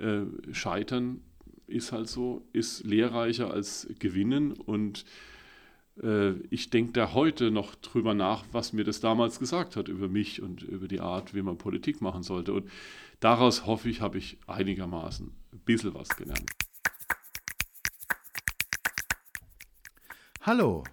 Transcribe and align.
Äh, 0.00 0.54
Scheitern 0.54 1.20
ist 1.66 1.92
halt 1.92 2.08
so, 2.08 2.42
ist 2.52 2.84
lehrreicher 2.84 3.52
als 3.52 3.86
Gewinnen 3.98 4.52
und 4.52 5.04
äh, 6.02 6.32
ich 6.50 6.70
denke 6.70 6.92
da 6.92 7.12
heute 7.12 7.50
noch 7.50 7.74
drüber 7.76 8.14
nach, 8.14 8.44
was 8.52 8.72
mir 8.72 8.84
das 8.84 9.00
damals 9.00 9.38
gesagt 9.38 9.76
hat 9.76 9.88
über 9.88 10.08
mich 10.08 10.42
und 10.42 10.62
über 10.62 10.88
die 10.88 11.00
Art, 11.00 11.34
wie 11.34 11.42
man 11.42 11.58
Politik 11.58 12.00
machen 12.00 12.22
sollte. 12.22 12.52
Und 12.52 12.70
daraus 13.20 13.66
hoffe 13.66 13.88
ich, 13.88 14.00
habe 14.00 14.18
ich 14.18 14.38
einigermaßen 14.46 15.32
ein 15.52 15.60
bisschen 15.60 15.94
was 15.94 16.08
gelernt. 16.08 16.50
Hallo, 20.42 20.84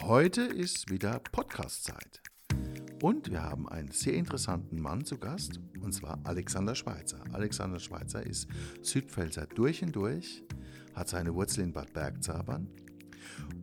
heute 0.00 0.42
ist 0.42 0.90
wieder 0.90 1.20
Podcast-Zeit. 1.30 2.22
Und 3.00 3.30
wir 3.30 3.42
haben 3.42 3.66
einen 3.66 3.90
sehr 3.90 4.12
interessanten 4.12 4.78
Mann 4.78 5.04
zu 5.06 5.16
Gast, 5.16 5.58
und 5.80 5.92
zwar 5.92 6.18
Alexander 6.24 6.74
Schweitzer. 6.74 7.24
Alexander 7.32 7.78
Schweitzer 7.78 8.24
ist 8.24 8.46
Südpfälzer 8.82 9.46
durch 9.46 9.82
und 9.82 9.96
durch, 9.96 10.44
hat 10.94 11.08
seine 11.08 11.34
Wurzel 11.34 11.64
in 11.64 11.72
Bad 11.72 11.94
Bergzabern 11.94 12.68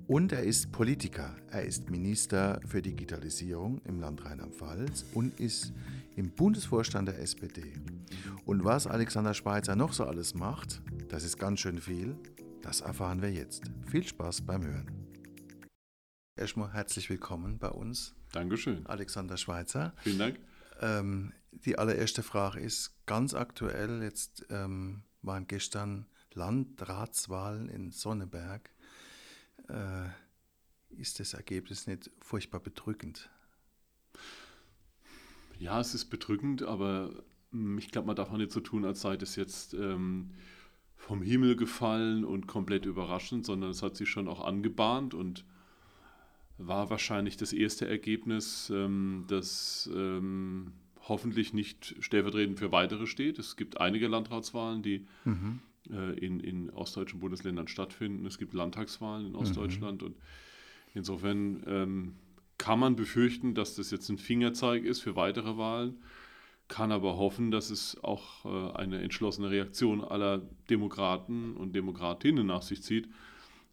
und 0.07 0.31
er 0.31 0.41
ist 0.41 0.71
Politiker. 0.71 1.35
Er 1.51 1.63
ist 1.63 1.91
Minister 1.91 2.59
für 2.65 2.81
Digitalisierung 2.81 3.79
im 3.85 3.99
Land 3.99 4.25
Rheinland-Pfalz 4.25 5.05
und 5.13 5.39
ist 5.39 5.71
im 6.15 6.31
Bundesvorstand 6.31 7.07
der 7.07 7.19
SPD. 7.19 7.73
Und 8.45 8.63
was 8.63 8.87
Alexander 8.87 9.35
Schweitzer 9.35 9.75
noch 9.75 9.93
so 9.93 10.05
alles 10.05 10.33
macht, 10.33 10.81
das 11.09 11.23
ist 11.23 11.37
ganz 11.37 11.59
schön 11.59 11.79
viel, 11.79 12.17
das 12.63 12.81
erfahren 12.81 13.21
wir 13.21 13.31
jetzt. 13.31 13.69
Viel 13.85 14.03
Spaß 14.03 14.41
beim 14.41 14.65
Hören. 14.65 14.89
Erstmal 16.35 16.73
herzlich 16.73 17.09
willkommen 17.09 17.59
bei 17.59 17.69
uns. 17.69 18.16
Dankeschön. 18.37 18.85
Alexander 18.85 19.35
Schweitzer. 19.35 19.93
Vielen 20.03 20.19
Dank. 20.19 20.39
Ähm, 20.79 21.33
die 21.51 21.79
allererste 21.79 22.21
Frage 22.21 22.59
ist 22.59 22.95
ganz 23.07 23.33
aktuell. 23.33 24.03
Jetzt 24.03 24.45
ähm, 24.51 25.01
waren 25.23 25.47
gestern 25.47 26.05
Landratswahlen 26.35 27.67
in 27.67 27.89
Sonneberg 27.89 28.69
äh, 29.69 30.09
ist 31.01 31.19
das 31.19 31.33
Ergebnis 31.33 31.87
nicht 31.87 32.11
furchtbar 32.19 32.59
bedrückend. 32.59 33.27
Ja, 35.57 35.79
es 35.79 35.95
ist 35.95 36.05
bedrückend, 36.05 36.61
aber 36.61 37.09
hm, 37.49 37.79
ich 37.79 37.89
glaube, 37.89 38.05
man 38.05 38.15
darf 38.15 38.29
auch 38.29 38.37
nicht 38.37 38.51
so 38.51 38.59
tun, 38.59 38.85
als 38.85 39.01
sei 39.01 39.17
das 39.17 39.35
jetzt 39.35 39.73
ähm, 39.73 40.35
vom 40.95 41.23
Himmel 41.23 41.55
gefallen 41.55 42.23
und 42.23 42.45
komplett 42.45 42.85
überraschend, 42.85 43.47
sondern 43.47 43.71
es 43.71 43.81
hat 43.81 43.97
sich 43.97 44.09
schon 44.11 44.27
auch 44.27 44.45
angebahnt 44.45 45.15
und 45.15 45.43
war 46.57 46.89
wahrscheinlich 46.89 47.37
das 47.37 47.53
erste 47.53 47.87
Ergebnis, 47.87 48.71
ähm, 48.73 49.25
das 49.27 49.89
ähm, 49.93 50.73
hoffentlich 51.07 51.53
nicht 51.53 51.95
stellvertretend 51.99 52.59
für 52.59 52.71
weitere 52.71 53.07
steht. 53.07 53.39
Es 53.39 53.55
gibt 53.55 53.79
einige 53.79 54.07
Landratswahlen, 54.07 54.81
die 54.81 55.05
mhm. 55.25 55.59
Äh, 55.91 56.19
in, 56.19 56.41
in 56.41 56.69
ostdeutschen 56.69 57.19
Bundesländern 57.19 57.67
stattfinden. 57.67 58.25
Es 58.25 58.37
gibt 58.37 58.53
Landtagswahlen 58.53 59.27
in 59.27 59.31
mhm. 59.33 59.39
Ostdeutschland 59.39 60.01
mhm. 60.01 60.07
und 60.07 60.15
insofern 60.93 61.63
ähm, 61.65 62.15
kann 62.57 62.79
man 62.79 62.95
befürchten, 62.95 63.53
dass 63.53 63.75
das 63.75 63.91
jetzt 63.91 64.09
ein 64.09 64.17
Fingerzeig 64.17 64.83
ist 64.83 65.01
für 65.01 65.15
weitere 65.15 65.57
Wahlen, 65.57 66.01
kann 66.67 66.91
aber 66.91 67.17
hoffen, 67.17 67.51
dass 67.51 67.69
es 67.69 68.03
auch 68.03 68.45
äh, 68.45 68.77
eine 68.77 69.01
entschlossene 69.01 69.49
Reaktion 69.49 70.03
aller 70.03 70.41
Demokraten 70.69 71.55
und 71.55 71.73
Demokratinnen 71.73 72.45
nach 72.45 72.63
sich 72.63 72.83
zieht, 72.83 73.07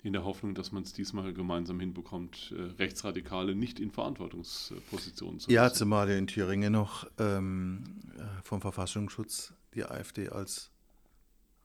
in 0.05 0.12
der 0.12 0.24
Hoffnung, 0.24 0.55
dass 0.55 0.70
man 0.70 0.83
es 0.83 0.92
diesmal 0.92 1.33
gemeinsam 1.33 1.80
hinbekommt, 1.80 2.55
äh, 2.56 2.62
Rechtsradikale 2.78 3.55
nicht 3.55 3.80
in 3.80 3.91
Verantwortungspositionen 3.91 5.41
zu 5.41 5.50
Ja, 5.50 5.72
zumal 5.72 6.11
in 6.11 6.27
Thüringen 6.27 6.72
noch 6.72 7.06
ähm, 7.19 7.84
äh, 8.16 8.20
vom 8.42 8.61
Verfassungsschutz 8.61 9.55
die 9.74 9.83
AfD 9.83 10.28
als 10.28 10.70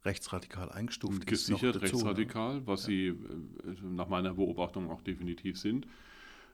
rechtsradikal 0.05 0.71
eingestuft 0.71 1.27
Gesichert 1.27 1.75
ist. 1.75 1.81
Gesichert 1.81 1.81
rechtsradikal, 1.81 2.55
ne? 2.55 2.61
was 2.65 2.83
ja. 2.83 2.87
sie 2.87 3.07
äh, 3.07 3.15
nach 3.83 4.07
meiner 4.07 4.33
Beobachtung 4.35 4.89
auch 4.89 5.01
definitiv 5.01 5.59
sind. 5.59 5.85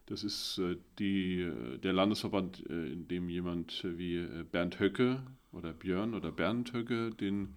Das 0.07 0.23
ist 0.23 0.61
die, 0.99 1.51
der 1.81 1.91
Landesverband, 1.91 2.59
in 2.59 3.07
dem 3.07 3.27
jemand 3.27 3.83
wie 3.83 4.23
Bernd 4.51 4.79
Höcke 4.79 5.23
oder 5.51 5.73
Björn 5.73 6.13
oder 6.13 6.31
Bernd 6.31 6.73
Höcke 6.73 7.09
den, 7.09 7.55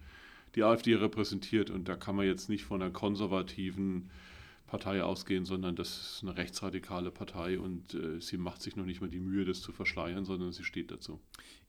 die 0.55 0.63
AfD 0.63 0.95
repräsentiert. 0.95 1.69
Und 1.69 1.87
da 1.87 1.95
kann 1.95 2.15
man 2.15 2.25
jetzt 2.25 2.49
nicht 2.49 2.63
von 2.63 2.81
einer 2.81 2.89
konservativen 2.89 4.09
Partei 4.69 5.03
ausgehen, 5.03 5.45
sondern 5.45 5.75
das 5.75 5.89
ist 5.89 6.19
eine 6.21 6.37
rechtsradikale 6.37 7.11
Partei 7.11 7.59
und 7.59 7.93
äh, 7.95 8.21
sie 8.21 8.37
macht 8.37 8.61
sich 8.61 8.75
noch 8.75 8.85
nicht 8.85 9.01
mal 9.01 9.09
die 9.09 9.19
Mühe, 9.19 9.43
das 9.43 9.61
zu 9.61 9.71
verschleiern, 9.71 10.25
sondern 10.25 10.51
sie 10.51 10.63
steht 10.63 10.91
dazu. 10.91 11.19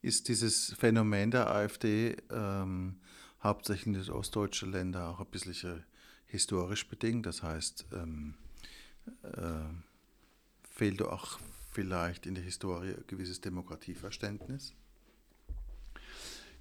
Ist 0.03 0.28
dieses 0.28 0.75
Phänomen 0.75 1.31
der 1.31 1.50
AfD 1.50 2.16
ähm, 2.31 2.97
hauptsächlich 3.43 3.97
in 3.97 4.10
ostdeutschen 4.10 4.71
Ländern 4.71 5.15
auch 5.15 5.21
ein 5.21 5.27
bisschen 5.27 5.84
historisch 6.27 6.87
bedingt. 6.89 7.27
Das 7.27 7.43
heißt, 7.43 7.87
ähm, 7.93 8.34
äh, 9.22 9.65
fehlt 10.62 11.03
auch 11.03 11.39
vielleicht 11.71 12.27
in 12.27 12.34
der 12.34 12.44
Historie 12.44 12.94
ein 12.94 13.05
gewisses 13.06 13.41
Demokratieverständnis? 13.41 14.75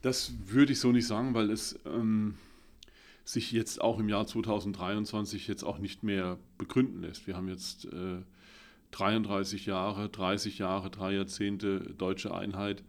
Das 0.01 0.31
würde 0.45 0.71
ich 0.71 0.79
so 0.79 0.91
nicht 0.91 1.07
sagen, 1.07 1.33
weil 1.33 1.51
es 1.51 1.77
ähm, 1.85 2.35
sich 3.31 3.51
jetzt 3.51 3.79
auch 3.79 3.99
im 3.99 4.09
Jahr 4.09 4.25
2023 4.25 5.47
jetzt 5.47 5.63
auch 5.63 5.77
nicht 5.77 6.01
mehr 6.01 6.39
begründen 6.57 7.01
lässt. 7.01 7.27
Wir 7.27 7.35
haben 7.35 7.47
jetzt 7.47 7.85
äh, 7.85 8.23
33 8.91 9.67
Jahre, 9.67 10.09
30 10.09 10.57
Jahre, 10.57 10.89
drei 10.89 11.13
Jahrzehnte 11.13 11.79
deutsche 11.95 12.33
Einheit. 12.33 12.83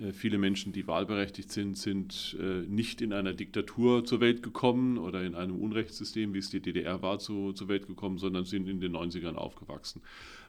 Äh, 0.00 0.12
viele 0.12 0.38
Menschen, 0.38 0.72
die 0.72 0.86
wahlberechtigt 0.86 1.50
sind, 1.50 1.76
sind 1.76 2.36
äh, 2.40 2.60
nicht 2.68 3.00
in 3.00 3.12
einer 3.12 3.32
Diktatur 3.32 4.04
zur 4.04 4.20
Welt 4.20 4.44
gekommen 4.44 4.96
oder 4.96 5.24
in 5.24 5.34
einem 5.34 5.56
Unrechtssystem, 5.56 6.34
wie 6.34 6.38
es 6.38 6.50
die 6.50 6.60
DDR 6.60 7.02
war, 7.02 7.18
zu, 7.18 7.52
zur 7.52 7.66
Welt 7.66 7.88
gekommen, 7.88 8.18
sondern 8.18 8.44
sind 8.44 8.68
in 8.68 8.80
den 8.80 8.94
90ern 8.94 9.34
aufgewachsen. 9.34 10.02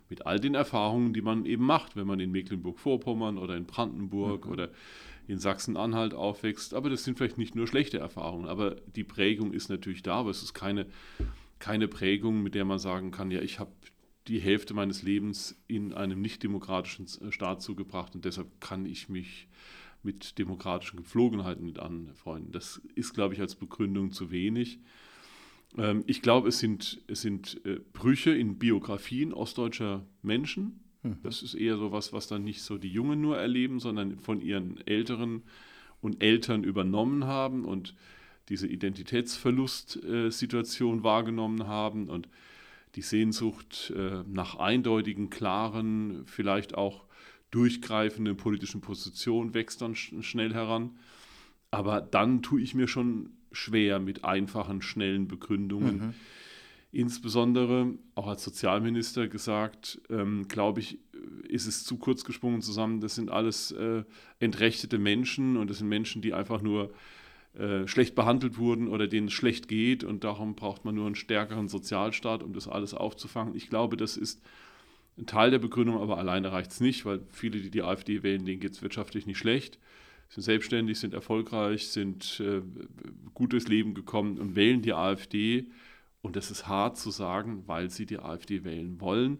Mit 0.07 0.28
all 0.28 0.40
den 0.40 0.53
Erfahrungen, 0.53 1.13
die 1.13 1.24
man 1.24 1.47
eben 1.47 1.66
macht, 1.66 1.96
wenn 1.96 2.06
man 2.06 2.19
in 2.19 2.31
Mecklenburg-Vorpommern 2.31 3.40
oder 3.40 3.57
in 3.57 3.66
Brandenburg 3.66 4.46
mhm. 4.46 4.52
oder 4.52 4.69
in 5.28 5.40
Sachsen-Anhalt 5.40 6.13
aufwächst. 6.13 6.74
Aber 6.74 6.90
das 6.90 7.03
sind 7.03 7.18
vielleicht 7.18 7.38
nicht 7.38 7.56
nur 7.56 7.68
schlechte 7.68 7.97
Erfahrungen, 7.97 8.47
aber 8.47 8.75
die 8.96 9.03
Prägung 9.03 9.53
ist 9.53 9.69
natürlich 9.69 10.03
da, 10.03 10.16
aber 10.16 10.30
es 10.30 10.44
ist 10.44 10.53
keine, 10.53 10.88
keine 11.59 11.88
Prägung, 11.88 12.44
mit 12.44 12.56
der 12.56 12.66
man 12.66 12.80
sagen 12.80 13.12
kann, 13.12 13.31
ja, 13.31 13.41
ich 13.41 13.59
habe 13.59 13.72
die 14.28 14.40
Hälfte 14.40 14.74
meines 14.74 15.03
Lebens 15.03 15.62
in 15.68 15.94
einem 15.94 16.22
nicht-demokratischen 16.22 17.06
äh, 17.06 17.31
Staat 17.31 17.62
zugebracht 17.62 18.16
und 18.16 18.25
deshalb 18.25 18.59
kann 18.59 18.86
ich 18.86 19.09
mich 19.09 19.47
mit 20.03 20.38
demokratischen 20.38 20.97
Gepflogenheiten 20.97 21.66
nicht 21.66 21.80
anfreunden. 21.80 22.52
Das 22.52 22.81
ist, 22.94 23.13
glaube 23.13 23.34
ich, 23.34 23.42
als 23.42 23.56
Begründung 23.56 24.12
zu 24.12 24.31
wenig. 24.31 24.80
Ähm, 25.78 26.03
ich 26.07 26.22
glaube, 26.22 26.50
es 26.50 26.59
sind, 26.59 27.02
es 27.07 27.22
sind 27.22 27.62
äh, 27.66 27.80
Brüche 27.94 28.31
in 28.31 28.57
Biografien 28.57 29.34
ostdeutscher 29.34 30.06
Menschen. 30.22 30.84
Hm. 31.06 31.18
Das 31.24 31.42
ist 31.44 31.54
eher 31.54 31.78
so 31.78 31.92
was, 31.92 32.14
was 32.14 32.28
dann 32.28 32.44
nicht 32.44 32.64
so 32.64 32.78
die 32.78 32.90
Jungen 32.90 33.22
nur 33.22 33.38
erleben, 33.38 33.80
sondern 33.80 34.18
von 34.18 34.42
ihren 34.42 34.86
Älteren 34.88 35.44
und 36.02 36.24
Eltern 36.24 36.64
übernommen 36.64 37.26
haben 37.26 37.64
und 37.64 37.94
diese 38.50 38.68
Identitätsverlustsituation 38.68 41.04
wahrgenommen 41.04 41.68
haben 41.68 42.10
und 42.10 42.28
die 42.96 43.02
Sehnsucht 43.02 43.94
äh, 43.96 44.24
nach 44.28 44.56
eindeutigen, 44.56 45.30
klaren, 45.30 46.24
vielleicht 46.26 46.76
auch 46.76 47.06
durchgreifenden 47.52 48.36
politischen 48.38 48.82
Positionen 48.82 49.54
wächst 49.54 49.82
dann 49.82 49.96
sch 49.96 50.14
schnell 50.22 50.54
heran. 50.54 50.98
Aber 51.72 52.02
dann 52.02 52.42
tue 52.42 52.62
ich 52.62 52.74
mir 52.74 52.88
schon 52.88 53.32
schwer 53.52 54.00
mit 54.00 54.24
einfachen, 54.24 54.82
schnellen 54.82 55.28
Begründungen. 55.28 55.98
Mhm. 55.98 56.14
Insbesondere 56.95 57.94
auch 58.16 58.28
als 58.28 58.41
Sozialminister 58.41 59.28
gesagt, 59.28 60.00
ähm, 60.09 60.47
glaube 60.47 60.79
ich, 60.79 60.97
ist 61.45 61.67
es 61.67 61.83
zu 61.83 61.97
kurz 61.97 62.23
gesprungen 62.23 62.61
zusammen. 62.61 63.01
Das 63.01 63.16
sind 63.16 63.29
alles 63.29 63.72
äh, 63.72 64.06
entrechtete 64.39 64.97
Menschen 64.97 65.57
und 65.57 65.69
das 65.69 65.79
sind 65.79 65.89
Menschen, 65.89 66.22
die 66.22 66.33
einfach 66.33 66.61
nur 66.61 66.94
äh, 67.53 67.85
schlecht 67.85 68.16
behandelt 68.16 68.57
wurden 68.57 68.88
oder 68.88 69.07
denen 69.07 69.27
es 69.27 69.33
schlecht 69.33 69.68
geht 69.68 70.06
und 70.06 70.24
darum 70.24 70.56
braucht 70.56 70.86
man 70.86 70.95
nur 70.95 71.06
einen 71.06 71.15
stärkeren 71.15 71.68
Sozialstaat, 71.68 72.42
um 72.42 72.53
das 72.53 72.69
alles 72.69 72.94
aufzufangen. 72.94 73.57
Ich 73.57 73.69
glaube, 73.69 73.98
das 73.98 74.15
ist 74.15 74.41
ein 75.18 75.25
Teil 75.25 75.51
der 75.51 75.59
Begründung, 75.59 75.98
aber 75.98 76.18
alleine 76.18 76.53
reicht 76.53 76.71
es 76.71 76.80
nicht, 76.80 77.03
weil 77.03 77.19
viele, 77.30 77.59
die 77.59 77.71
die 77.71 77.83
AfD 77.83 78.24
wählen, 78.24 78.45
denen 78.45 78.62
geht 78.62 78.71
es 78.71 78.81
wirtschaftlich 78.81 79.25
nicht 79.25 79.38
schlecht, 79.38 79.80
sind 80.30 80.44
selbstständig, 80.44 80.98
sind 80.98 81.13
erfolgreich, 81.13 81.89
sind 81.89 82.39
äh, 82.39 82.62
gut 83.33 83.51
durchs 83.51 83.68
Leben 83.68 83.95
gekommen 83.95 84.38
und 84.38 84.56
wählen 84.56 84.81
die 84.81 84.94
AfD. 84.94 85.65
Und 86.25 86.36
das 86.36 86.50
ist 86.50 86.68
hart 86.68 86.98
zu 86.98 87.12
sagen, 87.12 87.63
weil 87.68 87.92
sie 87.92 88.07
die 88.07 88.18
AfD 88.18 88.63
wählen 88.63 89.00
wollen, 89.00 89.38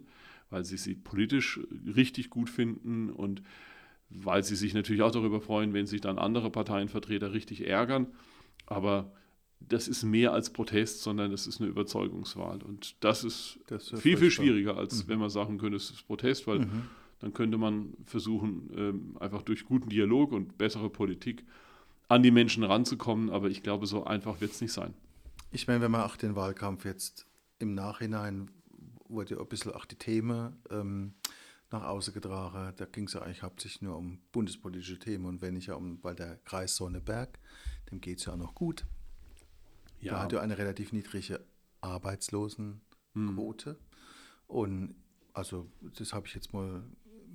weil 0.50 0.64
sie 0.64 0.76
sie 0.76 0.94
politisch 0.94 1.58
richtig 1.84 2.30
gut 2.30 2.48
finden 2.48 3.10
und 3.10 3.42
weil 4.08 4.44
sie 4.44 4.54
sich 4.54 4.72
natürlich 4.72 5.02
auch 5.02 5.10
darüber 5.10 5.40
freuen, 5.40 5.72
wenn 5.72 5.86
sich 5.86 6.00
dann 6.00 6.16
andere 6.16 6.48
Parteienvertreter 6.48 7.32
richtig 7.32 7.66
ärgern. 7.66 8.06
Aber 8.66 9.10
das 9.58 9.88
ist 9.88 10.04
mehr 10.04 10.32
als 10.32 10.50
Protest, 10.50 11.02
sondern 11.02 11.32
das 11.32 11.48
ist 11.48 11.60
eine 11.60 11.68
Überzeugungswahl. 11.68 12.62
Und 12.62 12.94
das 13.02 13.24
ist, 13.24 13.58
das 13.66 13.90
ist 13.90 14.00
viel, 14.00 14.16
viel 14.16 14.30
schwieriger, 14.30 14.76
als 14.76 15.02
mhm. 15.04 15.08
wenn 15.08 15.18
man 15.18 15.30
sagen 15.30 15.58
könnte, 15.58 15.78
es 15.78 15.90
ist 15.90 16.06
Protest, 16.06 16.46
weil 16.46 16.60
mhm. 16.60 16.82
dann 17.18 17.32
könnte 17.32 17.58
man 17.58 17.94
versuchen, 18.04 18.70
ähm, 18.76 19.16
einfach 19.18 19.42
durch 19.42 19.64
guten 19.64 19.88
Dialog 19.88 20.30
und 20.30 20.56
bessere 20.56 20.88
Politik 20.88 21.42
an 22.06 22.22
die 22.22 22.30
Menschen 22.30 22.62
ranzukommen. 22.62 23.28
Aber 23.28 23.50
ich 23.50 23.64
glaube, 23.64 23.86
so 23.86 24.04
einfach 24.04 24.40
wird 24.40 24.52
es 24.52 24.60
nicht 24.60 24.72
sein. 24.72 24.94
Ich 25.50 25.66
meine, 25.66 25.80
wenn 25.80 25.90
man 25.90 26.02
auch 26.02 26.16
den 26.16 26.36
Wahlkampf 26.36 26.84
jetzt 26.84 27.26
im 27.58 27.74
Nachhinein 27.74 28.50
wurde 29.08 29.34
ja 29.34 29.40
ein 29.40 29.48
bisschen 29.48 29.72
auch 29.72 29.84
die 29.84 29.96
Themen 29.96 30.56
ähm, 30.70 31.14
nach 31.70 31.84
außen 31.84 32.12
getragen. 32.12 32.72
Da 32.76 32.84
ging 32.86 33.04
es 33.04 33.14
ja 33.14 33.22
eigentlich 33.22 33.42
hauptsächlich 33.42 33.82
nur 33.82 33.96
um 33.96 34.20
bundespolitische 34.32 34.98
Themen 34.98 35.26
und 35.26 35.42
wenn 35.42 35.56
ich 35.56 35.66
ja 35.66 35.74
um, 35.74 36.02
weil 36.02 36.14
der 36.14 36.36
Kreis 36.44 36.76
Sonneberg, 36.76 37.38
dem 37.90 38.00
geht 38.00 38.18
es 38.18 38.26
ja 38.26 38.32
auch 38.32 38.38
noch 38.38 38.54
gut. 38.54 38.84
Ja. 40.00 40.12
Da 40.12 40.22
hat 40.22 40.32
ja 40.32 40.40
eine 40.40 40.58
relativ 40.58 40.92
niedrige 40.92 41.40
Arbeitslosenquote. 41.80 43.70
Hm. 43.70 43.76
Und 44.46 44.94
also 45.32 45.70
das 45.80 46.12
habe 46.12 46.26
ich 46.26 46.34
jetzt 46.34 46.52
mal 46.52 46.82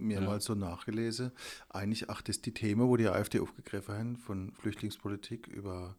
mehrmals 0.01 0.47
ja. 0.47 0.53
so 0.53 0.59
nachgelesen. 0.59 1.31
Eigentlich 1.69 2.09
auch 2.09 2.21
das 2.21 2.41
die 2.41 2.53
Themen, 2.53 2.87
wo 2.87 2.97
die 2.97 3.07
AfD 3.07 3.39
aufgegriffen 3.39 3.95
haben, 3.95 4.17
von 4.17 4.51
Flüchtlingspolitik 4.53 5.47
über 5.47 5.95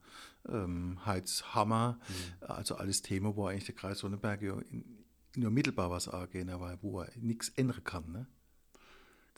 ähm, 0.48 1.04
Heizhammer, 1.06 1.98
mhm. 2.08 2.46
also 2.46 2.76
alles 2.76 3.02
Themen, 3.02 3.36
wo 3.36 3.46
eigentlich 3.46 3.66
der 3.66 3.74
Kreis 3.74 4.00
Sonneberg 4.00 4.40
nur 5.36 5.50
mittelbar 5.50 5.90
was 5.90 6.08
angehen, 6.08 6.50
aber 6.50 6.78
wo 6.82 7.00
er 7.00 7.10
nichts 7.16 7.48
ändern 7.50 7.84
kann. 7.84 8.12
Ne? 8.12 8.26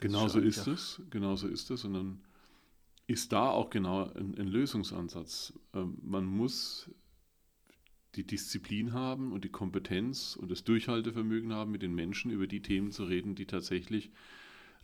Genauso 0.00 0.40
ist, 0.40 0.58
ist 0.58 0.66
es, 0.66 1.02
genauso 1.10 1.48
ist 1.48 1.70
es. 1.70 1.84
Und 1.84 1.94
dann 1.94 2.20
ist 3.06 3.32
da 3.32 3.48
auch 3.48 3.70
genau 3.70 4.12
ein, 4.12 4.34
ein 4.38 4.48
Lösungsansatz. 4.48 5.52
Ähm, 5.74 5.98
man 6.02 6.24
muss 6.24 6.90
die 8.16 8.24
Disziplin 8.26 8.92
haben 8.92 9.32
und 9.32 9.44
die 9.44 9.50
Kompetenz 9.50 10.36
und 10.36 10.50
das 10.50 10.64
Durchhaltevermögen 10.64 11.52
haben, 11.52 11.72
mit 11.72 11.82
den 11.82 11.94
Menschen 11.94 12.30
über 12.30 12.46
die 12.46 12.62
Themen 12.62 12.92
zu 12.92 13.04
reden, 13.04 13.34
die 13.34 13.46
tatsächlich 13.46 14.10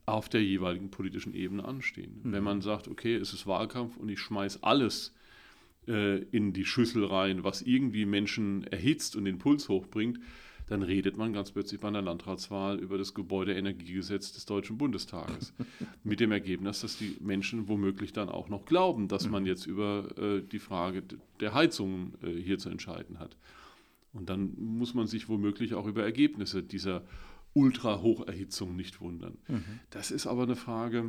auf 0.06 0.29
der 0.29 0.43
jeweiligen 0.43 0.91
politischen 0.91 1.35
Ebene 1.35 1.64
anstehen. 1.64 2.20
Mhm. 2.23 2.32
Wenn 2.32 2.44
man 2.44 2.61
sagt, 2.61 2.88
okay, 2.88 3.14
es 3.14 3.32
ist 3.32 3.47
Wahlkampf 3.47 3.97
und 3.97 4.08
ich 4.08 4.20
schmeiß 4.20 4.62
alles 4.62 5.14
äh, 5.87 6.19
in 6.25 6.52
die 6.52 6.64
Schüssel 6.64 7.05
rein, 7.05 7.44
was 7.44 7.62
irgendwie 7.62 8.06
Menschen 8.06 8.64
erhitzt 8.64 9.17
und 9.17 9.25
den 9.25 9.38
Puls 9.38 9.69
hochbringt, 9.69 10.20
dann 10.70 10.82
redet 10.82 11.17
man 11.17 11.32
ganz 11.32 11.50
plötzlich 11.50 11.81
bei 11.81 11.88
einer 11.88 12.00
Landratswahl 12.00 12.79
über 12.79 12.97
das 12.97 13.12
Gebäudeenergiegesetz 13.12 14.32
des 14.32 14.47
Deutschen 14.47 14.79
Bundestages. 14.79 15.52
mit 16.05 16.20
dem 16.20 16.31
Ergebnis, 16.31 16.81
dass 16.81 16.96
die 16.96 17.17
Menschen 17.20 17.67
womöglich 17.67 18.12
dann 18.12 18.29
auch 18.29 18.49
noch 18.49 18.64
glauben, 18.67 19.08
dass 19.08 19.29
man 19.29 19.46
jetzt 19.46 19.67
über 19.67 20.08
äh, 20.17 20.43
die 20.43 20.61
Frage 20.61 21.03
der 21.41 21.55
Heizung 21.55 22.14
äh, 22.23 22.31
hier 22.31 22.58
zu 22.58 22.70
entscheiden 22.70 23.19
hat. 23.19 23.37
Und 24.12 24.29
dann 24.29 24.55
muss 24.58 24.94
man 24.94 25.08
sich 25.08 25.29
womöglich 25.29 25.75
auch 25.75 25.87
über 25.87 26.05
Ergebnisse 26.05 26.62
dieser 26.62 27.03
Ultra-Hocherhitzung 27.55 28.76
nicht 28.76 29.00
wundern. 29.00 29.38
Mhm. 29.49 29.81
Das 29.91 30.11
ist 30.11 30.26
aber 30.26 30.44
eine 30.44 30.56
Frage, 30.56 31.05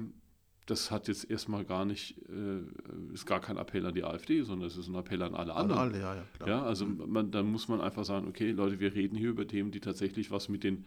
das 0.66 0.92
hat 0.92 1.08
jetzt 1.08 1.30
erstmal 1.30 1.66
gar 1.66 1.86
nicht, 1.86 2.18
äh, 2.30 3.14
ist 3.14 3.26
gar 3.26 3.42
kein 3.42 3.58
Appell 3.58 3.86
an 3.86 3.94
die 3.94 4.04
AfD, 4.04 4.42
sondern 4.44 4.68
es 4.68 4.78
ist 4.78 4.88
ein 4.88 4.96
Appell 4.96 5.22
an 5.22 5.36
alle 5.36 5.56
anderen. 5.56 5.80
An 5.80 5.88
alle, 5.90 6.00
ja, 6.00 6.16
ja, 6.16 6.24
klar. 6.34 6.50
ja 6.50 6.64
also 6.64 6.86
mhm. 6.86 7.12
man, 7.12 7.32
dann 7.32 7.52
muss 7.52 7.68
man 7.68 7.82
einfach 7.82 8.06
sagen, 8.06 8.28
okay, 8.28 8.52
Leute, 8.52 8.80
wir 8.80 8.94
reden 8.94 9.18
hier 9.18 9.30
über 9.30 9.48
Themen, 9.48 9.72
die 9.72 9.80
tatsächlich 9.80 10.32
was 10.32 10.50
mit 10.50 10.64
den 10.64 10.86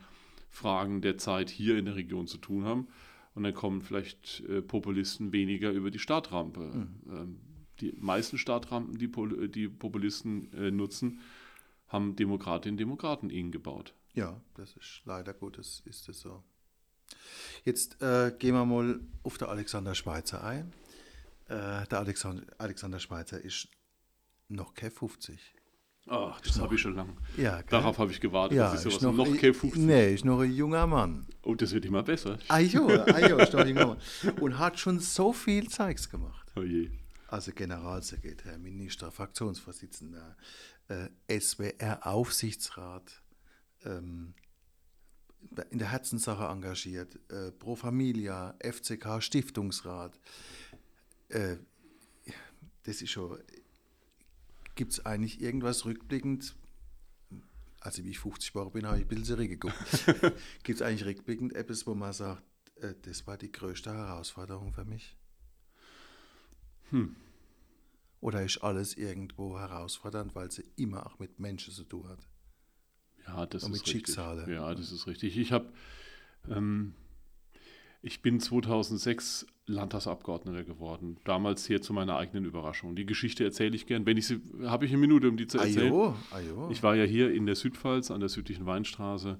Fragen 0.50 1.00
der 1.00 1.18
Zeit 1.18 1.50
hier 1.50 1.76
in 1.76 1.84
der 1.84 1.96
Region 1.96 2.26
zu 2.26 2.38
tun 2.38 2.64
haben. 2.64 2.86
Und 3.34 3.42
dann 3.42 3.54
kommen 3.54 3.82
vielleicht 3.82 4.44
äh, 4.48 4.62
Populisten 4.62 5.32
weniger 5.32 5.72
über 5.72 5.90
die 5.90 5.98
Startrampe. 5.98 6.60
Mhm. 6.60 6.88
Ähm, 7.10 7.36
die 7.80 7.92
meisten 7.98 8.38
Startrampen, 8.38 8.96
die, 8.96 9.08
Pol 9.08 9.48
die 9.48 9.68
Populisten 9.68 10.52
äh, 10.52 10.70
nutzen, 10.70 11.20
haben 11.88 12.14
Demokratinnen 12.14 12.74
und 12.74 12.80
Demokraten 12.80 13.30
ihnen 13.30 13.50
gebaut. 13.50 13.94
Ja, 14.14 14.40
das 14.54 14.74
ist 14.76 15.02
leider 15.04 15.34
gut, 15.34 15.58
das 15.58 15.82
ist 15.84 16.08
es 16.08 16.20
so. 16.20 16.42
Jetzt 17.64 18.00
äh, 18.00 18.32
gehen 18.38 18.54
wir 18.54 18.64
mal 18.64 19.00
auf 19.22 19.38
den 19.38 19.48
Alexander 19.48 19.94
Schweitzer 19.94 20.42
ein. 20.44 20.72
Äh, 21.46 21.86
der 21.86 21.98
Alexander, 21.98 22.44
Alexander 22.58 22.98
Schweitzer 23.00 23.40
ist 23.40 23.68
noch 24.48 24.74
kein 24.74 24.90
50. 24.90 25.54
Ach, 26.06 26.40
das 26.42 26.60
habe 26.60 26.74
ich 26.74 26.80
schon 26.82 26.94
lange. 26.94 27.16
Ja, 27.36 27.62
Darauf 27.62 27.98
habe 27.98 28.10
ich 28.12 28.20
gewartet, 28.20 28.58
ja, 28.58 28.70
dass 28.70 28.84
ich 28.84 28.92
sowas 28.92 29.02
noch, 29.02 29.26
noch 29.26 29.36
kein 29.38 29.54
50. 29.54 29.76
Nee, 29.82 30.14
ist 30.14 30.24
noch 30.24 30.40
ein 30.40 30.52
junger 30.52 30.86
Mann. 30.86 31.26
Und 31.42 31.52
oh, 31.52 31.54
das 31.54 31.72
wird 31.72 31.86
immer 31.86 32.02
besser. 32.02 32.38
Ah 32.48 32.58
jo, 32.58 32.88
ah, 32.88 33.16
ist 33.16 33.54
noch 33.54 33.60
ein 33.60 33.68
junger 33.68 33.86
Mann. 33.86 33.98
Und 34.40 34.58
hat 34.58 34.78
schon 34.78 35.00
so 35.00 35.32
viel 35.32 35.68
Zeugs 35.70 36.10
gemacht. 36.10 36.52
Oh 36.56 36.62
je. 36.62 36.90
Also 37.28 37.52
Generalsekretär, 37.52 38.58
Minister, 38.58 39.10
Fraktionsvorsitzender, 39.10 40.36
äh, 40.88 41.08
SWR-Aufsichtsrat, 41.40 43.22
ähm, 43.84 44.34
in 45.70 45.78
der 45.78 45.92
Herzenssache 45.92 46.44
engagiert, 46.44 47.18
äh, 47.30 47.52
Pro 47.52 47.76
Familia, 47.76 48.56
FCK 48.60 49.20
Stiftungsrat. 49.20 50.18
Äh, 51.28 51.56
das 52.84 53.02
ist 53.02 53.10
schon. 53.10 53.38
Gibt 54.74 54.92
es 54.92 55.06
eigentlich 55.06 55.40
irgendwas 55.40 55.84
rückblickend? 55.84 56.56
Also, 57.80 58.02
wie 58.04 58.10
ich 58.10 58.18
50 58.18 58.54
Jahre 58.54 58.70
bin, 58.70 58.86
habe 58.86 58.96
ich 58.96 59.04
ein 59.04 59.08
bisschen 59.08 59.24
zurückgeguckt. 59.24 59.74
Gibt 60.62 60.80
es 60.80 60.82
eigentlich 60.82 61.04
rückblickend 61.04 61.54
etwas, 61.54 61.86
wo 61.86 61.94
man 61.94 62.12
sagt, 62.12 62.42
äh, 62.76 62.94
das 63.02 63.26
war 63.26 63.36
die 63.36 63.52
größte 63.52 63.92
Herausforderung 63.92 64.72
für 64.72 64.84
mich? 64.84 65.16
Hm. 66.90 67.14
Oder 68.20 68.42
ist 68.42 68.58
alles 68.58 68.96
irgendwo 68.96 69.58
herausfordernd, 69.58 70.34
weil 70.34 70.50
sie 70.50 70.64
immer 70.76 71.06
auch 71.06 71.18
mit 71.18 71.38
Menschen 71.38 71.74
zu 71.74 71.84
tun 71.84 72.08
hat? 72.08 72.26
Ja, 73.26 73.46
das 73.46 73.62
ist 73.62 73.68
mit 73.68 73.80
richtig. 73.80 73.92
Schicksale. 73.92 74.52
Ja, 74.52 74.74
das 74.74 74.92
ist 74.92 75.06
richtig. 75.06 75.38
Ich 75.38 75.52
habe, 75.52 75.66
ähm, 76.50 76.94
ich 78.02 78.22
bin 78.22 78.40
2006 78.40 79.46
Landtagsabgeordneter 79.66 80.64
geworden. 80.64 81.16
Damals 81.24 81.66
hier 81.66 81.80
zu 81.80 81.92
meiner 81.92 82.16
eigenen 82.16 82.44
Überraschung. 82.44 82.96
Die 82.96 83.06
Geschichte 83.06 83.44
erzähle 83.44 83.74
ich 83.74 83.86
gern. 83.86 84.04
Wenn 84.04 84.18
ich 84.18 84.26
sie, 84.26 84.40
habe 84.64 84.84
ich 84.84 84.90
eine 84.90 85.00
Minute, 85.00 85.28
um 85.28 85.36
die 85.36 85.46
zu 85.46 85.58
erzählen. 85.58 85.92
Ajo, 85.92 86.16
ajo. 86.30 86.68
Ich 86.70 86.82
war 86.82 86.96
ja 86.96 87.04
hier 87.04 87.32
in 87.32 87.46
der 87.46 87.54
Südpfalz 87.54 88.10
an 88.10 88.20
der 88.20 88.28
südlichen 88.28 88.66
Weinstraße 88.66 89.38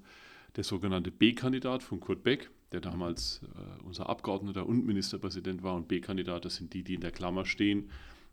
der 0.56 0.64
sogenannte 0.64 1.10
B-Kandidat 1.10 1.82
von 1.82 2.00
Kurt 2.00 2.22
Beck, 2.22 2.50
der 2.72 2.80
damals 2.80 3.42
äh, 3.42 3.82
unser 3.82 4.08
Abgeordneter 4.08 4.66
und 4.66 4.86
Ministerpräsident 4.86 5.62
war. 5.62 5.74
Und 5.74 5.88
B-Kandidat, 5.88 6.44
das 6.44 6.56
sind 6.56 6.72
die, 6.74 6.84
die 6.84 6.94
in 6.94 7.00
der 7.00 7.10
Klammer 7.10 7.44
stehen, 7.44 7.90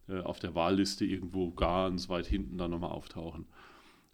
äh, 0.07 0.19
auf 0.19 0.39
der 0.39 0.55
Wahlliste 0.55 1.03
irgendwo 1.03 1.51
ganz 1.51 2.09
weit 2.09 2.27
hinten 2.27 2.57
dann 2.57 2.71
nochmal 2.71 2.91
auftauchen. 2.91 3.45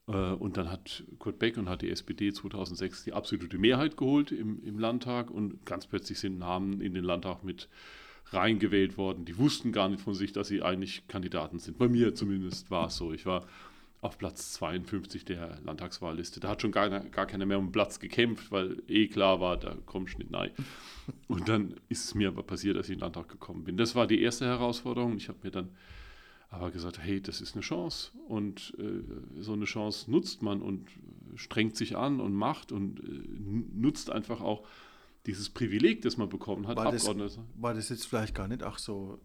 Äh, 0.08 0.12
und 0.12 0.58
dann 0.58 0.72
hat 0.72 1.04
Kurt 1.20 1.40
Beck 1.40 1.58
und 1.58 1.70
hat 1.70 1.82
die 1.82 1.90
SPD 1.90 2.32
2006 2.32 3.04
die 3.04 3.14
absolute 3.14 3.58
Mehrheit 3.58 3.98
geholt 3.98 4.32
im, 4.32 4.64
im 4.64 4.80
Landtag 4.80 5.30
und 5.30 5.66
ganz 5.66 5.88
plötzlich 5.88 6.20
sind 6.20 6.40
Namen 6.40 6.82
in 6.82 6.94
den 6.94 7.04
Landtag 7.04 7.44
mit 7.44 7.70
reingewählt 8.32 8.98
worden. 8.98 9.26
Die 9.26 9.38
wussten 9.38 9.72
gar 9.72 9.90
nicht 9.90 10.02
von 10.02 10.14
sich, 10.14 10.34
dass 10.34 10.50
sie 10.50 10.62
eigentlich 10.62 11.08
Kandidaten 11.08 11.60
sind. 11.60 11.78
Bei 11.78 11.88
mir 11.88 12.14
zumindest 12.14 12.70
war 12.72 12.88
es 12.88 12.98
so. 12.98 13.14
Ich 13.14 13.26
war 13.26 13.46
auf 14.02 14.18
Platz 14.18 14.54
52 14.54 15.26
der 15.26 15.60
Landtagswahlliste. 15.64 16.40
Da 16.40 16.50
hat 16.50 16.62
schon 16.62 16.72
gar, 16.72 16.90
gar 16.90 17.26
keiner 17.26 17.46
mehr 17.46 17.58
um 17.58 17.72
Platz 17.72 18.00
gekämpft, 18.00 18.52
weil 18.52 18.82
eh 18.88 19.08
klar 19.08 19.40
war, 19.40 19.58
da 19.58 19.76
kommt 19.86 20.10
Schnitt 20.10 20.30
nein. 20.30 20.52
Und 21.28 21.50
dann 21.50 21.76
ist 21.90 22.06
es 22.06 22.16
mir 22.16 22.28
aber 22.28 22.44
passiert, 22.44 22.76
dass 22.76 22.88
ich 22.88 22.94
in 22.94 22.98
den 23.00 23.04
Landtag 23.04 23.30
gekommen 23.30 23.64
bin. 23.64 23.78
Das 23.78 23.96
war 23.96 24.08
die 24.08 24.22
erste 24.22 24.46
Herausforderung. 24.46 25.16
Ich 25.18 25.30
habe 25.30 25.40
mir 25.42 25.52
dann 25.52 25.70
aber 26.50 26.72
gesagt, 26.72 27.00
hey, 27.00 27.22
das 27.22 27.42
ist 27.42 27.56
eine 27.56 27.62
Chance 27.62 28.12
und 28.28 28.74
äh, 28.80 29.42
so 29.42 29.54
eine 29.54 29.66
Chance 29.66 30.10
nutzt 30.10 30.42
man 30.42 30.62
und 30.62 30.88
strengt 31.36 31.76
sich 31.76 31.98
an 31.98 32.20
und 32.20 32.34
macht 32.34 32.72
und 32.72 33.00
äh, 33.00 33.04
nutzt 33.74 34.10
einfach 34.10 34.42
auch 34.42 34.66
dieses 35.26 35.50
Privileg, 35.50 36.02
das 36.02 36.18
man 36.18 36.30
bekommen 36.30 36.68
hat, 36.68 36.78
war 36.78 36.92
Das, 36.92 37.40
war 37.56 37.74
das 37.74 37.90
jetzt 37.90 38.08
vielleicht 38.08 38.34
gar 38.34 38.48
nicht 38.48 38.64
auch 38.64 38.78
so 38.78 39.20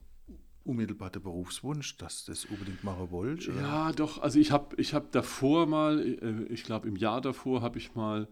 unmittelbar 0.65 1.11
der 1.11 1.21
Berufswunsch, 1.21 1.97
dass 1.97 2.25
das 2.25 2.45
unbedingt 2.45 2.85
machen 2.85 3.11
wollt? 3.11 3.49
Oder? 3.49 3.61
Ja, 3.61 3.93
doch. 3.93 4.21
Also 4.21 4.39
ich 4.39 4.51
habe 4.51 4.81
ich 4.81 4.95
hab 4.95 5.13
davor 5.13 5.67
mal, 5.67 6.01
äh, 6.01 6.53
ich 6.53 6.65
glaube 6.65 6.89
im 6.89 6.97
Jahr 6.97 7.21
davor 7.21 7.63
habe 7.63 7.79
ich 7.79 7.95
mal 7.95 8.29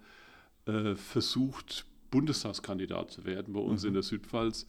äh, 0.66 0.94
versucht, 0.94 1.86
Bundestagskandidat 2.10 3.12
zu 3.12 3.24
werden 3.24 3.54
bei 3.54 3.60
uns 3.60 3.82
mhm. 3.82 3.88
in 3.88 3.94
der 3.94 4.02
Südpfalz. 4.02 4.66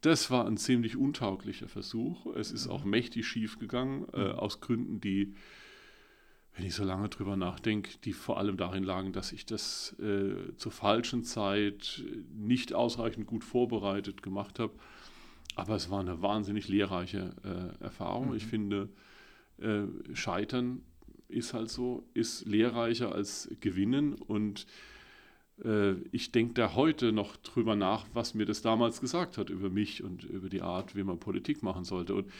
Das 0.00 0.30
war 0.30 0.46
ein 0.46 0.56
ziemlich 0.56 0.96
untauglicher 0.96 1.68
Versuch. 1.68 2.26
Es 2.34 2.52
ist 2.52 2.68
auch 2.68 2.84
mächtig 2.84 3.26
schief 3.26 3.58
gegangen, 3.58 4.06
äh, 4.12 4.32
mhm. 4.32 4.38
aus 4.38 4.60
Gründen, 4.60 5.00
die, 5.00 5.34
wenn 6.54 6.64
ich 6.64 6.74
so 6.74 6.84
lange 6.84 7.08
drüber 7.10 7.36
nachdenke, 7.36 7.98
die 8.04 8.12
vor 8.12 8.38
allem 8.38 8.56
darin 8.56 8.84
lagen, 8.84 9.12
dass 9.12 9.32
ich 9.32 9.44
das 9.44 9.94
äh, 10.00 10.56
zur 10.56 10.72
falschen 10.72 11.24
Zeit 11.24 12.02
nicht 12.34 12.72
ausreichend 12.72 13.26
gut 13.26 13.44
vorbereitet 13.44 14.22
gemacht 14.22 14.58
habe. 14.58 14.72
Aber 15.54 15.74
es 15.74 15.90
war 15.90 16.00
eine 16.00 16.22
wahnsinnig 16.22 16.68
lehrreiche 16.68 17.34
äh, 17.44 17.84
Erfahrung. 17.84 18.30
Mhm. 18.30 18.36
Ich 18.36 18.46
finde, 18.46 18.88
äh, 19.58 19.82
Scheitern 20.14 20.82
ist 21.28 21.52
halt 21.52 21.68
so, 21.68 22.08
ist 22.14 22.46
lehrreicher 22.46 23.14
als 23.14 23.50
Gewinnen 23.60 24.14
und 24.14 24.66
ich 26.12 26.32
denke 26.32 26.54
da 26.54 26.74
heute 26.74 27.12
noch 27.12 27.36
drüber 27.36 27.76
nach, 27.76 28.06
was 28.14 28.34
mir 28.34 28.46
das 28.46 28.62
damals 28.62 29.00
gesagt 29.00 29.36
hat 29.36 29.50
über 29.50 29.68
mich 29.68 30.02
und 30.02 30.24
über 30.24 30.48
die 30.48 30.62
Art, 30.62 30.96
wie 30.96 31.02
man 31.02 31.18
Politik 31.18 31.62
machen 31.62 31.84
sollte. 31.84 32.14
Und 32.14 32.30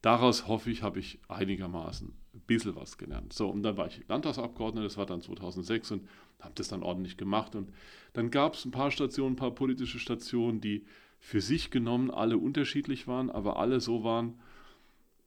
daraus 0.00 0.48
hoffe 0.48 0.70
ich, 0.70 0.82
habe 0.82 0.98
ich 0.98 1.18
einigermaßen 1.28 2.08
ein 2.08 2.40
bisschen 2.46 2.76
was 2.76 2.96
gelernt. 2.96 3.32
So, 3.32 3.48
und 3.48 3.62
dann 3.62 3.76
war 3.76 3.86
ich 3.86 4.00
Landtagsabgeordneter, 4.08 4.84
das 4.84 4.96
war 4.96 5.06
dann 5.06 5.20
2006 5.20 5.90
und 5.90 6.08
habe 6.40 6.54
das 6.54 6.68
dann 6.68 6.82
ordentlich 6.82 7.16
gemacht. 7.16 7.54
Und 7.54 7.70
dann 8.14 8.30
gab 8.30 8.54
es 8.54 8.64
ein 8.64 8.70
paar 8.70 8.90
Stationen, 8.90 9.34
ein 9.34 9.36
paar 9.36 9.54
politische 9.54 9.98
Stationen, 9.98 10.60
die 10.60 10.86
für 11.18 11.42
sich 11.42 11.70
genommen 11.70 12.10
alle 12.10 12.38
unterschiedlich 12.38 13.06
waren, 13.06 13.30
aber 13.30 13.58
alle 13.58 13.80
so 13.80 14.04
waren, 14.04 14.40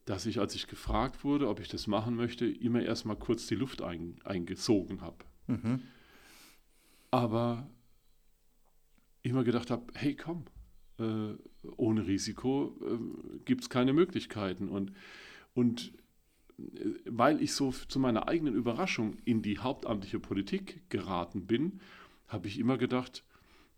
dass 0.05 0.25
ich, 0.25 0.39
als 0.39 0.55
ich 0.55 0.67
gefragt 0.67 1.23
wurde, 1.23 1.47
ob 1.47 1.59
ich 1.59 1.69
das 1.69 1.87
machen 1.87 2.15
möchte, 2.15 2.45
immer 2.45 2.81
erstmal 2.81 3.15
kurz 3.15 3.45
die 3.47 3.55
Luft 3.55 3.81
ein, 3.81 4.15
eingezogen 4.23 5.01
habe. 5.01 5.17
Mhm. 5.47 5.81
Aber 7.13 7.69
immer 9.21 9.43
gedacht 9.43 9.69
habe, 9.69 9.85
hey 9.93 10.15
komm, 10.15 10.45
äh, 10.97 11.35
ohne 11.77 12.07
Risiko 12.07 12.75
äh, 12.81 13.37
gibt 13.45 13.61
es 13.61 13.69
keine 13.69 13.93
Möglichkeiten. 13.93 14.67
Und, 14.67 14.93
und 15.53 15.93
äh, 16.57 16.63
weil 17.05 17.39
ich 17.39 17.53
so 17.53 17.71
zu 17.71 17.99
meiner 17.99 18.27
eigenen 18.27 18.55
Überraschung 18.55 19.17
in 19.25 19.43
die 19.43 19.59
hauptamtliche 19.59 20.19
Politik 20.19 20.89
geraten 20.89 21.45
bin, 21.45 21.81
habe 22.29 22.47
ich 22.47 22.57
immer 22.57 22.79
gedacht, 22.79 23.23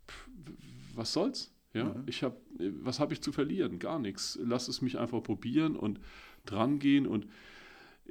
pff, 0.08 0.30
was 0.94 1.12
soll's? 1.12 1.52
Ja, 1.74 1.92
mhm. 1.92 2.04
ich 2.06 2.22
habe, 2.22 2.40
was 2.80 3.00
habe 3.00 3.12
ich 3.12 3.20
zu 3.20 3.32
verlieren? 3.32 3.78
Gar 3.78 3.98
nichts. 3.98 4.38
Lass 4.42 4.66
es 4.66 4.80
mich 4.80 4.98
einfach 4.98 5.22
probieren 5.22 5.76
und 5.76 6.00
dran 6.46 6.78
gehen. 6.78 7.06
Und 7.06 7.26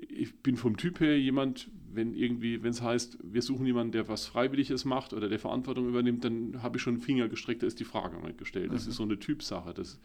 ich 0.09 0.35
bin 0.41 0.57
vom 0.57 0.77
Typ 0.77 0.99
her 0.99 1.19
jemand, 1.19 1.69
wenn 1.93 2.13
irgendwie, 2.13 2.61
wenn 2.63 2.71
es 2.71 2.81
heißt, 2.81 3.17
wir 3.23 3.41
suchen 3.41 3.65
jemanden, 3.65 3.93
der 3.93 4.07
was 4.07 4.25
Freiwilliges 4.25 4.85
macht 4.85 5.13
oder 5.13 5.29
der 5.29 5.39
Verantwortung 5.39 5.87
übernimmt, 5.87 6.23
dann 6.23 6.61
habe 6.61 6.77
ich 6.77 6.83
schon 6.83 6.95
einen 6.95 7.03
Finger 7.03 7.29
gestreckt, 7.29 7.63
da 7.63 7.67
ist 7.67 7.79
die 7.79 7.85
Frage 7.85 8.17
nicht 8.25 8.37
gestellt. 8.37 8.73
Das 8.73 8.85
mhm. 8.85 8.91
ist 8.91 8.97
so 8.97 9.03
eine 9.03 9.19
Typsache. 9.19 9.73
Das 9.73 9.99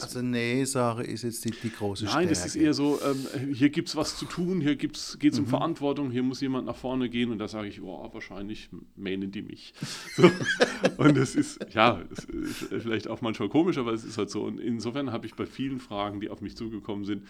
also 0.00 0.20
Nee-Sache 0.20 1.04
ist 1.04 1.22
jetzt 1.22 1.44
die, 1.44 1.52
die 1.52 1.70
große 1.70 2.04
Nein, 2.04 2.10
Stärke. 2.10 2.26
Nein, 2.26 2.28
das 2.28 2.46
ist 2.46 2.56
eher 2.56 2.74
so, 2.74 2.98
ähm, 3.04 3.54
hier 3.54 3.70
gibt 3.70 3.88
es 3.88 3.94
was 3.94 4.16
zu 4.16 4.24
tun, 4.24 4.60
hier 4.60 4.74
geht 4.74 4.96
es 4.96 5.16
mhm. 5.20 5.44
um 5.44 5.46
Verantwortung, 5.46 6.10
hier 6.10 6.24
muss 6.24 6.40
jemand 6.40 6.66
nach 6.66 6.74
vorne 6.74 7.08
gehen 7.08 7.30
und 7.30 7.38
da 7.38 7.46
sage 7.46 7.68
ich, 7.68 7.80
oh, 7.80 8.10
wahrscheinlich 8.12 8.68
mähnen 8.96 9.30
die 9.30 9.42
mich. 9.42 9.74
So. 10.16 10.28
und 10.96 11.16
das 11.16 11.36
ist, 11.36 11.64
ja, 11.72 12.02
das 12.10 12.24
ist 12.24 12.82
vielleicht 12.82 13.06
auch 13.06 13.20
manchmal 13.20 13.48
komisch, 13.48 13.78
aber 13.78 13.92
es 13.92 14.04
ist 14.04 14.18
halt 14.18 14.30
so. 14.30 14.42
Und 14.42 14.58
insofern 14.58 15.12
habe 15.12 15.24
ich 15.26 15.34
bei 15.34 15.46
vielen 15.46 15.78
Fragen, 15.78 16.20
die 16.20 16.30
auf 16.30 16.40
mich 16.40 16.56
zugekommen 16.56 17.04
sind, 17.04 17.22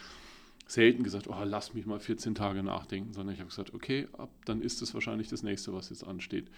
selten 0.67 1.03
gesagt, 1.03 1.29
oh, 1.29 1.45
lass 1.45 1.75
mich 1.75 1.87
mal 1.87 2.01
14 2.01 2.35
Tage 2.35 2.63
nachdenken, 2.63 3.13
sondern 3.13 3.35
ich 3.35 3.41
habe 3.41 3.51
gesagt, 3.51 3.73
okay, 3.73 4.09
ab, 4.19 4.31
dann 4.45 4.61
ist 4.61 4.83
es 4.83 4.95
wahrscheinlich 4.95 5.29
das 5.29 5.43
nächste, 5.43 5.73
was 5.73 5.91
jetzt 5.91 6.05
ansteht. 6.05 6.51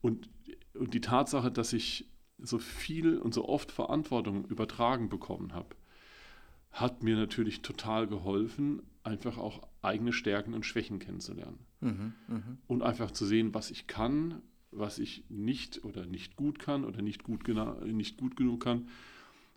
Und, 0.00 0.28
und 0.74 0.94
die 0.94 1.00
Tatsache, 1.00 1.50
dass 1.50 1.72
ich 1.72 2.08
so 2.38 2.58
viel 2.58 3.18
und 3.18 3.34
so 3.34 3.48
oft 3.48 3.70
Verantwortung 3.70 4.44
übertragen 4.46 5.08
bekommen 5.08 5.52
habe, 5.52 5.76
hat 6.72 7.02
mir 7.02 7.16
natürlich 7.16 7.62
total 7.62 8.06
geholfen, 8.06 8.82
einfach 9.04 9.38
auch 9.38 9.68
eigene 9.82 10.12
Stärken 10.12 10.54
und 10.54 10.66
Schwächen 10.66 10.98
kennenzulernen. 10.98 11.58
Mhm, 11.80 12.14
mh. 12.26 12.42
Und 12.66 12.82
einfach 12.82 13.10
zu 13.10 13.26
sehen, 13.26 13.54
was 13.54 13.70
ich 13.70 13.86
kann, 13.86 14.42
was 14.72 14.98
ich 14.98 15.24
nicht 15.28 15.84
oder 15.84 16.06
nicht 16.06 16.36
gut 16.36 16.58
kann 16.58 16.84
oder 16.84 17.02
nicht 17.02 17.22
gut, 17.22 17.46
nicht 17.84 18.16
gut 18.16 18.36
genug 18.36 18.64
kann. 18.64 18.88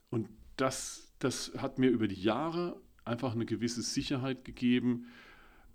Und 0.10 0.29
das, 0.58 1.12
das 1.20 1.53
hat 1.58 1.79
mir 1.79 1.89
über 1.89 2.08
die 2.08 2.22
Jahre 2.22 2.79
einfach 3.08 3.34
eine 3.34 3.46
gewisse 3.46 3.82
Sicherheit 3.82 4.46
gegeben, 4.46 5.08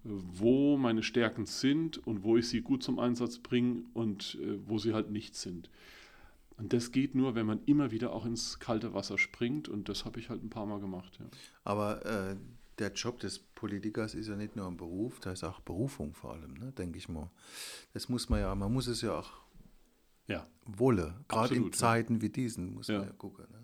wo 0.04 0.76
meine 0.76 1.02
Stärken 1.02 1.46
sind 1.46 2.04
und 2.06 2.24
wo 2.24 2.36
ich 2.36 2.48
sie 2.48 2.60
gut 2.60 2.82
zum 2.82 2.98
Einsatz 2.98 3.38
bringe 3.38 3.84
und 3.94 4.38
äh, 4.40 4.58
wo 4.66 4.78
sie 4.78 4.94
halt 4.94 5.10
nicht 5.10 5.36
sind. 5.36 5.70
Und 6.56 6.72
das 6.72 6.92
geht 6.92 7.14
nur, 7.14 7.34
wenn 7.34 7.46
man 7.46 7.60
immer 7.66 7.90
wieder 7.90 8.12
auch 8.12 8.26
ins 8.26 8.58
kalte 8.58 8.94
Wasser 8.94 9.18
springt. 9.18 9.68
Und 9.68 9.88
das 9.88 10.04
habe 10.04 10.20
ich 10.20 10.28
halt 10.28 10.42
ein 10.44 10.50
paar 10.50 10.66
Mal 10.66 10.80
gemacht. 10.80 11.18
Ja. 11.18 11.26
Aber 11.64 12.04
äh, 12.04 12.36
der 12.78 12.92
Job 12.92 13.20
des 13.20 13.38
Politikers 13.38 14.14
ist 14.14 14.28
ja 14.28 14.36
nicht 14.36 14.56
nur 14.56 14.66
ein 14.66 14.76
Beruf, 14.76 15.20
da 15.20 15.32
ist 15.32 15.44
auch 15.44 15.60
Berufung 15.60 16.14
vor 16.14 16.34
allem, 16.34 16.54
ne, 16.54 16.72
denke 16.72 16.98
ich 16.98 17.08
mal. 17.08 17.30
Das 17.92 18.08
muss 18.08 18.28
man 18.28 18.40
ja, 18.40 18.54
man 18.54 18.72
muss 18.72 18.86
es 18.86 19.02
ja 19.02 19.18
auch 19.18 19.30
ja. 20.26 20.46
wolle. 20.66 21.14
Gerade 21.28 21.54
in 21.54 21.72
Zeiten 21.72 22.16
ja. 22.16 22.22
wie 22.22 22.28
diesen 22.30 22.74
muss 22.74 22.88
man 22.88 23.02
ja 23.02 23.12
gucken. 23.12 23.46
Ne? 23.50 23.61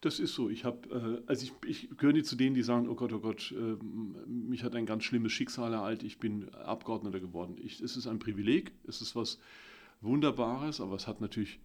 Das 0.00 0.18
ist 0.18 0.34
so. 0.34 0.48
Ich 0.48 0.64
habe, 0.64 1.22
äh, 1.26 1.28
also 1.28 1.44
ich, 1.44 1.68
ich 1.68 1.96
gehöre 1.98 2.14
nicht 2.14 2.26
zu 2.26 2.36
denen, 2.36 2.54
die 2.54 2.62
sagen, 2.62 2.88
oh 2.88 2.94
Gott, 2.94 3.12
oh 3.12 3.20
Gott, 3.20 3.52
äh, 3.52 3.76
mich 4.26 4.64
hat 4.64 4.74
ein 4.74 4.86
ganz 4.86 5.04
schlimmes 5.04 5.32
Schicksal 5.32 5.74
ereilt, 5.74 6.02
ich 6.02 6.18
bin 6.18 6.48
Abgeordneter 6.54 7.20
geworden. 7.20 7.56
Ich, 7.62 7.80
es 7.80 7.96
ist 7.96 8.06
ein 8.06 8.18
Privileg, 8.18 8.72
es 8.86 9.02
ist 9.02 9.14
was 9.14 9.38
Wunderbares, 10.00 10.80
aber 10.80 10.96
es 10.96 11.06
hat 11.06 11.20
natürlich 11.20 11.60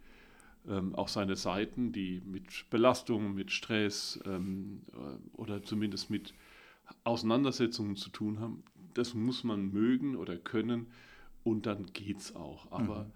ähm, 0.68 0.94
auch 0.94 1.08
seine 1.08 1.36
Seiten, 1.36 1.92
die 1.92 2.20
mit 2.26 2.68
Belastungen, 2.68 3.34
mit 3.34 3.52
Stress 3.52 4.20
ähm, 4.26 4.82
äh, 4.92 5.36
oder 5.38 5.62
zumindest 5.62 6.10
mit 6.10 6.34
Auseinandersetzungen 7.04 7.96
zu 7.96 8.10
tun 8.10 8.40
haben. 8.40 8.62
Das 8.92 9.14
muss 9.14 9.44
man 9.44 9.72
mögen 9.72 10.16
oder 10.16 10.36
können 10.36 10.88
und 11.42 11.66
dann 11.66 11.86
geht 11.92 12.18
es 12.18 12.36
auch. 12.36 12.70
Aber 12.70 13.04
mhm. 13.04 13.12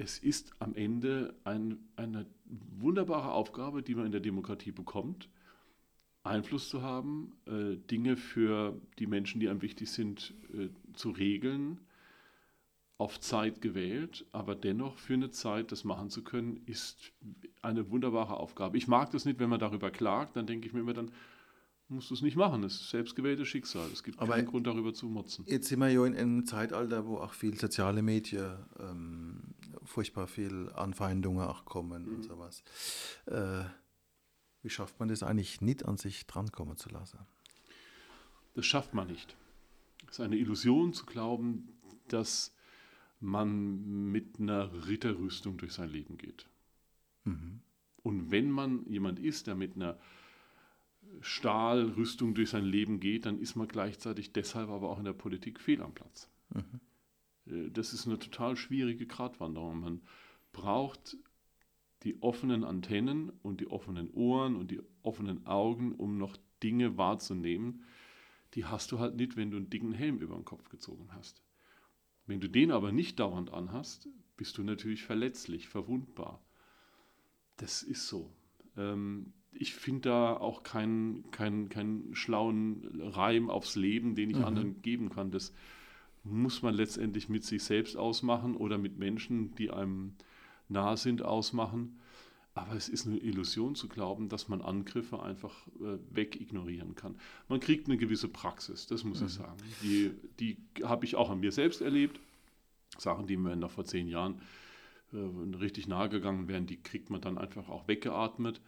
Es 0.00 0.18
ist 0.18 0.54
am 0.60 0.74
Ende 0.74 1.34
ein, 1.44 1.78
eine 1.96 2.24
wunderbare 2.78 3.32
Aufgabe, 3.32 3.82
die 3.82 3.94
man 3.94 4.06
in 4.06 4.12
der 4.12 4.22
Demokratie 4.22 4.72
bekommt, 4.72 5.28
Einfluss 6.22 6.70
zu 6.70 6.82
haben, 6.82 7.34
äh, 7.46 7.76
Dinge 7.76 8.16
für 8.16 8.80
die 8.98 9.06
Menschen, 9.06 9.40
die 9.40 9.48
einem 9.48 9.62
wichtig 9.62 9.90
sind, 9.90 10.34
äh, 10.54 10.68
zu 10.94 11.10
regeln 11.10 11.80
auf 12.96 13.20
Zeit 13.20 13.62
gewählt, 13.62 14.26
aber 14.32 14.54
dennoch 14.54 14.98
für 14.98 15.14
eine 15.14 15.30
Zeit 15.30 15.72
das 15.72 15.84
machen 15.84 16.10
zu 16.10 16.22
können, 16.22 16.60
ist 16.66 17.12
eine 17.62 17.90
wunderbare 17.90 18.36
Aufgabe. 18.36 18.76
Ich 18.76 18.88
mag 18.88 19.10
das 19.10 19.24
nicht, 19.24 19.38
wenn 19.38 19.48
man 19.48 19.60
darüber 19.60 19.90
klagt, 19.90 20.36
dann 20.36 20.46
denke 20.46 20.66
ich 20.66 20.74
mir 20.74 20.80
immer, 20.80 20.92
dann 20.92 21.10
musst 21.88 22.10
du 22.10 22.14
es 22.14 22.22
nicht 22.22 22.36
machen. 22.36 22.62
Das 22.62 22.74
ist 22.74 22.90
selbstgewähltes 22.90 23.48
Schicksal. 23.48 23.88
Es 23.92 24.02
gibt 24.02 24.18
aber 24.18 24.34
keinen 24.34 24.46
Grund, 24.46 24.66
darüber 24.66 24.94
zu 24.94 25.06
motzen. 25.08 25.44
Jetzt 25.48 25.68
sind 25.68 25.80
wir 25.80 25.88
ja 25.88 26.04
in 26.06 26.14
einem 26.14 26.46
Zeitalter, 26.46 27.06
wo 27.06 27.16
auch 27.16 27.32
viel 27.32 27.56
soziale 27.58 28.02
Medien, 28.02 28.58
ähm, 28.78 29.40
furchtbar 29.84 30.26
viel 30.26 30.70
Anfeindungen 30.74 31.46
auch 31.46 31.64
kommen 31.64 32.04
mhm. 32.04 32.14
und 32.16 32.22
sowas. 32.24 32.62
Äh, 33.26 33.64
wie 34.62 34.70
schafft 34.70 34.98
man 35.00 35.08
das 35.08 35.22
eigentlich 35.22 35.60
nicht 35.60 35.84
an 35.84 35.96
sich 35.96 36.26
drankommen 36.26 36.76
zu 36.76 36.88
lassen? 36.90 37.18
Das 38.54 38.66
schafft 38.66 38.94
man 38.94 39.08
nicht. 39.08 39.36
Es 40.06 40.18
ist 40.18 40.20
eine 40.20 40.36
Illusion 40.36 40.92
zu 40.92 41.06
glauben, 41.06 41.68
dass 42.08 42.54
man 43.20 44.10
mit 44.10 44.40
einer 44.40 44.86
Ritterrüstung 44.86 45.56
durch 45.58 45.72
sein 45.72 45.90
Leben 45.90 46.18
geht. 46.18 46.46
Mhm. 47.24 47.60
Und 48.02 48.30
wenn 48.30 48.50
man 48.50 48.86
jemand 48.86 49.18
ist, 49.18 49.46
der 49.46 49.54
mit 49.54 49.76
einer 49.76 49.98
Stahlrüstung 51.20 52.34
durch 52.34 52.50
sein 52.50 52.64
Leben 52.64 53.00
geht, 53.00 53.26
dann 53.26 53.38
ist 53.38 53.56
man 53.56 53.68
gleichzeitig 53.68 54.32
deshalb 54.32 54.70
aber 54.70 54.90
auch 54.90 54.98
in 54.98 55.04
der 55.04 55.12
Politik 55.12 55.60
fehl 55.60 55.82
am 55.82 55.92
Platz. 55.92 56.28
Mhm. 56.50 56.80
Äh, 57.50 57.70
das 57.70 57.92
ist 57.92 58.06
eine 58.06 58.18
total 58.18 58.56
schwierige 58.56 59.06
Gratwanderung. 59.06 59.80
Man 59.80 60.00
braucht 60.52 61.16
die 62.02 62.22
offenen 62.22 62.64
Antennen 62.64 63.30
und 63.42 63.60
die 63.60 63.66
offenen 63.66 64.10
Ohren 64.12 64.56
und 64.56 64.70
die 64.70 64.80
offenen 65.02 65.46
Augen, 65.46 65.92
um 65.92 66.16
noch 66.16 66.36
Dinge 66.62 66.96
wahrzunehmen. 66.96 67.84
Die 68.54 68.64
hast 68.64 68.90
du 68.92 68.98
halt 68.98 69.16
nicht, 69.16 69.36
wenn 69.36 69.50
du 69.50 69.58
einen 69.58 69.70
dicken 69.70 69.92
Helm 69.92 70.18
über 70.18 70.34
den 70.34 70.44
Kopf 70.44 70.68
gezogen 70.70 71.08
hast. 71.12 71.42
Wenn 72.26 72.40
du 72.40 72.48
den 72.48 72.70
aber 72.70 72.92
nicht 72.92 73.20
dauernd 73.20 73.52
anhast, 73.52 74.08
bist 74.36 74.56
du 74.56 74.62
natürlich 74.62 75.02
verletzlich, 75.02 75.68
verwundbar. 75.68 76.42
Das 77.56 77.82
ist 77.82 78.08
so. 78.08 78.32
Ähm, 78.76 79.32
ich 79.52 79.74
finde 79.74 80.08
da 80.10 80.36
auch 80.36 80.62
keinen 80.62 81.30
kein, 81.30 81.68
kein 81.68 82.10
schlauen 82.12 83.00
Reim 83.00 83.50
aufs 83.50 83.76
Leben, 83.76 84.14
den 84.14 84.30
ich 84.30 84.38
mhm. 84.38 84.44
anderen 84.44 84.82
geben 84.82 85.10
kann. 85.10 85.30
Das 85.30 85.52
muss 86.22 86.62
man 86.62 86.74
letztendlich 86.74 87.28
mit 87.28 87.44
sich 87.44 87.62
selbst 87.62 87.96
ausmachen 87.96 88.56
oder 88.56 88.78
mit 88.78 88.98
Menschen, 88.98 89.54
die 89.54 89.70
einem 89.70 90.14
nahe 90.68 90.96
sind, 90.96 91.22
ausmachen. 91.22 91.98
Aber 92.54 92.74
es 92.74 92.88
ist 92.88 93.06
eine 93.06 93.18
Illusion 93.18 93.74
zu 93.74 93.88
glauben, 93.88 94.28
dass 94.28 94.48
man 94.48 94.60
Angriffe 94.60 95.22
einfach 95.22 95.68
äh, 95.68 95.98
wegignorieren 96.10 96.94
kann. 96.96 97.16
Man 97.48 97.60
kriegt 97.60 97.86
eine 97.86 97.96
gewisse 97.96 98.28
Praxis, 98.28 98.86
das 98.86 99.04
muss 99.04 99.20
mhm. 99.20 99.26
ich 99.26 99.32
sagen. 99.32 99.56
Die, 99.82 100.10
die 100.40 100.56
habe 100.82 101.04
ich 101.04 101.14
auch 101.14 101.30
an 101.30 101.40
mir 101.40 101.52
selbst 101.52 101.80
erlebt. 101.80 102.20
Sachen, 102.98 103.26
die 103.28 103.36
mir 103.36 103.54
noch 103.54 103.70
vor 103.70 103.84
zehn 103.84 104.08
Jahren 104.08 104.42
äh, 105.12 105.56
richtig 105.56 105.86
nahe 105.86 106.08
gegangen 106.08 106.48
wären, 106.48 106.66
die 106.66 106.82
kriegt 106.82 107.08
man 107.08 107.20
dann 107.20 107.38
einfach 107.38 107.68
auch 107.68 107.86
weggeatmet. 107.86 108.60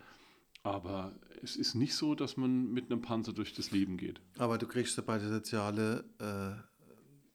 Aber 0.62 1.12
es 1.42 1.56
ist 1.56 1.74
nicht 1.74 1.96
so, 1.96 2.14
dass 2.14 2.36
man 2.36 2.72
mit 2.72 2.90
einem 2.90 3.02
Panzer 3.02 3.32
durch 3.32 3.52
das 3.52 3.72
Leben 3.72 3.96
geht. 3.96 4.20
Aber 4.38 4.58
du 4.58 4.68
kriegst 4.68 4.96
ja 4.96 5.02
bei 5.02 5.18
der 5.18 5.28
soziale 5.28 6.04
äh, 6.20 6.71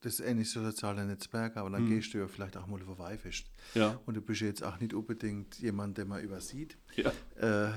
das 0.07 0.21
ist 0.21 0.25
ähnlich 0.25 0.49
so 0.49 0.63
soziale 0.63 1.03
Netzwerk, 1.03 1.57
aber 1.57 1.69
dann 1.69 1.81
hm. 1.81 1.89
gehst 1.89 2.13
du 2.13 2.19
ja 2.19 2.27
vielleicht 2.29 2.55
auch 2.55 2.65
mal 2.65 2.79
vorbeifest. 2.79 3.45
Ja. 3.73 3.99
Und 4.05 4.15
du 4.15 4.21
bist 4.21 4.39
jetzt 4.39 4.63
auch 4.63 4.79
nicht 4.79 4.93
unbedingt 4.93 5.59
jemand, 5.59 5.97
der 5.97 6.05
man 6.05 6.23
übersieht. 6.23 6.77
Ja. 6.95 7.11
Äh, 7.35 7.73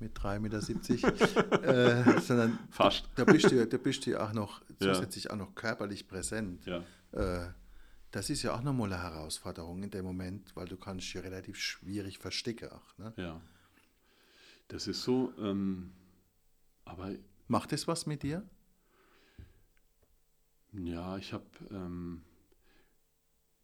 mit 0.00 0.18
3,70 0.18 0.40
Meter, 0.40 1.62
äh, 2.16 2.20
sondern 2.20 2.58
Fast. 2.70 3.08
Da, 3.14 3.24
da, 3.24 3.32
bist 3.32 3.52
du, 3.52 3.64
da 3.64 3.76
bist 3.76 4.04
du 4.04 4.20
auch 4.20 4.32
noch 4.32 4.62
zusätzlich 4.80 5.24
ja. 5.24 5.30
auch 5.30 5.36
noch 5.36 5.54
körperlich 5.54 6.08
präsent. 6.08 6.66
Ja. 6.66 6.82
Äh, 7.12 7.52
das 8.10 8.30
ist 8.30 8.42
ja 8.42 8.52
auch 8.56 8.62
nochmal 8.62 8.92
eine 8.92 9.00
Herausforderung 9.00 9.84
in 9.84 9.90
dem 9.90 10.04
Moment, 10.04 10.56
weil 10.56 10.66
du 10.66 10.76
kannst 10.76 11.06
dich 11.06 11.22
relativ 11.22 11.56
schwierig 11.56 12.18
verstecken. 12.18 12.70
Auch, 12.70 12.98
ne? 12.98 13.12
Ja, 13.16 13.40
das 14.66 14.88
ist 14.88 15.04
so. 15.04 15.32
Ähm, 15.38 15.92
aber 16.84 17.12
macht 17.46 17.70
das 17.70 17.86
was 17.86 18.06
mit 18.06 18.24
dir? 18.24 18.42
Ja, 20.72 21.16
ich 21.18 21.32
habe 21.32 21.46
ähm, 21.70 22.22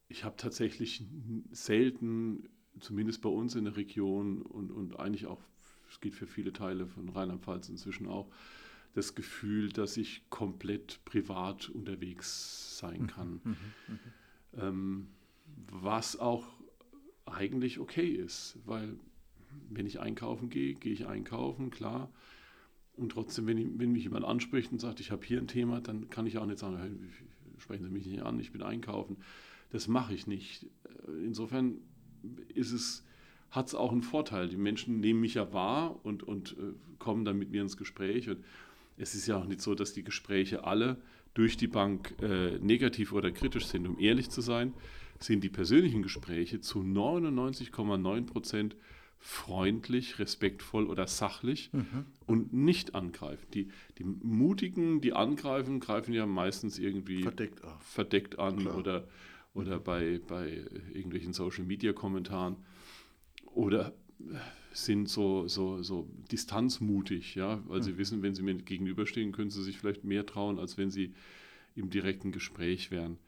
ich 0.09 0.25
tatsächlich 0.37 1.05
selten, 1.51 2.49
zumindest 2.81 3.23
bei 3.23 3.29
uns 3.29 3.55
in 3.55 3.65
der 3.65 3.77
Region 3.77 4.43
und, 4.43 4.71
und 4.71 4.99
eigentlich 4.99 5.27
auch, 5.27 5.41
es 5.91 6.01
geht 6.01 6.15
für 6.15 6.27
viele 6.27 6.53
Teile 6.53 6.87
von 6.87 7.09
Rheinland-Pfalz 7.09 7.69
inzwischen 7.69 8.07
auch, 8.07 8.29
das 8.95 9.15
Gefühl, 9.15 9.71
dass 9.71 9.97
ich 9.97 10.23
komplett 10.31 11.01
privat 11.05 11.69
unterwegs 11.69 12.79
sein 12.79 13.07
Mhm, 13.07 13.07
kann. 13.07 13.41
Ähm, 14.57 15.09
was 15.71 16.19
auch 16.19 16.47
eigentlich 17.27 17.79
okay 17.79 18.09
ist, 18.09 18.59
weil 18.65 18.99
wenn 19.71 19.87
ich 19.87 20.01
einkaufen 20.01 20.51
gehe, 20.51 20.75
gehe 20.75 20.93
ich 20.93 21.07
einkaufen, 21.07 21.71
klar. 21.71 22.11
Und 22.97 23.13
trotzdem, 23.13 23.47
wenn, 23.47 23.59
ich, 23.59 23.69
wenn 23.77 23.93
mich 23.93 24.05
jemand 24.05 24.25
anspricht 24.25 24.73
und 24.73 24.81
sagt, 24.81 25.01
ich 25.01 25.11
habe 25.11 25.25
hier 25.25 25.39
ein 25.39 25.49
Thema, 25.49 25.81
dann 25.81 26.09
kann 26.09 26.27
ich 26.27 26.39
auch 26.39 26.47
nicht 26.47 26.59
sagen, 26.59 26.79
hey, 26.79 26.91
sprechen 27.59 27.85
Sie 27.85 27.91
mich 27.91 28.07
nicht 28.07 28.23
an, 28.23 28.41
ich 28.41 28.53
bin 28.53 28.63
einkaufen. 28.63 29.19
Das 29.71 29.89
mache 29.89 30.15
ich 30.15 30.27
nicht. 30.27 30.67
Insofern 31.23 31.79
ist 32.55 32.73
es, 32.73 33.05
hat 33.51 33.69
es 33.69 33.75
auch 33.75 33.93
einen 33.93 34.03
Vorteil. 34.03 34.49
Die 34.49 34.57
Menschen 34.57 35.01
nehmen 35.01 35.21
mich 35.21 35.35
ja 35.35 35.53
wahr 35.53 36.01
und, 36.05 36.23
und 36.23 36.53
äh, 36.53 36.73
kommen 36.99 37.25
dann 37.25 37.39
mit 37.39 37.51
mir 37.51 37.63
ins 37.63 37.77
Gespräch. 37.77 38.29
Und 38.31 38.39
es 38.97 39.15
ist 39.15 39.27
ja 39.27 39.37
auch 39.37 39.47
nicht 39.47 39.61
so, 39.61 39.75
dass 39.75 39.93
die 39.93 40.05
Gespräche 40.05 40.65
alle 40.65 40.97
durch 41.35 41.57
die 41.57 41.67
Bank 41.67 42.15
äh, 42.23 42.59
negativ 42.59 43.13
oder 43.13 43.31
kritisch 43.31 43.67
sind. 43.67 43.87
Um 43.87 43.99
ehrlich 43.99 44.31
zu 44.31 44.41
sein, 44.41 44.73
sind 45.19 45.45
die 45.45 45.49
persönlichen 45.49 46.03
Gespräche 46.03 46.61
zu 46.61 46.81
99,9 46.81 48.27
Prozent 48.27 48.77
freundlich, 49.19 50.19
respektvoll 50.19 50.87
oder 50.87 51.07
sachlich 51.07 51.71
und 52.27 52.53
nicht 52.53 52.95
angreifen. 52.95 53.47
Die, 53.55 53.69
die 53.99 54.05
Mutigen, 54.05 55.01
die 55.01 55.13
angreifen, 55.13 55.81
greifen 55.81 56.13
ja 56.15 56.27
meistens 56.27 56.79
irgendwie 56.79 57.23
Verdeckt 57.23 57.61
verdeckt 57.81 58.39
an 58.39 58.59
Klar. 58.59 58.77
oder, 58.77 59.09
oder 59.55 59.81
bei, 59.81 60.21
bei 60.27 60.65
irgendwelchen 60.93 61.33
Social-Media-Kommentaren 61.33 62.57
oder 63.47 63.95
sind 64.73 65.09
so, 65.09 65.49
so, 65.49 65.83
so 65.83 66.09
distanzmutig, 66.31 67.35
ja, 67.35 67.63
weil 67.67 67.83
sie 67.83 67.99
wissen, 67.99 68.23
wenn 68.23 68.35
sie 68.35 68.43
mir 68.43 68.55
gegenüberstehen, 68.55 69.33
können 69.33 69.51
sie 69.51 69.63
sich 69.63 69.79
vielleicht 69.79 70.05
mehr 70.05 70.27
trauen, 70.27 70.59
als 70.59 70.77
wenn 70.77 70.91
sie 70.91 71.15
im 71.75 71.91
direkten 71.91 72.33
Gespräch 72.33 72.91
wären. 72.91 73.19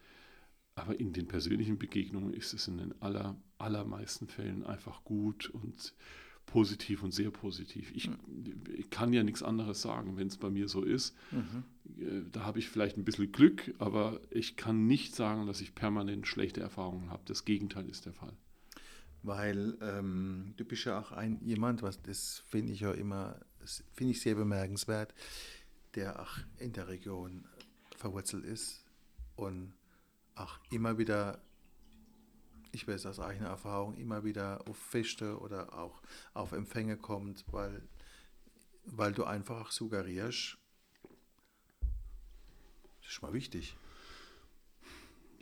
Aber 0.75 0.99
in 1.00 1.12
den 1.12 1.26
persönlichen 1.26 1.78
Begegnungen 1.78 2.33
ist 2.35 2.52
es 2.52 2.68
in 2.68 2.78
den 2.78 3.02
aller, 3.02 3.37
allermeisten 3.59 4.29
Fällen 4.29 4.65
einfach 4.65 5.05
gut 5.05 5.50
und 5.50 5.95
positiv 6.47 7.03
und 7.03 7.12
sehr 7.12 7.31
positiv. 7.31 7.93
Ich, 7.95 8.11
ich 8.75 8.88
kann 8.88 9.12
ja 9.12 9.23
nichts 9.23 9.43
anderes 9.43 9.83
sagen, 9.83 10.17
wenn 10.17 10.29
es 10.29 10.38
bei 10.38 10.49
mir 10.49 10.69
so 10.69 10.83
ist. 10.83 11.15
Äh, 12.00 12.23
Da 12.33 12.45
habe 12.45 12.59
ich 12.59 12.69
vielleicht 12.71 12.97
ein 12.97 13.05
bisschen 13.05 13.33
Glück, 13.33 13.75
aber 13.79 14.21
ich 14.31 14.57
kann 14.57 14.87
nicht 14.87 15.15
sagen, 15.15 15.47
dass 15.47 15.61
ich 15.61 15.75
permanent 15.75 16.27
schlechte 16.27 16.61
Erfahrungen 16.61 17.11
habe. 17.11 17.23
Das 17.27 17.45
Gegenteil 17.45 17.87
ist 17.88 18.07
der 18.07 18.15
Fall. 18.15 18.33
Weil 19.23 19.77
ähm, 19.83 20.55
du 20.57 20.65
bist 20.65 20.85
ja 20.85 20.99
auch 20.99 21.12
ein 21.12 21.38
jemand, 21.45 21.83
was 21.83 22.00
das 22.00 22.45
finde 22.47 22.73
ich 22.73 22.81
ja 22.81 22.93
immer, 22.93 23.38
finde 23.93 24.12
ich 24.12 24.21
sehr 24.23 24.37
bemerkenswert, 24.37 25.12
der 25.97 26.23
auch 26.23 26.38
in 26.59 26.73
der 26.73 26.88
Region 26.88 27.45
verwurzelt 27.97 28.45
ist 28.45 28.85
und 29.37 29.75
auch 30.37 30.59
immer 30.71 30.97
wieder, 30.99 31.43
ich 32.73 32.87
weiß 32.87 33.07
aus 33.07 33.21
eigener 33.21 33.49
Erfahrung, 33.49 33.95
immer 33.95 34.25
wieder 34.25 34.67
auf 34.69 34.77
Feste 34.77 35.39
oder 35.39 35.79
auch 35.79 36.03
auf 36.35 36.53
Empfänge 36.53 36.97
kommt, 36.97 37.45
weil, 37.51 37.83
weil 38.85 39.13
du 39.13 39.25
einfach 39.25 39.71
suggerierst, 39.71 40.59
das 43.03 43.13
ist 43.13 43.23
mal 43.23 43.33
wichtig. 43.33 43.77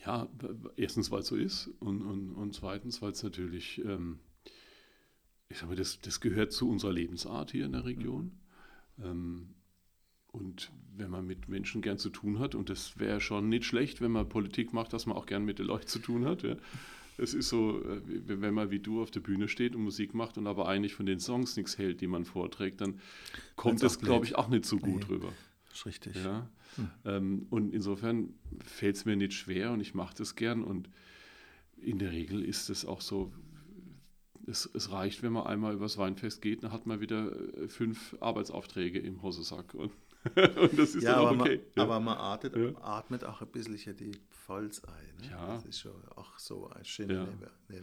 Ja, 0.05 0.29
erstens, 0.77 1.11
weil 1.11 1.21
es 1.21 1.27
so 1.27 1.37
ist 1.37 1.69
und, 1.81 2.03
und, 2.03 2.33
und 2.33 2.55
zweitens, 2.55 3.03
weil 3.03 3.11
es 3.11 3.25
natürlich, 3.25 3.85
ähm, 3.85 4.21
ich 5.49 5.59
sag 5.59 5.69
mal, 5.69 5.75
das, 5.75 6.01
das 6.01 6.21
gehört 6.21 6.53
zu 6.53 6.71
unserer 6.71 6.93
Lebensart 6.93 7.51
hier 7.51 7.67
in 7.67 7.73
der 7.73 7.85
Region. 7.85 8.39
Ähm, 9.03 9.57
und 10.29 10.71
wenn 10.95 11.11
man 11.11 11.27
mit 11.27 11.49
Menschen 11.49 11.83
gern 11.83 11.99
zu 11.99 12.11
tun 12.11 12.39
hat, 12.39 12.55
und 12.55 12.69
das 12.69 12.99
wäre 12.99 13.21
schon 13.21 13.49
nicht 13.49 13.65
schlecht, 13.65 14.01
wenn 14.01 14.13
man 14.13 14.29
Politik 14.29 14.73
macht, 14.73 14.93
dass 14.93 15.07
man 15.07 15.17
auch 15.17 15.27
gern 15.27 15.45
mit 15.45 15.59
den 15.59 15.67
Leuten 15.67 15.89
zu 15.89 15.99
tun 15.99 16.25
hat. 16.25 16.43
Ja. 16.43 16.57
Es 17.19 17.33
ist 17.35 17.49
so, 17.49 17.83
äh, 17.83 18.01
wenn 18.27 18.53
man 18.55 18.71
wie 18.71 18.79
du 18.79 19.03
auf 19.03 19.11
der 19.11 19.21
Bühne 19.21 19.49
steht 19.49 19.75
und 19.75 19.83
Musik 19.83 20.13
macht 20.15 20.37
und 20.39 20.47
aber 20.47 20.69
eigentlich 20.69 20.95
von 20.95 21.07
den 21.07 21.19
Songs 21.19 21.57
nichts 21.57 21.79
hält, 21.79 22.01
die 22.01 22.07
man 22.07 22.25
vorträgt, 22.25 22.81
dann 22.81 23.01
kommt 23.57 23.73
Wenn's 23.75 23.81
das, 23.83 23.99
glaube 24.01 24.27
ich, 24.27 24.37
auch 24.37 24.49
nicht 24.49 24.65
so 24.67 24.79
gut 24.79 25.03
Nee. 25.09 25.15
rüber. 25.15 25.33
Das 25.69 25.79
ist 25.79 25.87
richtig. 25.87 26.17
Ja. 26.17 26.49
Ähm, 27.05 27.47
und 27.51 27.73
insofern 27.73 28.35
fällt 28.65 28.97
es 28.97 29.05
mir 29.07 29.17
nicht 29.17 29.33
schwer 29.33 29.73
und 29.73 29.81
ich 29.81 29.95
mache 29.95 30.15
das 30.17 30.35
gern. 30.37 30.63
Und 30.63 30.91
in 31.81 31.99
der 31.99 32.13
Regel 32.13 32.43
ist 32.45 32.69
es 32.71 32.85
auch 32.85 33.01
so, 33.01 33.33
es, 34.47 34.69
es 34.75 34.91
reicht, 34.93 35.23
wenn 35.23 35.33
man 35.33 35.47
einmal 35.47 35.75
übers 35.75 35.99
Weinfest 35.99 36.43
geht, 36.43 36.63
dann 36.63 36.73
hat 36.73 36.87
man 36.87 37.01
wieder 37.01 37.33
äh, 37.57 37.69
fünf 37.69 38.17
Arbeitsaufträge 38.21 38.99
im 38.99 39.23
Hosesack. 39.23 39.75
Und, 39.75 39.93
und 40.37 40.79
das 40.79 40.95
ist 40.95 41.03
Ja, 41.05 41.17
dann 41.17 41.27
aber, 41.27 41.31
auch 41.31 41.41
okay. 41.41 41.61
man, 41.75 41.85
aber 41.85 42.01
man 42.01 42.19
atmet, 42.19 42.57
Ja. 42.57 42.83
atmet 42.83 43.25
auch 43.25 43.41
ein 43.43 43.49
bisschen 43.49 43.97
die 43.97 44.13
Pfalz 44.31 44.83
ein. 44.85 45.25
Ne? 45.27 45.31
Ja. 45.31 45.55
Das 45.55 45.65
ist 45.65 45.81
schon 45.81 45.93
auch 46.15 46.39
so 46.39 46.69
ein 46.71 46.85
schöner 46.85 47.29
Ja. 47.69 47.81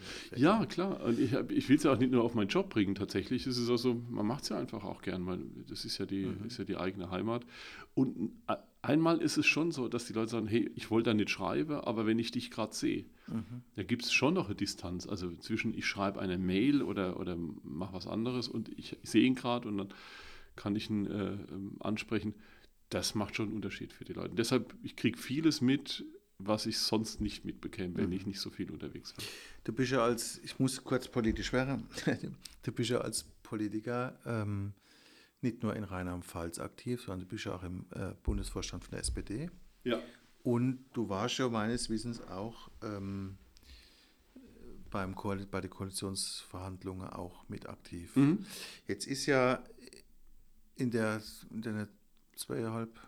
Ja, 0.59 0.65
klar. 0.65 1.01
Und 1.03 1.19
ich, 1.19 1.33
ich 1.33 1.69
will 1.69 1.75
es 1.77 1.83
ja 1.83 1.93
auch 1.93 1.97
nicht 1.97 2.11
nur 2.11 2.23
auf 2.23 2.35
meinen 2.35 2.47
Job 2.47 2.69
bringen. 2.69 2.95
Tatsächlich 2.95 3.45
ist 3.47 3.57
es 3.57 3.69
auch 3.69 3.77
so, 3.77 3.93
man 4.09 4.25
macht 4.25 4.43
es 4.43 4.49
ja 4.49 4.57
einfach 4.57 4.83
auch 4.83 5.01
gern, 5.01 5.25
weil 5.25 5.39
das 5.69 5.85
ist 5.85 5.97
ja, 5.97 6.05
die, 6.05 6.29
ist 6.45 6.57
ja 6.57 6.63
die 6.63 6.77
eigene 6.77 7.11
Heimat. 7.11 7.45
Und 7.95 8.31
äh, 8.47 8.55
einmal 8.83 9.21
ist 9.21 9.37
es 9.37 9.47
schon 9.47 9.71
so, 9.71 9.87
dass 9.87 10.05
die 10.05 10.13
Leute 10.13 10.29
sagen, 10.29 10.47
hey, 10.47 10.69
ich 10.75 10.91
wollte 10.91 11.09
da 11.09 11.13
nicht 11.15 11.31
schreiben, 11.31 11.79
aber 11.79 12.05
wenn 12.05 12.19
ich 12.19 12.31
dich 12.31 12.51
gerade 12.51 12.75
sehe, 12.75 13.05
da 13.75 13.83
gibt 13.83 14.03
es 14.03 14.13
schon 14.13 14.33
noch 14.33 14.47
eine 14.47 14.55
Distanz. 14.55 15.07
Also 15.07 15.33
zwischen 15.37 15.73
ich 15.73 15.87
schreibe 15.87 16.19
eine 16.19 16.37
Mail 16.37 16.83
oder, 16.83 17.19
oder 17.19 17.35
mache 17.63 17.93
was 17.93 18.07
anderes 18.07 18.47
und 18.47 18.69
ich, 18.77 18.97
ich 19.01 19.09
sehe 19.09 19.23
ihn 19.23 19.35
gerade 19.35 19.67
und 19.67 19.77
dann 19.77 19.93
kann 20.55 20.75
ich 20.75 20.89
ihn 20.89 21.07
äh, 21.07 21.33
ähm, 21.33 21.77
ansprechen. 21.79 22.35
Das 22.89 23.15
macht 23.15 23.35
schon 23.35 23.47
einen 23.47 23.55
Unterschied 23.55 23.93
für 23.93 24.05
die 24.05 24.13
Leute. 24.13 24.35
deshalb, 24.35 24.75
ich 24.83 24.95
kriege 24.95 25.17
vieles 25.17 25.61
mit, 25.61 26.05
was 26.37 26.65
ich 26.65 26.77
sonst 26.77 27.21
nicht 27.21 27.45
mitbekäme, 27.45 27.95
wenn 27.95 28.11
ich 28.11 28.25
nicht 28.25 28.39
so 28.39 28.49
viel 28.49 28.69
unterwegs 28.69 29.15
wäre. 29.17 29.27
Du 29.63 29.73
bist 29.73 29.91
ja 29.91 30.03
als, 30.03 30.39
ich 30.43 30.59
muss 30.59 30.83
kurz 30.83 31.07
politisch 31.07 31.53
werden, 31.53 31.87
du 32.63 32.71
bist 32.71 32.89
ja 32.89 32.99
als 32.99 33.23
Politiker 33.43 34.19
ähm, 34.25 34.73
nicht 35.43 35.61
nur 35.63 35.75
in 35.75 35.83
Rheinland-Pfalz 35.83 36.59
aktiv, 36.59 37.01
sondern 37.01 37.21
du 37.21 37.25
bist 37.27 37.45
ja 37.45 37.55
auch 37.55 37.63
im 37.63 37.85
äh, 37.91 38.13
Bundesvorstand 38.23 38.83
von 38.83 38.91
der 38.91 38.99
SPD. 39.01 39.49
Ja. 39.83 39.99
Und 40.43 40.83
du 40.93 41.07
warst 41.09 41.37
ja 41.37 41.47
meines 41.49 41.89
Wissens 41.89 42.21
auch 42.21 42.69
ähm, 42.81 43.37
beim 44.89 45.15
Koal 45.15 45.45
bei 45.47 45.61
den 45.61 45.69
Koalitionsverhandlungen 45.69 47.07
auch 47.09 47.47
mit 47.49 47.67
aktiv. 47.67 48.15
Mhm. 48.15 48.45
Jetzt 48.87 49.07
ist 49.07 49.25
ja 49.25 49.63
in 50.75 50.91
der, 50.91 51.21
in 51.49 51.61
der 51.61 51.87
zweieinhalb, 52.35 52.99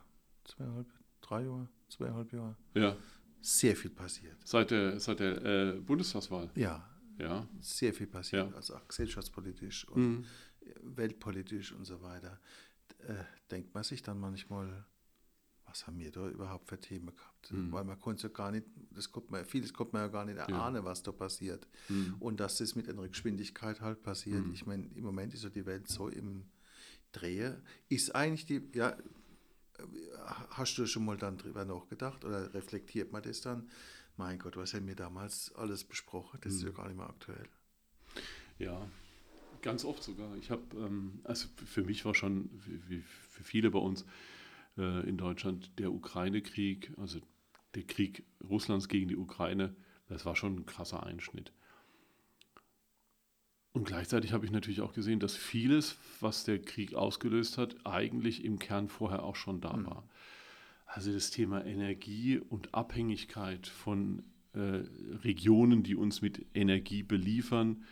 zweieinhalb, 0.45 0.87
drei 1.21 1.43
Jahre, 1.43 1.67
zweieinhalb 1.89 2.33
Jahre 2.33 2.55
Ja, 2.73 2.95
sehr 3.41 3.75
viel 3.75 3.91
passiert. 3.91 4.35
seit 4.45 4.71
der, 4.71 4.99
seit 4.99 5.19
der 5.19 5.43
äh, 5.45 5.79
Bundestagswahl. 5.79 6.49
Ja, 6.55 6.87
Ja. 7.19 7.47
sehr 7.61 7.93
viel 7.93 8.07
passiert, 8.07 8.49
Ja. 8.49 8.55
also 8.55 8.75
auch 8.75 8.87
gesellschaftspolitisch 8.87 9.87
und 9.89 10.01
Mhm. 10.01 10.25
Weltpolitisch 10.95 11.71
und 11.73 11.85
so 11.85 12.01
weiter. 12.01 12.39
Äh, 12.99 13.23
denkt 13.51 13.73
man 13.73 13.83
sich 13.83 14.01
dann 14.01 14.19
manchmal, 14.19 14.85
was 15.65 15.87
haben 15.87 15.99
wir 15.99 16.11
da 16.11 16.27
überhaupt 16.29 16.69
für 16.69 16.79
Themen 16.79 17.15
gehabt? 17.15 17.51
Mhm. 17.51 17.71
Weil 17.71 17.83
man 17.83 17.99
konnte 17.99 18.23
ja 18.27 18.29
gar 18.33 18.51
nicht, 18.51 18.65
das 18.91 19.11
konnte 19.11 19.31
man, 19.31 19.45
vieles 19.45 19.73
konnte 19.73 19.93
man 19.93 20.03
ja 20.03 20.07
gar 20.07 20.25
nicht 20.25 20.37
erahnen, 20.37 20.85
was 20.85 21.03
da 21.03 21.11
passiert. 21.11 21.67
Mhm. 21.89 22.15
Und 22.19 22.39
dass 22.39 22.57
das 22.57 22.75
mit 22.75 22.87
einer 22.87 23.07
Geschwindigkeit 23.07 23.81
halt 23.81 24.03
passiert. 24.03 24.45
Ich 24.53 24.65
meine, 24.65 24.85
im 24.95 25.03
Moment 25.03 25.33
ist 25.33 25.43
ja 25.43 25.49
die 25.49 25.65
Welt 25.65 25.87
so 25.87 26.07
im 26.07 26.45
Drehe. 27.11 27.61
Ist 27.89 28.13
eigentlich 28.15 28.45
die, 28.45 28.61
ja, 28.73 28.95
hast 30.51 30.77
du 30.77 30.85
schon 30.85 31.05
mal 31.05 31.17
dann 31.17 31.37
drüber 31.37 31.65
nachgedacht 31.65 32.23
oder 32.23 32.53
reflektiert 32.53 33.11
man 33.11 33.23
das 33.23 33.41
dann? 33.41 33.69
Mein 34.17 34.39
Gott, 34.39 34.55
was 34.55 34.73
haben 34.73 34.87
wir 34.87 34.95
damals 34.95 35.53
alles 35.55 35.83
besprochen? 35.83 36.39
Das 36.41 36.53
ist 36.53 36.61
Mhm. 36.61 36.67
ja 36.69 36.73
gar 36.73 36.87
nicht 36.87 36.97
mehr 36.97 37.09
aktuell. 37.09 37.49
Ja, 38.57 38.87
ganz 39.65 39.83
oft 39.83 40.03
sogar. 40.03 40.37
Ich 40.37 40.51
habe, 40.51 40.63
ähm, 40.77 41.19
also 41.23 41.47
für 41.65 41.83
mich 41.83 42.05
war 42.05 42.13
schon, 42.13 42.49
wie, 42.87 43.01
für 43.01 43.43
viele 43.43 43.71
bei 43.71 43.79
uns 43.79 44.05
äh, 44.77 45.09
in 45.09 45.17
Deutschland, 45.17 45.71
der 45.79 45.91
Ukraine-Krieg, 45.91 46.93
also 46.97 47.19
der 47.73 47.83
Krieg 47.83 48.23
Russlands 48.47 48.87
gegen 48.87 49.09
die 49.09 49.17
Ukraine, 49.17 49.75
das 50.07 50.23
war 50.23 50.35
schon 50.35 50.55
ein 50.55 50.65
krasser 50.67 51.03
Einschnitt. 51.03 51.51
Und 53.73 53.85
gleichzeitig 53.85 54.31
habe 54.31 54.45
ich 54.45 54.51
natürlich 54.51 54.81
auch 54.81 54.93
gesehen, 54.93 55.19
dass 55.19 55.35
vieles, 55.35 55.97
was 56.21 56.45
der 56.45 56.61
Krieg 56.61 56.93
ausgelöst 56.93 57.57
hat, 57.57 57.75
eigentlich 57.85 58.45
im 58.45 58.59
Kern 58.59 58.87
vorher 58.87 59.23
auch 59.23 59.35
schon 59.35 59.59
da 59.61 59.73
war. 59.85 60.07
Also 60.85 61.11
das 61.11 61.31
Thema 61.31 61.65
Energie 61.65 62.37
und 62.37 62.73
Abhängigkeit 62.75 63.67
von 63.67 64.23
äh, 64.53 64.83
Regionen, 65.23 65.81
die 65.81 65.95
uns 65.95 66.21
mit 66.21 66.45
Energie 66.53 67.01
beliefern, 67.01 67.83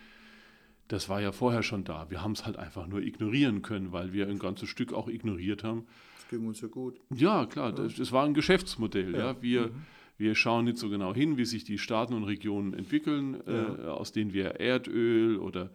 das 0.87 1.09
war 1.09 1.21
ja 1.21 1.31
vorher 1.31 1.63
schon 1.63 1.83
da. 1.83 2.09
Wir 2.09 2.21
haben 2.23 2.33
es 2.33 2.45
halt 2.45 2.57
einfach 2.57 2.87
nur 2.87 3.01
ignorieren 3.01 3.61
können, 3.61 3.91
weil 3.91 4.13
wir 4.13 4.27
ein 4.27 4.39
ganzes 4.39 4.69
Stück 4.69 4.93
auch 4.93 5.07
ignoriert 5.07 5.63
haben. 5.63 5.85
Das 6.17 6.27
ging 6.29 6.45
uns 6.47 6.61
ja 6.61 6.67
gut. 6.67 6.99
Ja, 7.13 7.45
klar, 7.45 7.71
das, 7.71 7.95
das 7.95 8.11
war 8.11 8.25
ein 8.25 8.33
Geschäftsmodell. 8.33 9.13
Ja. 9.13 9.31
Ja. 9.31 9.41
Wir, 9.41 9.71
wir 10.17 10.35
schauen 10.35 10.65
nicht 10.65 10.77
so 10.77 10.89
genau 10.89 11.13
hin, 11.13 11.37
wie 11.37 11.45
sich 11.45 11.63
die 11.63 11.77
Staaten 11.77 12.13
und 12.13 12.23
Regionen 12.25 12.73
entwickeln, 12.73 13.41
Ja. 13.47 13.75
äh, 13.75 13.87
aus 13.87 14.11
denen 14.11 14.33
wir 14.33 14.59
Erdöl 14.59 15.37
oder, 15.37 15.71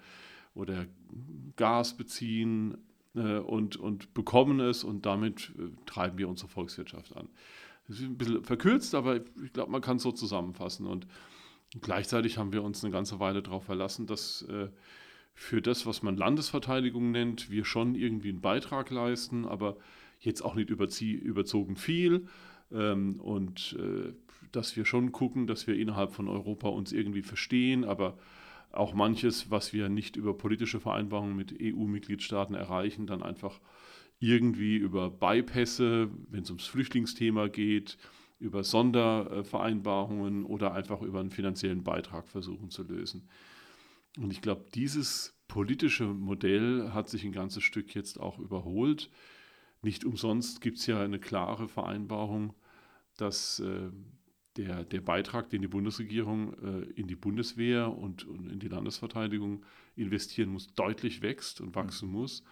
oder 0.55 0.87
Gas 1.57 1.97
beziehen. 1.97 2.79
äh, 3.14 3.38
und, 3.38 3.77
und 3.77 4.12
bekommen 4.14 4.61
es 4.61 4.85
und 4.85 5.07
damit 5.07 5.53
äh, 5.59 5.62
treiben 5.87 6.18
wir 6.18 6.29
unsere 6.29 6.49
Volkswirtschaft 6.49 7.16
an. 7.16 7.29
Das 7.88 7.99
ist 7.99 8.05
ein 8.05 8.18
bisschen 8.18 8.44
verkürzt, 8.44 8.94
aber 8.94 9.16
ich 9.16 9.53
glaube, 9.55 9.73
man 9.73 9.81
kann 9.81 9.97
es 9.97 10.03
so 10.03 10.12
zusammenfassen. 10.12 10.87
Und 10.87 11.07
gleichzeitig 11.81 12.38
haben 12.38 12.52
wir 12.52 12.62
uns 12.62 12.83
eine 12.83 12.92
ganze 12.92 13.20
Weile 13.20 13.42
darauf 13.42 13.64
verlassen, 13.64 14.07
dass 14.07 14.42
äh, 14.42 14.68
für 15.35 15.62
das, 15.62 15.87
was 15.87 16.02
man 16.02 16.16
Landesverteidigung 16.16 17.11
nennt, 17.11 17.50
wir 17.50 17.64
schon 17.64 17.94
irgendwie 17.94 18.31
einen 18.31 18.40
Beitrag 18.40 18.90
leisten, 18.90 19.44
aber 19.44 19.76
jetzt 20.20 20.42
auch 20.42 20.54
nicht 20.54 20.70
überzogen 20.70 21.76
viel. 21.76 22.26
Ähm, 22.72 23.20
und 23.20 23.76
äh, 23.78 24.12
dass 24.52 24.76
wir 24.76 24.85
schon 24.85 25.12
gucken, 25.12 25.46
dass 25.46 25.66
wir 25.66 25.76
innerhalb 25.76 26.12
von 26.12 26.28
Europa 26.28 26.68
uns 26.68 26.92
irgendwie 26.92 27.22
verstehen, 27.22 27.85
aber 27.85 28.18
auch 28.72 28.94
manches, 28.94 29.50
was 29.50 29.72
wir 29.72 29.88
nicht 29.88 30.16
über 30.16 30.37
politische 30.37 30.81
Vereinbarungen 30.81 31.37
mit 31.37 31.54
EU-Mitgliedstaaten 31.61 32.54
erreichen, 32.54 33.07
dann 33.07 33.22
einfach 33.22 33.61
irgendwie 34.20 34.76
über 34.76 35.11
Bypässe, 35.11 36.11
wenn 36.28 36.42
es 36.42 36.50
ums 36.50 36.66
Flüchtlingsthema 36.66 37.48
geht, 37.48 37.96
über 38.38 38.62
Sondervereinbarungen 38.62 40.44
oder 40.44 40.72
einfach 40.72 41.03
über 41.03 41.20
einen 41.20 41.31
finanziellen 41.31 41.83
Beitrag 41.83 42.29
versuchen 42.29 42.70
zu 42.70 42.85
lösen. 42.85 43.29
Und 44.16 44.33
ich 44.33 44.40
glaube, 44.40 44.64
dieses 44.74 45.37
politische 45.48 46.07
Modell 46.07 46.90
hat 46.92 47.09
sich 47.09 47.24
ein 47.24 47.33
ganzes 47.33 47.62
Stück 47.62 47.94
jetzt 47.94 48.20
auch 48.20 48.38
überholt. 48.38 49.11
Nicht 49.83 50.05
umsonst 50.05 50.61
gibt 50.61 50.79
es 50.79 50.87
ja 50.87 51.01
eine 51.01 51.18
klare 51.18 51.68
Vereinbarung, 51.68 52.55
dass 53.16 53.61
äh, 53.61 53.90
der, 54.57 54.85
der 54.85 55.01
Beitrag, 55.01 55.51
den 55.51 55.62
die 55.62 55.68
Bundesregierung 55.68 56.53
äh, 56.55 56.83
in 56.90 57.07
die 57.07 57.16
Bundeswehr 57.16 57.96
und, 57.96 58.27
und, 58.27 58.51
in 58.51 58.59
die 58.59 58.68
Landesverteidigung 58.68 59.64
investieren 59.94 60.51
muss, 60.51 60.66
deutlich 60.74 61.22
wächst 61.22 61.61
und 61.61 61.74
wachsen 61.74 62.11
muss. 62.11 62.42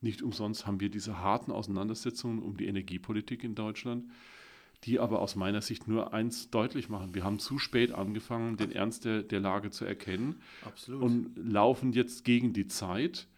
Nicht 0.00 0.22
umsonst 0.22 0.66
haben 0.66 0.80
wir 0.80 0.90
diese 0.90 1.18
harten 1.18 1.52
Auseinandersetzungen 1.52 2.40
um 2.40 2.56
die 2.56 2.66
Energiepolitik 2.66 3.44
in 3.44 3.54
Deutschland, 3.54 4.04
die 4.84 4.98
aber 4.98 5.20
aus 5.20 5.36
meiner 5.36 5.62
Sicht 5.62 5.86
nur 5.86 6.12
eins 6.12 6.50
deutlich 6.50 6.88
machen. 6.88 7.14
Wir 7.14 7.24
haben 7.24 7.38
zu 7.38 7.58
spät 7.58 7.92
angefangen, 7.92 8.56
den 8.56 8.72
Ernst 8.72 9.04
der, 9.04 9.22
der 9.22 9.40
Lage 9.40 9.70
zu 9.70 9.84
erkennen 9.84 10.40
Absolut. 10.64 11.02
und 11.02 11.36
laufen 11.36 11.92
jetzt 11.92 12.24
gegen 12.24 12.52
die 12.52 12.66
Zeit. 12.66 13.28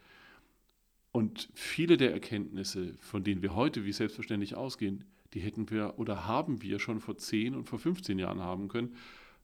Und 1.13 1.49
viele 1.55 1.97
der 1.97 2.13
Erkenntnisse, 2.13 2.95
von 3.01 3.23
denen 3.23 3.43
wir 3.43 3.55
heute 3.55 3.85
wie 3.85 3.93
selbstverständlich 3.93 4.57
ausgehen, 4.57 5.05
die 5.35 5.41
hätten 5.41 5.71
wir 5.71 5.95
oder 5.99 6.27
haben 6.27 6.63
wir 6.63 6.79
schon 6.79 7.01
vor 7.01 7.17
10 7.17 7.55
und 7.55 7.69
vor 7.69 7.79
15 7.79 8.19
Jahren 8.19 8.41
haben 8.41 8.69
können, 8.69 8.95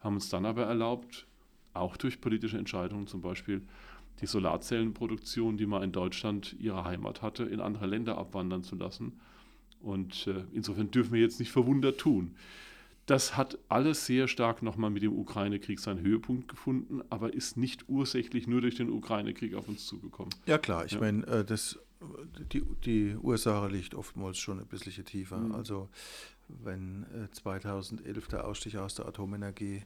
haben 0.00 0.14
uns 0.14 0.30
dann 0.30 0.46
aber 0.46 0.64
erlaubt, 0.64 1.26
auch 1.74 1.96
durch 1.96 2.20
politische 2.20 2.58
Entscheidungen 2.58 3.06
zum 3.06 3.20
Beispiel 3.20 3.62
die 4.20 4.26
Solarzellenproduktion, 4.26 5.56
die 5.56 5.66
mal 5.66 5.84
in 5.84 5.92
Deutschland 5.92 6.56
ihre 6.58 6.84
Heimat 6.84 7.22
hatte, 7.22 7.44
in 7.44 7.60
andere 7.60 7.86
Länder 7.86 8.18
abwandern 8.18 8.62
zu 8.62 8.76
lassen. 8.76 9.20
Und 9.80 10.26
äh, 10.26 10.44
insofern 10.52 10.90
dürfen 10.90 11.12
wir 11.12 11.20
jetzt 11.20 11.40
nicht 11.40 11.52
verwundert 11.52 11.98
tun. 11.98 12.36
Das 13.06 13.36
hat 13.36 13.58
alles 13.68 14.06
sehr 14.06 14.28
stark 14.28 14.62
nochmal 14.62 14.90
mit 14.90 15.02
dem 15.02 15.18
Ukraine-Krieg 15.18 15.80
seinen 15.80 16.00
Höhepunkt 16.00 16.48
gefunden, 16.48 17.02
aber 17.10 17.34
ist 17.34 17.56
nicht 17.56 17.88
ursächlich 17.88 18.46
nur 18.46 18.60
durch 18.60 18.76
den 18.76 18.90
Ukraine-Krieg 18.90 19.54
auf 19.54 19.68
uns 19.68 19.86
zugekommen. 19.86 20.32
Ja 20.46 20.58
klar, 20.58 20.84
ich 20.84 20.92
ja. 20.92 21.00
meine, 21.00 21.26
äh, 21.26 21.44
das 21.44 21.78
die, 22.52 22.62
die 22.84 23.16
Ursache 23.16 23.68
liegt 23.68 23.94
oftmals 23.94 24.38
schon 24.38 24.58
ein 24.60 24.66
bisschen 24.66 25.04
tiefer. 25.04 25.38
Mhm. 25.38 25.54
Also 25.54 25.88
wenn 26.48 27.04
äh, 27.14 27.30
2011 27.30 28.28
der 28.28 28.46
Ausstieg 28.46 28.76
aus 28.76 28.94
der 28.94 29.06
Atomenergie 29.06 29.84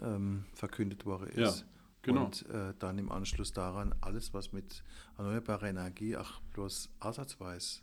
ähm, 0.00 0.44
verkündet 0.52 1.06
worden 1.06 1.28
ist. 1.28 1.60
Ja, 1.60 1.66
genau. 2.02 2.26
Und 2.26 2.48
äh, 2.50 2.74
dann 2.78 2.98
im 2.98 3.10
Anschluss 3.10 3.52
daran 3.52 3.94
alles, 4.00 4.34
was 4.34 4.52
mit 4.52 4.82
erneuerbarer 5.16 5.68
Energie 5.68 6.16
auch 6.16 6.40
bloß 6.52 6.90
ersatzweise 7.00 7.80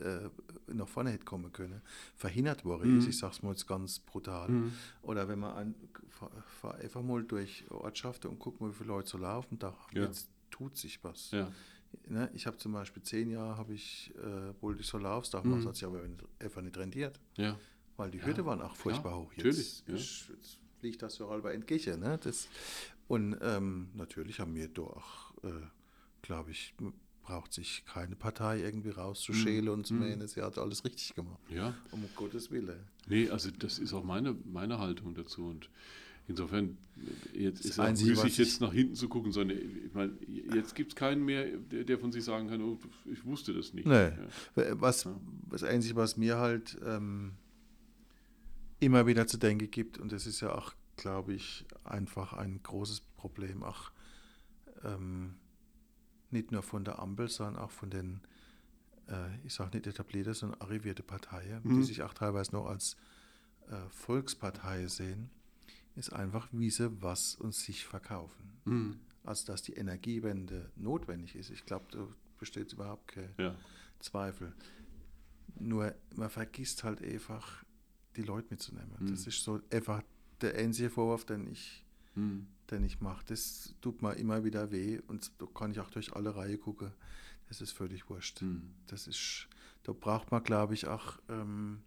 äh, 0.00 0.28
nach 0.72 0.88
vorne 0.88 1.10
hätte 1.10 1.24
kommen 1.24 1.52
können, 1.52 1.82
verhindert 2.16 2.64
worden 2.64 2.92
mhm. 2.92 2.98
ist. 2.98 3.08
Ich 3.08 3.18
sage 3.18 3.34
es 3.34 3.42
mal 3.42 3.50
jetzt 3.50 3.66
ganz 3.66 3.98
brutal. 3.98 4.48
Mhm. 4.48 4.72
Oder 5.02 5.28
wenn 5.28 5.38
man 5.38 5.54
ein, 5.54 5.74
fahr 6.60 6.74
einfach 6.76 7.02
mal 7.02 7.22
durch 7.24 7.64
Ortschaften 7.70 8.30
und 8.30 8.38
guckt 8.38 8.60
mal, 8.60 8.70
wie 8.70 8.74
viele 8.74 8.88
Leute 8.88 9.08
so 9.08 9.18
laufen, 9.18 9.58
da 9.58 9.74
ja. 9.92 10.02
jetzt 10.02 10.30
tut 10.50 10.76
sich 10.76 11.02
was. 11.04 11.30
Ja. 11.30 11.50
Ne, 12.08 12.30
ich 12.32 12.46
habe 12.46 12.56
zum 12.56 12.72
Beispiel 12.72 13.02
zehn 13.02 13.30
Jahre 13.30 13.58
habe 13.58 13.74
ich 13.74 14.14
äh, 14.16 14.62
wohl 14.62 14.76
die 14.76 14.82
Solar 14.82 15.16
aufs 15.16 15.30
Dach 15.30 15.42
gemacht, 15.42 15.60
mhm. 15.60 15.68
hat 15.68 15.74
sich 15.74 15.84
aber 15.84 16.00
einfach 16.38 16.62
nicht 16.62 16.78
rendiert. 16.78 17.20
Ja. 17.36 17.58
Weil 17.96 18.10
die 18.10 18.24
Hürde 18.24 18.46
waren 18.46 18.62
auch 18.62 18.74
furchtbar 18.74 19.18
hoch. 19.18 19.32
Jetzt, 19.34 19.86
natürlich. 19.86 20.26
Ja. 20.28 20.34
jetzt 20.34 20.58
fliegt 20.80 21.02
das 21.02 21.14
so 21.14 21.28
halber 21.28 21.52
entgegen. 21.52 22.00
Ne? 22.00 22.18
Das, 22.22 22.48
und 23.08 23.36
ähm, 23.42 23.90
natürlich 23.94 24.40
haben 24.40 24.54
wir 24.54 24.68
doch, 24.68 25.34
äh, 25.44 25.50
glaube 26.22 26.50
ich, 26.50 26.74
braucht 27.22 27.52
sich 27.52 27.84
keine 27.86 28.16
Partei 28.16 28.60
irgendwie 28.60 28.90
rauszuschälen 28.90 29.66
mhm. 29.66 29.70
und 29.70 29.86
zu 29.86 29.94
meinen, 29.94 30.26
sie 30.26 30.42
hat 30.42 30.58
alles 30.58 30.84
richtig 30.84 31.14
gemacht. 31.14 31.40
Ja. 31.48 31.74
Um 31.90 32.04
Gottes 32.16 32.50
Willen. 32.50 32.80
Nee, 33.06 33.30
also 33.30 33.50
das 33.50 33.78
ist 33.78 33.92
auch 33.92 34.04
meine, 34.04 34.36
meine 34.44 34.78
Haltung 34.78 35.14
dazu. 35.14 35.46
Und 35.46 35.68
Insofern 36.28 36.78
jetzt 37.34 37.64
ist 37.64 37.78
es 37.78 38.04
müßig, 38.04 38.38
jetzt 38.38 38.60
nach 38.60 38.72
hinten 38.72 38.94
zu 38.94 39.08
gucken, 39.08 39.32
sondern 39.32 39.58
ich 39.58 39.92
meine, 39.92 40.12
jetzt 40.54 40.74
gibt 40.74 40.92
es 40.92 40.96
keinen 40.96 41.24
mehr, 41.24 41.46
der, 41.58 41.98
von 41.98 42.12
sich 42.12 42.22
sagen 42.24 42.48
kann, 42.48 42.62
oh, 42.62 42.78
ich 43.10 43.24
wusste 43.24 43.52
das 43.52 43.74
nicht. 43.74 43.86
Nee. 43.86 44.12
Ja. 44.56 44.80
Was, 44.80 45.08
das 45.50 45.64
Einzige, 45.64 45.96
was 45.96 46.16
mir 46.16 46.38
halt 46.38 46.78
ähm, 46.86 47.32
immer 48.78 49.06
wieder 49.06 49.26
zu 49.26 49.36
denken 49.36 49.70
gibt, 49.70 49.98
und 49.98 50.12
das 50.12 50.26
ist 50.26 50.40
ja 50.40 50.54
auch, 50.54 50.74
glaube 50.96 51.34
ich, 51.34 51.64
einfach 51.82 52.34
ein 52.34 52.60
großes 52.62 53.00
Problem, 53.16 53.64
auch 53.64 53.90
ähm, 54.84 55.34
nicht 56.32 56.52
nur 56.52 56.62
von 56.62 56.84
der 56.84 56.98
Ampel, 56.98 57.28
sondern 57.28 57.62
auch 57.62 57.70
von 57.70 57.90
den, 57.90 58.20
äh, 59.08 59.36
ich 59.44 59.54
sage 59.54 59.76
nicht 59.76 59.86
etablierte, 59.86 60.34
sondern 60.34 60.60
arrivierte 60.60 61.02
Parteien, 61.02 61.60
mhm. 61.62 61.76
die 61.76 61.82
sich 61.82 62.02
auch 62.02 62.14
teilweise 62.14 62.52
noch 62.52 62.66
als 62.66 62.96
äh, 63.68 63.76
Volkspartei 63.90 64.86
sehen 64.86 65.30
ist 65.94 66.12
einfach, 66.12 66.48
wie 66.52 66.70
sie 66.70 67.02
was 67.02 67.34
und 67.34 67.54
sich 67.54 67.84
verkaufen. 67.84 68.52
Mhm. 68.64 69.00
Also, 69.24 69.46
dass 69.46 69.62
die 69.62 69.74
Energiewende 69.74 70.70
notwendig 70.76 71.36
ist. 71.36 71.50
Ich 71.50 71.64
glaube, 71.64 71.86
da 71.90 72.06
besteht 72.38 72.72
überhaupt 72.72 73.08
kein 73.08 73.30
ja. 73.38 73.54
Zweifel. 74.00 74.52
Nur, 75.60 75.94
man 76.16 76.30
vergisst 76.30 76.82
halt 76.82 77.02
einfach, 77.02 77.64
die 78.16 78.22
Leute 78.22 78.48
mitzunehmen. 78.50 78.90
Mhm. 78.98 79.10
Das 79.10 79.26
ist 79.26 79.42
so 79.42 79.60
einfach 79.70 80.02
der 80.40 80.56
einzige 80.56 80.90
Vorwurf, 80.90 81.24
den 81.24 81.46
ich, 81.46 81.84
mhm. 82.14 82.46
Den 82.72 82.84
ich 82.84 83.00
mache. 83.00 83.24
Das 83.26 83.74
tut 83.80 84.02
mir 84.02 84.14
immer 84.14 84.44
wieder 84.44 84.70
weh 84.72 85.00
und 85.06 85.30
da 85.38 85.46
kann 85.46 85.70
ich 85.70 85.80
auch 85.80 85.90
durch 85.90 86.14
alle 86.14 86.34
Reihe 86.34 86.58
gucken. 86.58 86.92
Das 87.48 87.60
ist 87.60 87.72
völlig 87.72 88.08
wurscht. 88.08 88.42
Mhm. 88.42 88.70
Das 88.86 89.06
ist, 89.06 89.46
da 89.84 89.92
braucht 89.92 90.30
man, 90.30 90.42
glaube 90.42 90.74
ich, 90.74 90.86
auch 90.86 91.18
ähm, 91.28 91.82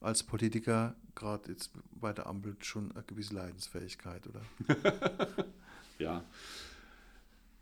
als 0.00 0.22
Politiker, 0.22 0.94
gerade 1.14 1.50
jetzt 1.50 1.72
bei 1.90 2.12
der 2.12 2.26
Ampel, 2.26 2.56
schon 2.60 2.92
eine 2.92 3.02
gewisse 3.02 3.34
Leidensfähigkeit, 3.34 4.26
oder? 4.28 4.42
ja. 5.98 6.24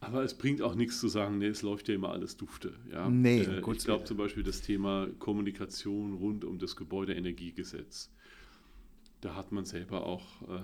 Aber 0.01 0.23
es 0.23 0.35
bringt 0.35 0.61
auch 0.61 0.75
nichts 0.75 1.01
zu 1.01 1.09
sagen, 1.09 1.39
nee, 1.39 1.47
es 1.47 1.63
läuft 1.63 1.89
ja 1.89 1.95
immer 1.95 2.11
alles 2.11 2.37
dufte. 2.37 2.75
Ja? 2.93 3.09
Nee, 3.09 3.41
äh, 3.41 3.59
ich 3.59 3.85
glaube 3.85 4.05
zum 4.05 4.19
Beispiel 4.19 4.43
das 4.43 4.61
Thema 4.61 5.09
Kommunikation 5.19 6.15
rund 6.15 6.45
um 6.45 6.59
das 6.59 6.77
Gebäudeenergiegesetz. 6.77 8.11
Da 9.23 9.35
hat 9.35 9.51
man 9.51 9.65
selber 9.65 10.05
auch 10.05 10.43
äh, 10.43 10.61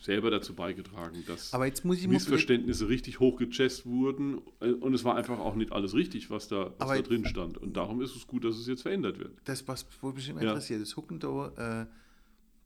selber 0.00 0.30
dazu 0.30 0.54
beigetragen, 0.54 1.24
dass 1.26 1.52
Missverständnisse 1.84 2.88
richtig 2.88 3.20
hochgechest 3.20 3.86
wurden 3.86 4.40
äh, 4.60 4.72
und 4.72 4.94
es 4.94 5.04
war 5.04 5.16
einfach 5.16 5.38
auch 5.38 5.54
nicht 5.54 5.72
alles 5.72 5.94
richtig, 5.94 6.30
was 6.30 6.48
da, 6.48 6.74
was 6.78 6.88
da 6.88 7.02
drin 7.02 7.26
stand. 7.26 7.58
Und 7.58 7.76
darum 7.76 8.02
ist 8.02 8.14
es 8.14 8.26
gut, 8.26 8.44
dass 8.44 8.56
es 8.56 8.66
jetzt 8.66 8.82
verändert 8.82 9.18
wird. 9.18 9.32
Das, 9.44 9.66
was 9.68 9.86
mich 10.14 10.28
immer 10.28 10.42
ja. 10.42 10.50
interessiert, 10.50 10.82
es 10.82 10.96
hucken 10.96 11.18
da 11.18 11.82
äh, 11.82 11.86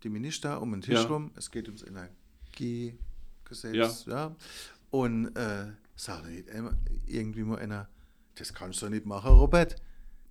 die 0.02 0.08
Minister 0.08 0.60
um 0.62 0.72
den 0.72 0.80
Tisch 0.80 0.94
ja. 0.94 1.04
rum, 1.04 1.30
es 1.34 1.50
geht 1.50 1.66
ums 1.66 1.82
Energiegesetz, 1.82 4.06
ja. 4.06 4.08
ja. 4.14 4.36
Und 4.90 5.36
äh, 5.36 5.66
sagt 5.96 6.28
nicht 6.28 6.48
irgendwie 7.06 7.42
mal 7.42 7.58
einer, 7.58 7.88
das 8.36 8.54
kannst 8.54 8.80
du 8.82 8.88
nicht 8.88 9.06
machen, 9.06 9.32
Robert 9.32 9.76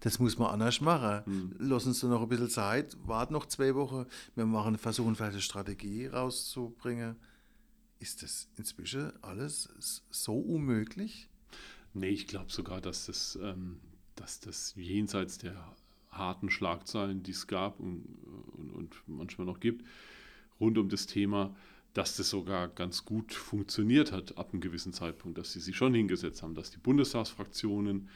das 0.01 0.19
muss 0.19 0.37
man 0.37 0.51
anders 0.51 0.81
machen. 0.81 1.23
Mhm. 1.25 1.55
Lass 1.59 1.85
uns 1.85 2.03
noch 2.03 2.21
ein 2.21 2.29
bisschen 2.29 2.49
Zeit, 2.49 2.97
warten 3.05 3.33
noch 3.33 3.45
zwei 3.47 3.75
Wochen. 3.75 4.05
Wir 4.35 4.45
machen, 4.45 4.77
versuchen 4.77 5.15
vielleicht 5.15 5.33
eine 5.33 5.41
Strategie 5.41 6.07
rauszubringen. 6.07 7.15
Ist 7.99 8.21
das 8.21 8.47
inzwischen 8.57 9.11
alles 9.23 9.69
so 10.11 10.37
unmöglich? 10.37 11.29
Nee, 11.93 12.09
ich 12.09 12.27
glaube 12.27 12.51
sogar, 12.51 12.79
dass 12.79 13.07
das, 13.07 13.39
ähm, 13.41 13.79
dass 14.15 14.39
das 14.39 14.75
jenseits 14.75 15.39
der 15.39 15.75
harten 16.11 16.49
Schlagzeilen, 16.49 17.23
die 17.23 17.31
es 17.31 17.47
gab 17.47 17.79
und, 17.79 18.05
und, 18.53 18.71
und 18.71 18.95
manchmal 19.07 19.47
noch 19.47 19.59
gibt, 19.59 19.85
rund 20.59 20.77
um 20.77 20.89
das 20.89 21.07
Thema, 21.07 21.55
dass 21.93 22.15
das 22.15 22.29
sogar 22.29 22.67
ganz 22.67 23.05
gut 23.05 23.33
funktioniert 23.33 24.11
hat 24.11 24.37
ab 24.37 24.51
einem 24.51 24.61
gewissen 24.61 24.93
Zeitpunkt, 24.93 25.39
dass 25.39 25.53
sie 25.53 25.59
sich 25.59 25.75
schon 25.75 25.95
hingesetzt 25.95 26.43
haben, 26.43 26.53
dass 26.53 26.69
die 26.69 26.77
Bundestagsfraktionen 26.77 28.09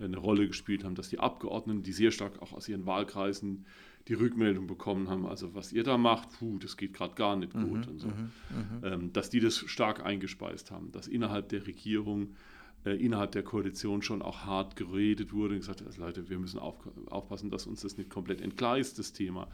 eine 0.00 0.18
Rolle 0.18 0.46
gespielt 0.46 0.84
haben, 0.84 0.94
dass 0.94 1.08
die 1.08 1.18
Abgeordneten, 1.18 1.82
die 1.82 1.92
sehr 1.92 2.10
stark 2.10 2.40
auch 2.42 2.52
aus 2.52 2.68
ihren 2.68 2.86
Wahlkreisen 2.86 3.66
die 4.08 4.14
Rückmeldung 4.14 4.66
bekommen 4.66 5.08
haben, 5.08 5.26
also 5.26 5.54
was 5.54 5.72
ihr 5.72 5.84
da 5.84 5.98
macht, 5.98 6.30
puh, 6.38 6.58
das 6.58 6.76
geht 6.76 6.94
gerade 6.94 7.14
gar 7.14 7.36
nicht 7.36 7.52
gut 7.52 7.86
mhm, 7.86 7.92
und 7.92 7.98
so, 7.98 8.08
mhm, 8.08 8.14
mhm. 8.50 8.84
ähm, 8.84 9.12
dass 9.12 9.30
die 9.30 9.40
das 9.40 9.58
stark 9.58 10.04
eingespeist 10.04 10.70
haben, 10.70 10.90
dass 10.92 11.06
innerhalb 11.06 11.48
der 11.50 11.66
Regierung 11.66 12.34
äh, 12.84 12.92
innerhalb 12.92 13.32
der 13.32 13.42
Koalition 13.42 14.00
schon 14.02 14.22
auch 14.22 14.46
hart 14.46 14.74
geredet 14.74 15.32
wurde 15.32 15.54
und 15.54 15.60
gesagt, 15.60 15.84
also 15.84 16.00
Leute, 16.00 16.30
wir 16.30 16.38
müssen 16.38 16.58
auf, 16.58 16.76
aufpassen, 17.06 17.50
dass 17.50 17.66
uns 17.66 17.82
das 17.82 17.98
nicht 17.98 18.08
komplett 18.08 18.40
entgleist, 18.40 18.98
das 18.98 19.12
Thema. 19.12 19.48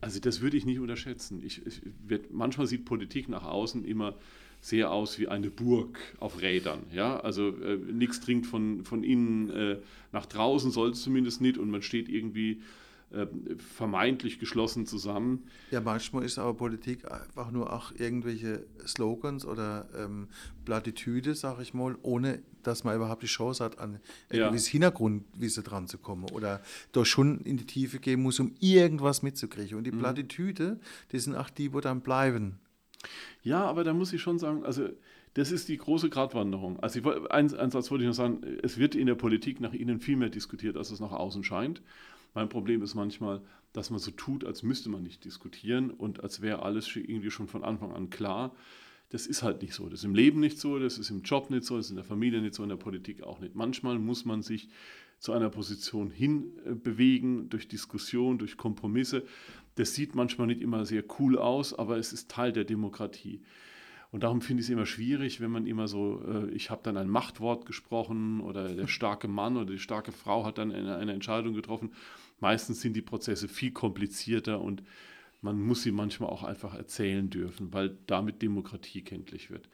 Also 0.00 0.20
das 0.20 0.40
würde 0.40 0.56
ich 0.56 0.64
nicht 0.64 0.78
unterschätzen. 0.78 1.42
Ich, 1.44 1.64
ich 1.66 1.82
manchmal 2.30 2.66
sieht 2.66 2.84
Politik 2.84 3.28
nach 3.28 3.44
außen 3.44 3.84
immer 3.84 4.14
sehr 4.62 4.92
aus 4.92 5.18
wie 5.18 5.28
eine 5.28 5.50
Burg 5.50 5.98
auf 6.20 6.40
Rädern. 6.40 6.84
Ja? 6.92 7.20
Also 7.20 7.48
äh, 7.48 7.76
nichts 7.76 8.20
dringt 8.20 8.46
von, 8.46 8.84
von 8.84 9.02
innen 9.02 9.50
äh, 9.50 9.78
nach 10.12 10.24
draußen, 10.24 10.70
soll 10.70 10.90
es 10.90 11.02
zumindest 11.02 11.40
nicht, 11.40 11.58
und 11.58 11.68
man 11.68 11.82
steht 11.82 12.08
irgendwie 12.08 12.62
äh, 13.10 13.26
vermeintlich 13.58 14.38
geschlossen 14.38 14.86
zusammen. 14.86 15.42
Ja, 15.72 15.80
manchmal 15.80 16.24
ist 16.24 16.38
aber 16.38 16.54
Politik 16.54 17.10
einfach 17.10 17.50
nur 17.50 17.72
auch 17.72 17.92
irgendwelche 17.92 18.64
Slogans 18.86 19.44
oder 19.44 19.88
ähm, 19.96 20.28
Plattitüde, 20.64 21.34
sag 21.34 21.60
ich 21.60 21.74
mal, 21.74 21.96
ohne 22.02 22.40
dass 22.62 22.84
man 22.84 22.94
überhaupt 22.94 23.24
die 23.24 23.26
Chance 23.26 23.64
hat, 23.64 23.80
an 23.80 23.98
ein 24.30 24.38
ja. 24.38 24.52
Hintergrundwissen 24.52 25.64
dran 25.64 25.88
zu 25.88 25.98
kommen 25.98 26.30
oder 26.30 26.62
da 26.92 27.04
schon 27.04 27.40
in 27.40 27.56
die 27.56 27.66
Tiefe 27.66 27.98
gehen 27.98 28.22
muss, 28.22 28.38
um 28.38 28.54
irgendwas 28.60 29.22
mitzukriegen. 29.22 29.76
Und 29.76 29.84
die 29.84 29.92
mhm. 29.92 29.98
Plattitüde, 29.98 30.78
die 31.10 31.18
sind 31.18 31.34
auch 31.34 31.50
die, 31.50 31.74
wo 31.74 31.80
dann 31.80 32.00
bleiben. 32.00 32.60
Ja, 33.42 33.64
aber 33.64 33.84
da 33.84 33.92
muss 33.92 34.12
ich 34.12 34.22
schon 34.22 34.38
sagen, 34.38 34.64
also 34.64 34.88
das 35.34 35.50
ist 35.50 35.68
die 35.68 35.78
große 35.78 36.10
Gratwanderung. 36.10 36.78
Also 36.80 36.98
ich, 36.98 37.06
ein, 37.30 37.54
ein 37.54 37.70
Satz 37.70 37.90
wollte 37.90 38.04
ich 38.04 38.08
noch 38.08 38.14
sagen, 38.14 38.42
es 38.62 38.78
wird 38.78 38.94
in 38.94 39.06
der 39.06 39.14
Politik 39.14 39.60
nach 39.60 39.72
innen 39.72 40.00
viel 40.00 40.16
mehr 40.16 40.28
diskutiert, 40.28 40.76
als 40.76 40.90
es 40.90 41.00
nach 41.00 41.12
außen 41.12 41.42
scheint. 41.42 41.82
Mein 42.34 42.48
Problem 42.48 42.82
ist 42.82 42.94
manchmal, 42.94 43.40
dass 43.72 43.90
man 43.90 43.98
so 43.98 44.10
tut, 44.10 44.44
als 44.44 44.62
müsste 44.62 44.90
man 44.90 45.02
nicht 45.02 45.24
diskutieren 45.24 45.90
und 45.90 46.22
als 46.22 46.42
wäre 46.42 46.62
alles 46.62 46.94
irgendwie 46.94 47.30
schon 47.30 47.48
von 47.48 47.64
Anfang 47.64 47.92
an 47.92 48.10
klar. 48.10 48.54
Das 49.10 49.26
ist 49.26 49.42
halt 49.42 49.60
nicht 49.60 49.74
so. 49.74 49.88
Das 49.88 50.00
ist 50.00 50.04
im 50.04 50.14
Leben 50.14 50.40
nicht 50.40 50.58
so, 50.58 50.78
das 50.78 50.98
ist 50.98 51.10
im 51.10 51.22
Job 51.22 51.50
nicht 51.50 51.64
so, 51.64 51.76
das 51.76 51.86
ist 51.86 51.90
in 51.90 51.96
der 51.96 52.04
Familie 52.04 52.40
nicht 52.40 52.54
so, 52.54 52.62
in 52.62 52.70
der 52.70 52.76
Politik 52.76 53.22
auch 53.22 53.40
nicht. 53.40 53.54
Manchmal 53.54 53.98
muss 53.98 54.24
man 54.24 54.42
sich 54.42 54.68
zu 55.18 55.32
einer 55.32 55.50
Position 55.50 56.10
hinbewegen, 56.10 57.48
durch 57.48 57.68
Diskussion, 57.68 58.38
durch 58.38 58.56
Kompromisse. 58.56 59.24
Das 59.76 59.94
sieht 59.94 60.14
manchmal 60.14 60.46
nicht 60.46 60.60
immer 60.60 60.84
sehr 60.84 61.02
cool 61.18 61.38
aus, 61.38 61.72
aber 61.74 61.96
es 61.96 62.12
ist 62.12 62.30
Teil 62.30 62.52
der 62.52 62.64
Demokratie. 62.64 63.42
Und 64.10 64.24
darum 64.24 64.42
finde 64.42 64.60
ich 64.60 64.66
es 64.66 64.70
immer 64.70 64.84
schwierig, 64.84 65.40
wenn 65.40 65.50
man 65.50 65.66
immer 65.66 65.88
so, 65.88 66.22
äh, 66.26 66.50
ich 66.50 66.68
habe 66.68 66.82
dann 66.84 66.98
ein 66.98 67.08
Machtwort 67.08 67.64
gesprochen 67.64 68.40
oder 68.40 68.68
der 68.68 68.86
starke 68.88 69.26
Mann 69.26 69.56
oder 69.56 69.72
die 69.72 69.78
starke 69.78 70.12
Frau 70.12 70.44
hat 70.44 70.58
dann 70.58 70.70
eine, 70.70 70.96
eine 70.96 71.12
Entscheidung 71.12 71.54
getroffen. 71.54 71.92
Meistens 72.38 72.82
sind 72.82 72.94
die 72.94 73.02
Prozesse 73.02 73.48
viel 73.48 73.72
komplizierter 73.72 74.60
und 74.60 74.82
man 75.40 75.60
muss 75.60 75.82
sie 75.82 75.92
manchmal 75.92 76.28
auch 76.28 76.42
einfach 76.42 76.74
erzählen 76.74 77.30
dürfen, 77.30 77.72
weil 77.72 77.96
damit 78.06 78.42
Demokratie 78.42 79.02
kenntlich 79.02 79.50
wird. 79.50 79.68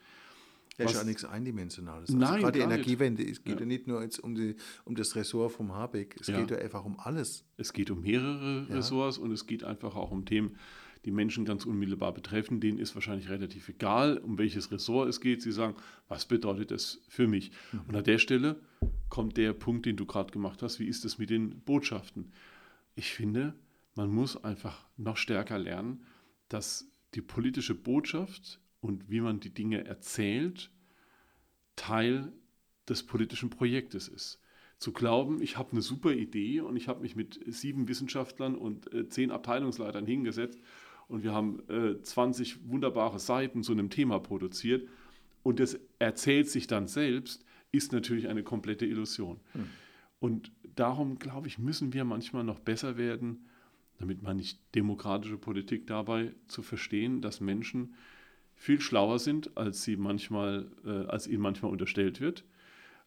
Ja, 0.79 0.85
ist 0.85 0.95
ja 0.95 1.05
nichts 1.05 1.25
Eindimensionales. 1.25 2.09
Also 2.09 2.17
Nein, 2.17 2.41
gerade 2.41 2.59
die 2.59 2.65
Energiewende, 2.65 3.25
es 3.25 3.43
geht 3.43 3.55
ja. 3.55 3.61
ja, 3.61 3.67
nicht 3.67 3.89
nur 3.89 4.01
jetzt 4.03 4.21
um, 4.21 4.35
die, 4.37 4.55
um 4.85 4.95
das 4.95 5.17
Ressort 5.17 5.53
vom 5.53 5.75
Habeck, 5.75 6.17
es 6.21 6.29
ja. 6.29 6.39
geht 6.39 6.53
ja 6.53 6.59
einfach 6.59 6.85
um 6.85 6.99
alles. 7.01 7.45
Es 7.57 7.73
geht 7.73 7.91
um 7.91 8.03
mehrere 8.03 8.69
Ressorts 8.71 9.19
und 9.19 9.33
es 9.33 9.47
geht 9.47 9.65
einfach 9.65 9.97
auch 9.97 10.13
um 10.13 10.25
Themen, 10.25 10.57
die 11.05 11.11
Menschen 11.11 11.45
ganz 11.45 11.65
unmittelbar 11.67 12.13
betreffen. 12.13 12.61
Denen 12.61 12.79
ist 12.79 12.95
wahrscheinlich 12.95 13.29
relativ 13.29 13.69
egal, 13.69 14.19
um 14.19 14.39
welches 14.39 14.71
Ressort 14.71 15.09
es 15.09 15.21
geht. 15.21 15.43
Sie 15.43 15.53
sagen, 15.53 15.75
was 16.07 16.27
bedeutet 16.27 16.71
das 16.71 17.01
für 17.09 17.27
mich? 17.27 17.51
Mhm. 17.73 17.81
Und 17.89 17.97
an 17.97 18.05
der 18.05 18.19
Stelle 18.19 18.61
kommt 19.09 19.37
der 19.37 19.53
Punkt, 19.55 19.87
den 19.87 19.97
du 19.97 20.07
gerade 20.07 20.33
gemacht 20.33 20.63
hast. 20.63 20.79
Wie 20.79 20.87
ist 20.87 21.05
es 21.05 21.19
mit 21.19 21.31
den 21.31 21.61
Botschaften? 21.61 22.33
Ich 22.95 23.13
finde, 23.13 23.55
man 23.95 24.11
muss 24.11 24.43
einfach 24.45 24.87
noch 24.97 25.17
stärker 25.17 25.59
lernen, 25.59 26.05
dass 26.49 26.89
die 27.15 27.23
politische 27.23 27.75
Botschaft 27.75 28.61
und 28.81 29.11
wie 29.11 29.21
man 29.21 29.41
die 29.41 29.53
Dinge 29.53 29.85
erzählt, 29.85 30.71
Teil 31.77 32.33
des 32.89 33.05
politischen 33.05 33.51
Projektes 33.51 34.09
ist. 34.09 34.41
Zu 34.79 34.93
glauben, 34.93 35.43
ich 35.43 35.59
habe 35.59 35.73
eine 35.73 35.83
super 35.83 36.13
Idee 36.13 36.61
und 36.61 36.77
ich 36.77 36.89
habe 36.89 37.01
mich 37.01 37.17
mit 37.17 37.41
sieben 37.47 37.89
Wissenschaftlern 37.89 38.55
und 38.55 38.93
äh, 38.93 39.09
zehn 39.09 39.31
Abteilungsleitern 39.31 40.07
hingesetzt 40.07 40.61
und 41.09 41.23
wir 41.25 41.33
haben 41.33 41.63
äh, 41.69 42.01
20 42.01 42.69
wunderbare 42.69 43.19
Seiten 43.19 43.63
zu 43.63 43.73
einem 43.73 43.91
Thema 43.91 44.21
produziert 44.21 44.89
und 45.43 45.59
das 45.59 45.79
erzählt 45.99 46.49
sich 46.49 46.67
dann 46.67 46.87
selbst, 46.87 47.45
ist 47.73 47.93
natürlich 47.93 48.29
eine 48.29 48.43
komplette 48.43 48.87
Illusion. 48.87 49.41
Hm. 49.53 49.67
Und 50.21 50.53
darum, 50.77 51.19
glaube 51.19 51.49
ich, 51.49 51.59
müssen 51.59 51.93
wir 51.93 52.05
manchmal 52.05 52.45
noch 52.45 52.61
besser 52.61 52.97
werden, 52.97 53.47
damit 53.99 54.23
man 54.23 54.37
nicht 54.37 54.61
demokratische 54.75 55.39
Politik 55.39 55.87
dabei 55.87 56.35
zu 56.47 56.63
verstehen, 56.63 57.21
dass 57.21 57.41
Menschen 57.41 57.95
viel 58.59 58.81
schlauer 58.81 59.21
sind, 59.21 59.57
als 59.57 59.85
sie 59.85 59.97
manchmal, 59.97 60.67
äh, 60.85 61.07
als 61.07 61.27
ihnen 61.29 61.41
manchmal 61.41 61.71
unterstellt 61.71 62.21
wird, 62.21 62.45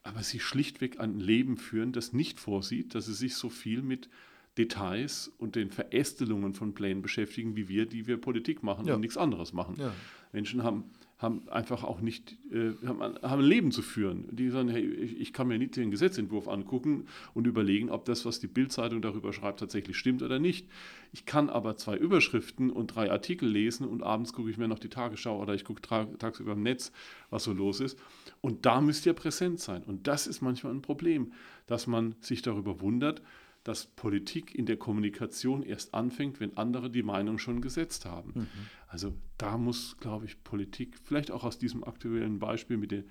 aber 0.01 0.23
sie 0.23 0.39
schlichtweg 0.39 0.99
ein 0.99 1.19
Leben 1.19 1.57
führen, 1.57 1.91
das 1.91 2.13
nicht 2.13 2.39
vorsieht, 2.39 2.95
dass 2.95 3.05
sie 3.05 3.13
sich 3.13 3.35
so 3.35 3.49
viel 3.49 3.81
mit 3.81 4.09
Details 4.57 5.31
und 5.37 5.55
den 5.55 5.69
Verästelungen 5.69 6.53
von 6.53 6.73
Plänen 6.73 7.01
beschäftigen, 7.01 7.55
wie 7.55 7.67
wir, 7.67 7.85
die 7.85 8.07
wir 8.07 8.17
Politik 8.17 8.63
machen 8.63 8.85
ja. 8.85 8.95
und 8.95 9.01
nichts 9.01 9.17
anderes 9.17 9.53
machen. 9.53 9.75
Ja. 9.77 9.93
Menschen 10.31 10.63
haben, 10.63 10.85
haben 11.21 11.47
einfach 11.49 11.83
auch 11.83 12.01
nicht, 12.01 12.35
äh, 12.51 12.71
haben, 12.85 13.01
haben, 13.01 13.21
ein 13.21 13.41
Leben 13.41 13.71
zu 13.71 13.83
führen. 13.83 14.27
Die 14.31 14.49
sagen, 14.49 14.69
hey, 14.69 14.83
ich, 14.83 15.19
ich, 15.19 15.33
kann 15.33 15.47
mir 15.47 15.59
nicht 15.59 15.75
den 15.75 15.91
Gesetzentwurf 15.91 16.47
angucken 16.47 17.05
und 17.35 17.45
überlegen, 17.45 17.91
ob 17.91 18.05
das, 18.05 18.25
was 18.25 18.39
die 18.39 18.47
Bildzeitung 18.47 19.03
darüber 19.03 19.31
schreibt, 19.31 19.59
tatsächlich 19.59 19.97
stimmt 19.97 20.23
oder 20.23 20.39
nicht. 20.39 20.67
Ich 21.13 21.25
kann 21.25 21.49
aber 21.49 21.77
zwei 21.77 21.95
Überschriften 21.95 22.71
und 22.71 22.87
drei 22.87 23.11
Artikel 23.11 23.47
lesen 23.47 23.87
und 23.87 24.01
abends 24.01 24.33
gucke 24.33 24.49
ich 24.49 24.57
mir 24.57 24.67
noch 24.67 24.79
die 24.79 24.89
Tagesschau 24.89 25.39
oder 25.39 25.53
ich 25.53 25.63
gucke 25.63 25.81
tagsüber 25.81 26.53
im 26.53 26.63
Netz, 26.63 26.91
was 27.29 27.43
so 27.43 27.53
los 27.53 27.81
ist. 27.81 27.99
Und 28.41 28.65
da 28.65 28.81
müsst 28.81 29.05
ihr 29.05 29.13
präsent 29.13 29.59
sein. 29.59 29.83
Und 29.83 30.07
das 30.07 30.25
ist 30.25 30.41
manchmal 30.41 30.73
ein 30.73 30.81
Problem, 30.81 31.33
dass 31.67 31.85
man 31.85 32.15
sich 32.19 32.41
darüber 32.41 32.81
wundert, 32.81 33.21
dass 33.63 33.85
Politik 33.85 34.55
in 34.55 34.65
der 34.65 34.77
Kommunikation 34.77 35.61
erst 35.61 35.93
anfängt, 35.93 36.39
wenn 36.39 36.57
andere 36.57 36.89
die 36.89 37.03
Meinung 37.03 37.37
schon 37.37 37.61
gesetzt 37.61 38.05
haben. 38.05 38.31
Mhm. 38.35 38.47
Also 38.87 39.13
da 39.37 39.57
muss, 39.57 39.97
glaube 39.97 40.25
ich, 40.25 40.43
Politik 40.43 40.97
vielleicht 41.03 41.31
auch 41.31 41.43
aus 41.43 41.59
diesem 41.59 41.83
aktuellen 41.83 42.39
Beispiel 42.39 42.77
mit, 42.77 42.91
der, 42.91 43.03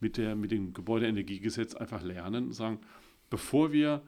mit, 0.00 0.16
der, 0.16 0.34
mit 0.34 0.50
dem 0.50 0.72
Gebäudeenergiegesetz 0.72 1.74
einfach 1.74 2.02
lernen 2.02 2.46
und 2.46 2.52
sagen, 2.52 2.80
bevor 3.28 3.72
wir 3.72 4.02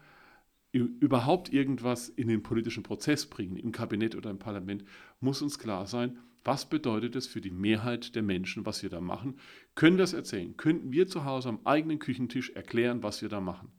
überhaupt 0.73 1.53
irgendwas 1.53 2.09
in 2.09 2.29
den 2.29 2.43
politischen 2.43 2.85
Prozess 2.85 3.27
bringen, 3.27 3.57
im 3.57 3.73
Kabinett 3.73 4.15
oder 4.15 4.31
im 4.31 4.39
Parlament, 4.39 4.85
muss 5.19 5.43
uns 5.43 5.59
klar 5.59 5.87
sein, 5.87 6.19
was 6.45 6.69
bedeutet 6.69 7.17
es 7.17 7.27
für 7.27 7.41
die 7.41 7.51
Mehrheit 7.51 8.15
der 8.15 8.23
Menschen, 8.23 8.65
was 8.65 8.83
wir 8.83 8.89
da 8.89 9.01
machen? 9.01 9.39
Können 9.75 9.99
wir 9.99 10.05
es 10.05 10.13
erzählen? 10.13 10.57
Könnten 10.57 10.93
wir 10.93 11.07
zu 11.07 11.25
Hause 11.25 11.51
am 11.51 11.61
eigenen 11.65 11.99
Küchentisch 11.99 12.51
erklären, 12.51 13.03
was 13.03 13.21
wir 13.21 13.29
da 13.29 13.41
machen? 13.41 13.73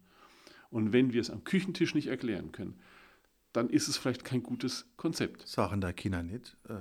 Und 0.71 0.93
wenn 0.93 1.13
wir 1.13 1.21
es 1.21 1.29
am 1.29 1.43
Küchentisch 1.43 1.93
nicht 1.93 2.07
erklären 2.07 2.51
können, 2.51 2.79
dann 3.53 3.69
ist 3.69 3.87
es 3.87 3.97
vielleicht 3.97 4.23
kein 4.23 4.41
gutes 4.41 4.85
Konzept. 4.97 5.47
Sagen 5.47 5.81
da 5.81 5.91
Kinder 5.91 6.23
nicht 6.23 6.55
äh, 6.69 6.75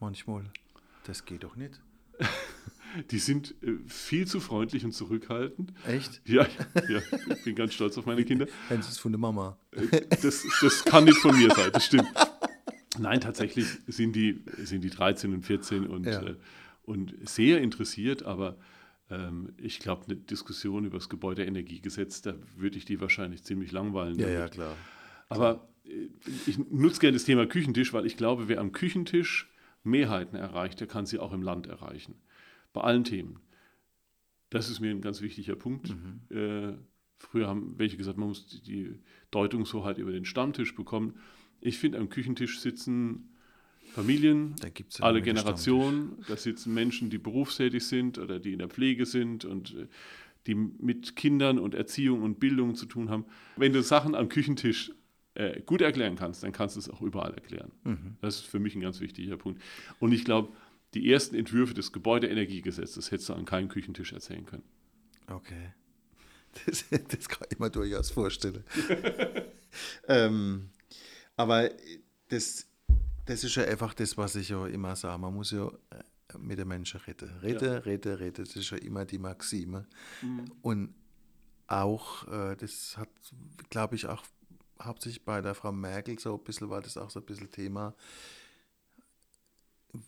manchmal, 0.00 0.44
das 1.04 1.24
geht 1.24 1.44
doch 1.44 1.56
nicht. 1.56 1.80
Die 3.10 3.18
sind 3.18 3.54
äh, 3.62 3.78
viel 3.86 4.26
zu 4.26 4.40
freundlich 4.40 4.84
und 4.84 4.92
zurückhaltend. 4.92 5.72
Echt? 5.86 6.20
Ja, 6.26 6.46
ja, 6.88 7.00
ich 7.28 7.44
bin 7.44 7.54
ganz 7.54 7.72
stolz 7.72 7.96
auf 7.96 8.04
meine 8.04 8.24
Kinder. 8.24 8.46
Das 8.68 8.88
ist 8.88 8.98
von 8.98 9.12
der 9.12 9.18
Mama. 9.18 9.56
Äh, 9.70 10.02
das, 10.20 10.44
das 10.60 10.84
kann 10.84 11.04
nicht 11.04 11.18
von 11.18 11.36
mir 11.36 11.50
sein, 11.54 11.70
das 11.72 11.86
stimmt. 11.86 12.12
Nein, 12.98 13.20
tatsächlich 13.20 13.66
sind 13.86 14.14
die, 14.14 14.44
sind 14.58 14.82
die 14.82 14.90
13 14.90 15.32
und 15.32 15.42
14 15.42 15.86
und, 15.86 16.04
ja. 16.04 16.22
äh, 16.22 16.36
und 16.84 17.14
sehr 17.26 17.62
interessiert, 17.62 18.24
aber 18.24 18.56
ich 19.58 19.78
glaube, 19.78 20.04
eine 20.06 20.16
Diskussion 20.16 20.84
über 20.84 20.98
das 20.98 21.08
Gebäudeenergiegesetz, 21.08 22.22
da 22.22 22.34
würde 22.56 22.78
ich 22.78 22.84
die 22.84 23.00
wahrscheinlich 23.00 23.42
ziemlich 23.42 23.72
langweilen. 23.72 24.18
Ja, 24.18 24.26
damit. 24.26 24.38
ja, 24.38 24.48
klar. 24.48 24.76
Aber 25.28 25.68
äh, 25.84 26.08
ich 26.46 26.58
nutze 26.58 27.00
gerne 27.00 27.14
das 27.14 27.24
Thema 27.24 27.46
Küchentisch, 27.46 27.92
weil 27.92 28.06
ich 28.06 28.16
glaube, 28.16 28.48
wer 28.48 28.60
am 28.60 28.72
Küchentisch 28.72 29.50
Mehrheiten 29.84 30.36
erreicht, 30.36 30.80
der 30.80 30.86
kann 30.86 31.06
sie 31.06 31.18
auch 31.18 31.32
im 31.32 31.42
Land 31.42 31.66
erreichen. 31.66 32.14
Bei 32.72 32.82
allen 32.82 33.04
Themen. 33.04 33.40
Das 34.50 34.70
ist 34.70 34.80
mir 34.80 34.90
ein 34.90 35.00
ganz 35.00 35.20
wichtiger 35.22 35.56
Punkt. 35.56 35.90
Mhm. 35.90 36.20
Äh, 36.36 36.74
früher 37.18 37.48
haben 37.48 37.78
welche 37.78 37.96
gesagt, 37.96 38.18
man 38.18 38.28
muss 38.28 38.62
die 38.62 39.00
Deutungshoheit 39.30 39.98
über 39.98 40.12
den 40.12 40.24
Stammtisch 40.24 40.74
bekommen. 40.74 41.18
Ich 41.60 41.78
finde, 41.78 41.98
am 41.98 42.08
Küchentisch 42.08 42.60
sitzen 42.60 43.31
Familien, 43.92 44.56
alle 45.00 45.22
Generationen. 45.22 46.16
Da 46.28 46.36
sitzen 46.36 46.74
Menschen, 46.74 47.10
die 47.10 47.18
berufstätig 47.18 47.86
sind 47.86 48.18
oder 48.18 48.38
die 48.38 48.52
in 48.52 48.58
der 48.58 48.68
Pflege 48.68 49.06
sind 49.06 49.44
und 49.44 49.74
äh, 49.74 49.86
die 50.46 50.54
mit 50.54 51.14
Kindern 51.14 51.58
und 51.58 51.74
Erziehung 51.74 52.22
und 52.22 52.40
Bildung 52.40 52.74
zu 52.74 52.86
tun 52.86 53.10
haben. 53.10 53.24
Wenn 53.56 53.72
du 53.72 53.82
Sachen 53.82 54.14
am 54.14 54.28
Küchentisch 54.28 54.92
äh, 55.34 55.60
gut 55.62 55.80
erklären 55.80 56.16
kannst, 56.16 56.42
dann 56.42 56.52
kannst 56.52 56.76
du 56.76 56.80
es 56.80 56.88
auch 56.88 57.00
überall 57.00 57.34
erklären. 57.34 57.70
Mhm. 57.84 58.16
Das 58.20 58.36
ist 58.36 58.46
für 58.46 58.58
mich 58.58 58.74
ein 58.74 58.80
ganz 58.80 59.00
wichtiger 59.00 59.36
Punkt. 59.36 59.62
Und 60.00 60.12
ich 60.12 60.24
glaube, 60.24 60.52
die 60.94 61.10
ersten 61.10 61.36
Entwürfe 61.36 61.74
des 61.74 61.92
Gebäudeenergiegesetzes 61.92 63.10
hättest 63.10 63.28
du 63.28 63.34
an 63.34 63.44
keinem 63.44 63.68
Küchentisch 63.68 64.12
erzählen 64.12 64.46
können. 64.46 64.64
Okay. 65.28 65.72
Das, 66.66 66.84
das 66.90 67.30
kann 67.30 67.48
ich 67.50 67.58
mir 67.58 67.70
durchaus 67.70 68.10
vorstellen. 68.10 68.62
ähm, 70.06 70.68
aber 71.34 71.70
das 72.28 72.68
das 73.24 73.44
ist 73.44 73.54
ja 73.54 73.64
einfach 73.64 73.94
das, 73.94 74.16
was 74.16 74.34
ich 74.34 74.48
ja 74.48 74.66
immer 74.66 74.96
sage. 74.96 75.18
Man 75.18 75.34
muss 75.34 75.50
ja 75.52 75.70
mit 76.38 76.58
den 76.58 76.68
Menschen 76.68 77.00
reden. 77.00 77.30
Reden, 77.42 77.72
ja. 77.72 77.78
reden, 77.78 78.14
reden, 78.14 78.44
das 78.44 78.56
ist 78.56 78.70
ja 78.70 78.78
immer 78.78 79.04
die 79.04 79.18
Maxime. 79.18 79.86
Mhm. 80.22 80.44
Und 80.62 80.94
auch, 81.66 82.26
äh, 82.28 82.56
das 82.56 82.96
hat, 82.96 83.08
glaube 83.70 83.94
ich, 83.96 84.06
auch 84.06 84.22
hauptsächlich 84.80 85.24
bei 85.24 85.40
der 85.40 85.54
Frau 85.54 85.72
Merkel 85.72 86.18
so 86.18 86.34
ein 86.34 86.44
bisschen, 86.44 86.68
war 86.70 86.80
das 86.80 86.96
auch 86.96 87.10
so 87.10 87.20
ein 87.20 87.26
bisschen 87.26 87.50
Thema, 87.50 87.94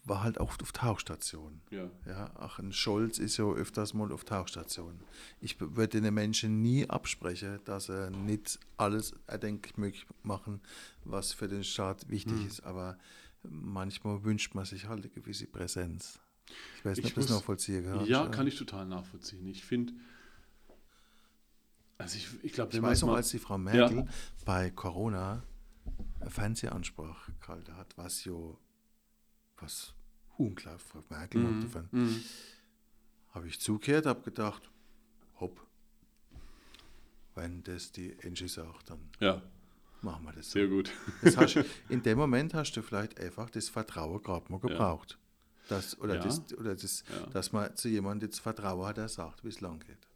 war 0.05 0.23
halt 0.23 0.41
auch 0.41 0.59
auf 0.61 0.73
Tauchstation. 0.73 1.61
Ja. 1.71 1.91
ja. 2.07 2.31
Ach, 2.37 2.59
ein 2.59 2.73
Scholz 2.73 3.19
ist 3.19 3.37
ja 3.37 3.45
öfters 3.45 3.93
mal 3.93 4.13
auf 4.13 4.25
Tauchstation. 4.25 5.01
Ich 5.41 5.61
würde 5.61 6.01
den 6.01 6.15
Menschen 6.15 6.63
nie 6.63 6.89
absprechen, 6.89 7.61
dass 7.65 7.91
er 7.91 8.11
nicht 8.11 8.59
alles 8.77 9.15
erdenklich 9.27 9.77
möglich 9.77 10.07
machen, 10.23 10.61
was 11.05 11.33
für 11.33 11.49
den 11.49 11.65
Staat 11.65 12.09
wichtig 12.09 12.39
hm. 12.39 12.47
ist. 12.47 12.61
Aber 12.65 12.99
manchmal 13.43 14.25
wünscht 14.25 14.55
man 14.55 14.65
sich 14.65 14.89
halt 14.89 15.01
eine 15.01 15.11
gewisse 15.11 15.47
Präsenz. 15.47 16.19
Ich 16.79 16.85
weiß 16.85 16.99
nicht, 16.99 17.09
ob 17.09 17.15
das 17.15 17.29
nachvollziehen 17.29 17.85
kann. 17.85 18.07
Ja, 18.07 18.27
kann 18.29 18.47
ich 18.47 18.57
total 18.57 18.87
nachvollziehen. 18.87 19.47
Ich 19.47 19.65
finde, 19.65 19.93
also 21.99 22.17
ich, 22.17 22.29
ich 22.43 22.53
glaube, 22.53 22.75
ich 22.75 22.83
weiß 22.83 23.03
noch, 23.03 23.15
als 23.15 23.31
die 23.31 23.39
Frau 23.39 23.59
Merkel 23.59 23.99
ja. 23.99 24.07
bei 24.45 24.71
Corona 24.71 25.43
Fernsehansprache 26.27 27.33
gehalten 27.41 27.77
hat, 27.77 27.97
was 27.97 28.25
ja 28.25 28.35
was 29.65 29.95
unklar 30.37 30.79
Merkel 31.09 31.41
mhm. 31.41 31.71
mhm. 31.91 32.23
habe 33.31 33.49
ich 33.49 33.61
zugehört, 33.61 34.07
habe 34.07 34.23
gedacht, 34.23 34.71
hopp, 35.41 35.67
wenn 37.35 37.63
das 37.63 37.93
die 37.93 38.17
Angie 38.25 38.49
sagt, 38.49 38.91
dann 38.91 39.01
ja. 39.21 39.43
machen 40.03 40.25
wir 40.25 40.33
das. 40.33 40.51
Sehr 40.51 40.69
gut. 40.69 40.91
Das 41.23 41.37
hast, 41.37 41.59
in 41.89 42.03
dem 42.03 42.19
Moment 42.19 42.53
hast 42.55 42.73
du 42.73 42.83
vielleicht 42.83 43.19
einfach 43.19 43.51
das 43.51 43.69
Vertrauen 43.69 44.23
gerade 44.23 44.51
mal 44.53 44.61
gebraucht. 44.61 45.13
Ja. 45.13 45.19
Das, 45.71 45.99
oder 45.99 46.17
ja. 46.17 46.23
das, 46.23 46.53
oder 46.59 46.75
das, 46.75 47.05
ja. 47.09 47.27
dass 47.31 47.53
man 47.53 47.75
zu 47.75 47.89
jemandem 47.89 48.29
das 48.29 48.39
Vertrauen 48.39 48.87
hat, 48.87 48.99
der 48.99 49.09
sagt, 49.09 49.45
wie 49.45 49.49
es 49.49 49.63
lang 49.63 49.81
geht. 49.81 50.09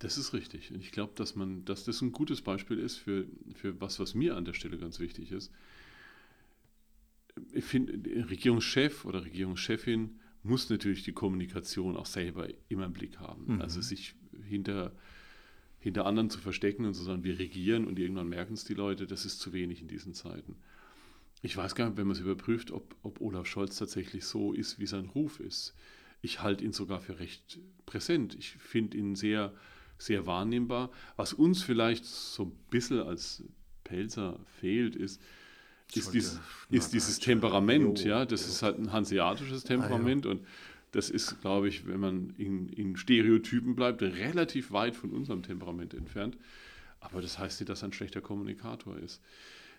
Das 0.00 0.18
ist 0.18 0.34
richtig. 0.34 0.70
Und 0.70 0.80
ich 0.82 0.92
glaube, 0.92 1.14
dass 1.14 1.34
man, 1.34 1.64
dass 1.64 1.84
das 1.84 2.02
ein 2.02 2.12
gutes 2.12 2.42
Beispiel 2.42 2.78
ist 2.78 2.98
für, 2.98 3.24
für 3.54 3.80
was, 3.80 3.98
was 3.98 4.14
mir 4.14 4.36
an 4.36 4.44
der 4.44 4.52
Stelle 4.52 4.76
ganz 4.76 4.98
wichtig 4.98 5.32
ist 5.32 5.50
ich 7.52 7.64
finde, 7.64 8.28
Regierungschef 8.28 9.04
oder 9.04 9.24
Regierungschefin 9.24 10.18
muss 10.42 10.70
natürlich 10.70 11.02
die 11.02 11.12
Kommunikation 11.12 11.96
auch 11.96 12.06
selber 12.06 12.48
immer 12.68 12.86
im 12.86 12.92
Blick 12.92 13.18
haben. 13.18 13.54
Mhm. 13.54 13.60
Also 13.60 13.80
sich 13.80 14.14
hinter, 14.48 14.92
hinter 15.78 16.06
anderen 16.06 16.30
zu 16.30 16.38
verstecken 16.38 16.84
und 16.84 16.94
zu 16.94 17.02
sagen, 17.02 17.24
wir 17.24 17.38
regieren 17.38 17.86
und 17.86 17.98
irgendwann 17.98 18.28
merken 18.28 18.54
es 18.54 18.64
die 18.64 18.74
Leute, 18.74 19.06
das 19.06 19.24
ist 19.24 19.40
zu 19.40 19.52
wenig 19.52 19.82
in 19.82 19.88
diesen 19.88 20.14
Zeiten. 20.14 20.56
Ich 21.42 21.56
weiß 21.56 21.74
gar 21.74 21.86
nicht, 21.86 21.98
wenn 21.98 22.06
man 22.06 22.16
es 22.16 22.22
überprüft, 22.22 22.70
ob, 22.70 22.96
ob 23.02 23.20
Olaf 23.20 23.46
Scholz 23.46 23.76
tatsächlich 23.76 24.24
so 24.24 24.52
ist, 24.52 24.78
wie 24.78 24.86
sein 24.86 25.06
Ruf 25.06 25.40
ist. 25.40 25.74
Ich 26.22 26.42
halte 26.42 26.64
ihn 26.64 26.72
sogar 26.72 27.00
für 27.00 27.18
recht 27.18 27.58
präsent. 27.84 28.34
Ich 28.34 28.52
finde 28.52 28.96
ihn 28.96 29.16
sehr, 29.16 29.52
sehr 29.98 30.26
wahrnehmbar. 30.26 30.90
Was 31.16 31.34
uns 31.34 31.62
vielleicht 31.62 32.04
so 32.04 32.44
ein 32.44 32.52
bisschen 32.70 33.00
als 33.00 33.44
Pelzer 33.84 34.40
fehlt, 34.58 34.96
ist, 34.96 35.20
ist, 35.94 36.12
dies, 36.12 36.40
ist 36.70 36.92
dieses 36.92 37.18
Temperament, 37.18 38.04
ja, 38.04 38.24
das 38.24 38.46
ist 38.48 38.62
halt 38.62 38.78
ein 38.78 38.92
hanseatisches 38.92 39.64
Temperament 39.64 40.26
ah, 40.26 40.30
ja. 40.30 40.34
und 40.34 40.46
das 40.92 41.10
ist, 41.10 41.40
glaube 41.40 41.68
ich, 41.68 41.86
wenn 41.86 42.00
man 42.00 42.34
in, 42.38 42.68
in, 42.70 42.96
Stereotypen 42.96 43.76
bleibt, 43.76 44.02
relativ 44.02 44.72
weit 44.72 44.96
von 44.96 45.10
unserem 45.10 45.42
Temperament 45.42 45.94
entfernt. 45.94 46.38
Aber 47.00 47.20
das 47.20 47.38
heißt 47.38 47.60
nicht, 47.60 47.68
dass 47.68 47.82
er 47.82 47.88
ein 47.88 47.92
schlechter 47.92 48.20
Kommunikator 48.20 48.96
ist. 48.96 49.20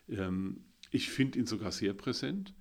Ähm, 0.09 0.61
ich 0.91 1.09
finde 1.09 1.39
ihn 1.39 1.45
sogar 1.45 1.71
sehr 1.71 1.93
präsent. 1.93 2.53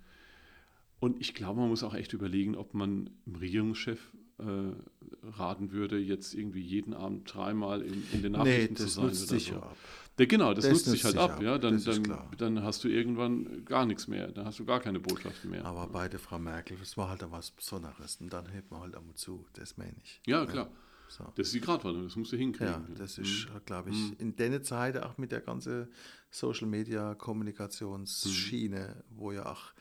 Und 0.99 1.21
ich 1.21 1.35
glaube, 1.35 1.59
man 1.59 1.69
muss 1.69 1.83
auch 1.83 1.93
echt 1.93 2.13
überlegen, 2.13 2.55
ob 2.55 2.73
man 2.73 3.11
im 3.25 3.35
Regierungschef 3.35 3.99
äh, 4.39 5.29
raten 5.37 5.71
würde, 5.71 5.97
jetzt 5.97 6.33
irgendwie 6.33 6.61
jeden 6.61 6.93
Abend 6.93 7.33
dreimal 7.33 7.81
in, 7.81 8.03
in 8.11 8.21
den 8.21 8.33
Nachrichten 8.33 8.73
nee, 8.73 8.79
zu 8.79 8.87
sein. 8.87 9.05
Nutzt 9.05 9.31
oder 9.31 9.39
so. 9.39 9.55
ab. 9.55 9.77
Ja, 10.19 10.25
genau, 10.25 10.53
das, 10.53 10.65
das 10.65 10.73
nutzt 10.73 10.85
sich 10.85 11.03
halt 11.03 11.17
ab. 11.17 11.31
ab. 11.33 11.41
Ja, 11.41 11.57
dann, 11.57 11.83
dann, 11.83 12.17
dann 12.37 12.63
hast 12.63 12.83
du 12.83 12.87
irgendwann 12.87 13.65
gar 13.65 13.85
nichts 13.85 14.07
mehr. 14.07 14.31
Dann 14.31 14.45
hast 14.45 14.57
du 14.57 14.65
gar 14.65 14.79
keine 14.79 14.99
Botschaften 14.99 15.51
mehr. 15.51 15.63
Aber 15.65 15.87
bei 15.87 16.09
der 16.09 16.19
Frau 16.19 16.39
Merkel, 16.39 16.77
das 16.77 16.97
war 16.97 17.09
halt 17.09 17.23
was 17.29 17.51
Besonderes. 17.51 18.17
Und 18.19 18.33
dann 18.33 18.47
hält 18.47 18.71
man 18.71 18.81
halt 18.81 18.95
einmal 18.95 19.15
zu. 19.15 19.45
Das 19.53 19.77
meine 19.77 19.95
ich. 20.03 20.21
Ja, 20.25 20.45
klar. 20.45 20.69
So. 21.09 21.23
Das 21.35 21.47
ist 21.47 21.53
die 21.53 21.61
Gratwanderung, 21.61 22.07
das 22.07 22.17
musst 22.17 22.33
du 22.33 22.37
hinkriegen. 22.37 22.73
Ja, 22.73 22.95
das 22.97 23.17
ist, 23.17 23.47
mhm. 23.47 23.59
glaube 23.65 23.91
ich, 23.91 23.95
mhm. 23.95 24.15
in 24.17 24.35
der 24.35 24.61
Zeit 24.63 24.97
auch 24.97 25.17
mit 25.17 25.31
der 25.31 25.39
ganzen 25.39 25.87
Social 26.29 26.67
Media 26.67 27.15
Kommunikationsschiene, 27.15 29.03
mhm. 29.09 29.17
wo 29.17 29.31
ja 29.31 29.45
auch 29.45 29.71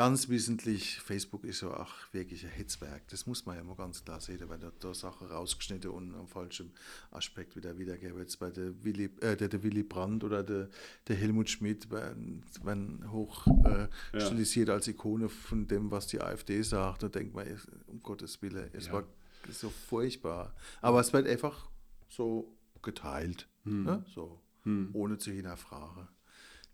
ganz 0.00 0.30
wesentlich, 0.30 0.98
Facebook 0.98 1.44
ist 1.44 1.60
ja 1.60 1.68
auch 1.76 1.92
wirklich 2.12 2.42
ein 2.42 2.50
Hetzwerk. 2.52 3.06
Das 3.08 3.26
muss 3.26 3.44
man 3.44 3.58
ja 3.58 3.62
mal 3.62 3.76
ganz 3.76 4.02
klar 4.02 4.18
sehen, 4.18 4.40
weil 4.48 4.58
da, 4.58 4.72
da 4.80 4.94
Sachen 4.94 5.26
rausgeschnitten 5.26 5.90
und 5.90 6.14
am 6.14 6.26
falschen 6.26 6.72
Aspekt 7.10 7.54
wieder 7.54 7.76
wiedergeben. 7.76 8.18
Jetzt 8.18 8.38
bei 8.38 8.48
der 8.48 8.82
Willy, 8.82 9.10
äh, 9.20 9.36
der, 9.36 9.48
der 9.48 9.62
Willy 9.62 9.82
Brandt 9.82 10.24
oder 10.24 10.42
der, 10.42 10.70
der 11.06 11.16
Helmut 11.16 11.50
Schmidt 11.50 11.90
werden, 11.90 12.42
werden 12.62 13.12
hoch 13.12 13.46
äh, 13.66 13.88
ja. 14.14 14.20
stilisiert 14.20 14.70
als 14.70 14.88
Ikone 14.88 15.28
von 15.28 15.66
dem, 15.66 15.90
was 15.90 16.06
die 16.06 16.18
AfD 16.18 16.62
sagt. 16.62 17.02
Da 17.02 17.08
denkt 17.10 17.34
man, 17.34 17.46
um 17.86 18.02
Gottes 18.02 18.40
Willen, 18.40 18.70
es 18.72 18.86
ja. 18.86 18.94
war 18.94 19.04
so 19.50 19.68
furchtbar. 19.68 20.54
Aber 20.80 21.00
es 21.00 21.12
wird 21.12 21.28
einfach 21.28 21.68
so 22.08 22.56
geteilt, 22.80 23.48
hm. 23.64 23.84
ne? 23.84 24.04
so, 24.14 24.40
hm. 24.62 24.88
ohne 24.94 25.18
zu 25.18 25.30
hinterfragen 25.30 26.08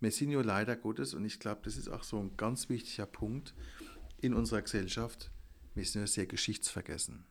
wir 0.00 0.10
sind 0.10 0.30
ja 0.30 0.40
leider 0.40 0.76
Gottes, 0.76 1.14
und 1.14 1.24
ich 1.24 1.38
glaube, 1.40 1.62
das 1.64 1.76
ist 1.76 1.88
auch 1.88 2.02
so 2.02 2.18
ein 2.18 2.36
ganz 2.36 2.68
wichtiger 2.68 3.06
Punkt 3.06 3.54
in 4.20 4.34
unserer 4.34 4.62
Gesellschaft, 4.62 5.30
wir 5.74 5.84
sind 5.84 6.02
ja 6.02 6.06
sehr 6.06 6.26
geschichtsvergessen. 6.26 7.24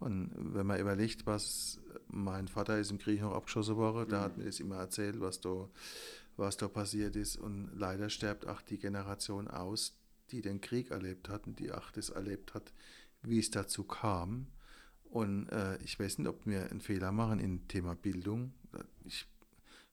Und 0.00 0.32
wenn 0.34 0.66
man 0.66 0.80
überlegt, 0.80 1.26
was 1.26 1.78
mein 2.08 2.48
Vater 2.48 2.78
ist 2.78 2.90
im 2.90 2.98
Krieg 2.98 3.20
noch 3.20 3.34
abgeschossen 3.34 3.76
worden, 3.76 4.06
mhm. 4.06 4.10
der 4.10 4.20
hat 4.20 4.38
mir 4.38 4.44
das 4.44 4.58
immer 4.58 4.76
erzählt, 4.76 5.20
was 5.20 5.40
da, 5.40 5.68
was 6.36 6.56
da 6.56 6.68
passiert 6.68 7.16
ist. 7.16 7.36
Und 7.36 7.70
leider 7.74 8.08
stirbt 8.08 8.46
auch 8.46 8.62
die 8.62 8.78
Generation 8.78 9.46
aus, 9.48 9.98
die 10.30 10.40
den 10.40 10.60
Krieg 10.60 10.90
erlebt 10.90 11.28
hat 11.28 11.46
und 11.46 11.58
die 11.58 11.70
auch 11.70 11.90
das 11.90 12.08
erlebt 12.08 12.54
hat, 12.54 12.72
wie 13.22 13.38
es 13.38 13.50
dazu 13.50 13.84
kam. 13.84 14.46
Und 15.04 15.48
äh, 15.50 15.76
ich 15.82 15.98
weiß 15.98 16.18
nicht, 16.18 16.28
ob 16.28 16.46
wir 16.46 16.70
einen 16.70 16.80
Fehler 16.80 17.12
machen 17.12 17.38
im 17.38 17.68
Thema 17.68 17.94
Bildung. 17.94 18.54
Ich 19.04 19.26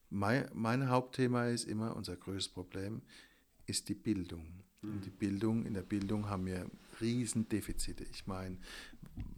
mein, 0.09 0.49
mein 0.53 0.89
Hauptthema 0.89 1.47
ist 1.47 1.65
immer, 1.65 1.95
unser 1.95 2.15
größtes 2.15 2.53
Problem 2.53 3.01
ist 3.65 3.89
die 3.89 3.95
Bildung. 3.95 4.45
Mhm. 4.81 4.91
Und 4.91 5.05
die 5.05 5.09
Bildung, 5.09 5.65
in 5.65 5.73
der 5.73 5.81
Bildung 5.81 6.29
haben 6.29 6.45
wir 6.45 6.69
Riesendefizite. 7.01 8.03
Ich 8.05 8.25
meine, 8.25 8.57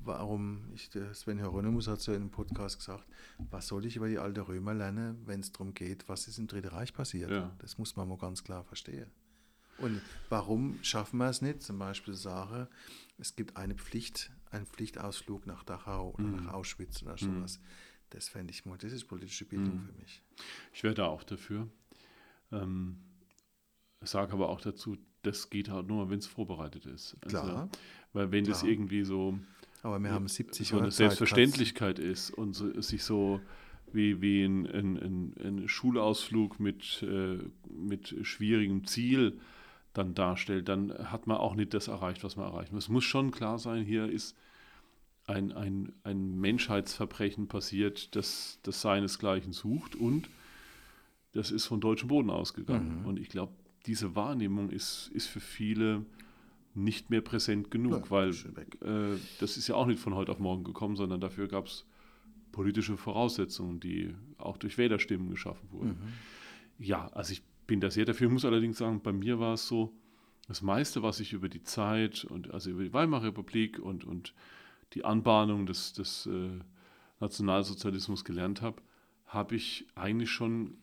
warum, 0.03 0.69
ich, 0.73 0.89
Sven 1.13 1.37
Hieronymus 1.37 1.87
hat 1.87 2.01
so 2.01 2.11
in 2.11 2.21
einem 2.21 2.31
Podcast 2.31 2.79
gesagt, 2.79 3.05
was 3.49 3.67
soll 3.67 3.85
ich 3.85 3.95
über 3.95 4.07
die 4.07 4.19
alte 4.19 4.47
Römer 4.47 4.73
lernen, 4.73 5.21
wenn 5.25 5.39
es 5.39 5.51
darum 5.51 5.73
geht, 5.73 6.07
was 6.07 6.27
ist 6.27 6.37
im 6.37 6.47
Dritten 6.47 6.69
Reich 6.69 6.93
passiert? 6.93 7.31
Ja. 7.31 7.51
Das 7.59 7.77
muss 7.77 7.95
man 7.95 8.07
mal 8.07 8.17
ganz 8.17 8.43
klar 8.43 8.63
verstehen. 8.63 9.09
Und 9.77 10.01
warum 10.27 10.77
schaffen 10.81 11.17
wir 11.17 11.29
es 11.29 11.41
nicht? 11.41 11.63
Zum 11.63 11.79
Beispiel 11.79 12.13
sagen, 12.13 12.67
es 13.17 13.35
gibt 13.35 13.55
eine 13.55 13.75
Pflicht, 13.75 14.29
einen 14.51 14.65
Pflichtausflug 14.65 15.47
nach 15.47 15.63
Dachau 15.63 16.11
oder 16.11 16.23
mhm. 16.23 16.35
nach 16.35 16.53
Auschwitz 16.53 17.01
oder 17.01 17.17
sowas. 17.17 17.59
Mhm 17.59 17.88
das 18.09 18.29
fände 18.29 18.51
ich 18.51 18.65
mal, 18.65 18.77
das 18.77 18.91
ist 18.91 19.05
politische 19.05 19.45
Bildung 19.45 19.75
mhm. 19.75 19.81
für 19.81 19.93
mich. 19.93 20.21
Ich 20.73 20.83
wäre 20.83 20.93
da 20.93 21.05
auch 21.05 21.23
dafür. 21.23 21.67
Ähm, 22.51 22.97
sage 24.01 24.33
aber 24.33 24.49
auch 24.49 24.61
dazu, 24.61 24.97
das 25.21 25.49
geht 25.49 25.69
halt 25.69 25.87
nur, 25.87 26.09
wenn 26.09 26.19
es 26.19 26.27
vorbereitet 26.27 26.85
ist. 26.85 27.17
Also, 27.21 27.37
Klar. 27.37 27.69
Weil 28.13 28.31
wenn 28.31 28.45
Klar. 28.45 28.55
das 28.55 28.63
irgendwie 28.63 29.03
so, 29.03 29.37
aber 29.83 29.99
wir 29.99 30.11
haben 30.11 30.27
70 30.27 30.67
so 30.67 30.79
eine 30.79 30.91
Selbstverständlichkeit 30.91 31.99
ist 31.99 32.31
und 32.31 32.53
so, 32.53 32.81
sich 32.81 33.03
so 33.03 33.39
wie, 33.91 34.21
wie 34.21 34.43
ein, 34.43 34.65
ein, 34.65 35.33
ein 35.43 35.67
Schulausflug 35.67 36.59
mit, 36.59 37.03
äh, 37.03 37.37
mit 37.69 38.15
schwierigem 38.23 38.85
Ziel 38.85 39.39
dann 39.93 40.13
darstellt, 40.13 40.69
dann 40.69 40.91
hat 41.11 41.27
man 41.27 41.37
auch 41.37 41.55
nicht 41.55 41.73
das 41.73 41.87
erreicht, 41.87 42.23
was 42.23 42.35
man 42.35 42.45
erreichen 42.45 42.75
muss. 42.75 42.85
Es 42.85 42.89
muss 42.89 43.03
schon 43.03 43.31
klar 43.31 43.57
sein, 43.57 43.83
hier 43.83 44.07
ist 44.07 44.35
ein, 45.29 45.51
ein, 45.51 45.93
ein 46.03 46.39
Menschheitsverbrechen 46.39 47.47
passiert, 47.47 48.15
das, 48.15 48.59
das 48.63 48.81
seinesgleichen 48.81 49.53
sucht 49.53 49.95
und 49.95 50.27
das 51.33 51.51
ist 51.51 51.65
von 51.65 51.79
deutschem 51.79 52.09
Boden 52.09 52.29
ausgegangen. 52.29 53.01
Mhm. 53.01 53.05
Und 53.05 53.19
ich 53.19 53.29
glaube, 53.29 53.53
diese 53.85 54.15
Wahrnehmung 54.15 54.71
ist, 54.71 55.11
ist 55.13 55.27
für 55.27 55.39
viele 55.39 56.05
nicht 56.73 57.09
mehr 57.09 57.21
präsent 57.21 57.71
genug, 57.71 58.05
ja, 58.05 58.09
weil 58.09 58.29
äh, 58.29 59.17
das 59.39 59.57
ist 59.57 59.67
ja 59.67 59.75
auch 59.75 59.85
nicht 59.85 59.99
von 59.99 60.15
heute 60.15 60.31
auf 60.31 60.39
morgen 60.39 60.63
gekommen, 60.63 60.95
sondern 60.95 61.21
dafür 61.21 61.47
gab 61.47 61.67
es 61.67 61.85
politische 62.51 62.97
Voraussetzungen, 62.97 63.79
die 63.79 64.15
auch 64.37 64.57
durch 64.57 64.77
Wählerstimmen 64.77 65.29
geschaffen 65.29 65.69
wurden. 65.71 65.89
Mhm. 65.89 66.83
Ja, 66.83 67.07
also 67.09 67.33
ich 67.33 67.43
bin 67.67 67.79
da 67.79 67.91
sehr 67.91 68.05
dafür. 68.05 68.27
Ich 68.27 68.33
muss 68.33 68.45
allerdings 68.45 68.79
sagen, 68.79 69.01
bei 69.01 69.13
mir 69.13 69.39
war 69.39 69.53
es 69.53 69.67
so, 69.67 69.93
das 70.47 70.63
meiste, 70.63 71.03
was 71.03 71.19
ich 71.19 71.33
über 71.33 71.47
die 71.47 71.61
Zeit 71.61 72.25
und 72.25 72.51
also 72.51 72.71
über 72.71 72.81
die 72.81 72.91
Weimarer 72.91 73.25
Republik 73.25 73.77
und, 73.77 74.03
und 74.03 74.33
die 74.93 75.05
Anbahnung 75.05 75.65
des, 75.65 75.93
des 75.93 76.25
äh, 76.25 76.59
Nationalsozialismus 77.19 78.23
gelernt 78.23 78.61
habe, 78.61 78.81
habe 79.25 79.55
ich 79.55 79.87
eigentlich 79.95 80.31
schon 80.31 80.77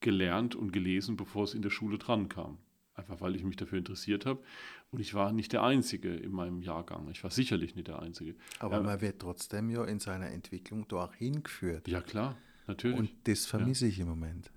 gelernt 0.00 0.54
und 0.54 0.72
gelesen, 0.72 1.16
bevor 1.16 1.44
es 1.44 1.54
in 1.54 1.62
der 1.62 1.70
Schule 1.70 1.98
dran 1.98 2.28
kam. 2.28 2.58
einfach 2.94 3.20
weil 3.20 3.36
ich 3.36 3.44
mich 3.44 3.56
dafür 3.56 3.78
interessiert 3.78 4.26
habe. 4.26 4.42
Und 4.90 5.00
ich 5.00 5.14
war 5.14 5.32
nicht 5.32 5.52
der 5.52 5.62
Einzige 5.62 6.14
in 6.14 6.32
meinem 6.32 6.62
Jahrgang. 6.62 7.08
Ich 7.10 7.22
war 7.22 7.30
sicherlich 7.30 7.74
nicht 7.74 7.88
der 7.88 8.00
Einzige. 8.00 8.34
Aber 8.58 8.78
ähm, 8.78 8.86
man 8.86 9.00
wird 9.00 9.20
trotzdem 9.20 9.70
ja 9.70 9.84
in 9.84 9.98
seiner 9.98 10.30
Entwicklung 10.30 10.86
da 10.88 11.10
hingeführt. 11.12 11.86
Ja, 11.88 12.00
klar, 12.00 12.36
natürlich. 12.66 12.98
Und 12.98 13.10
das 13.24 13.46
vermisse 13.46 13.86
ja. 13.86 13.92
ich 13.92 14.00
im 14.00 14.08
Moment. 14.08 14.50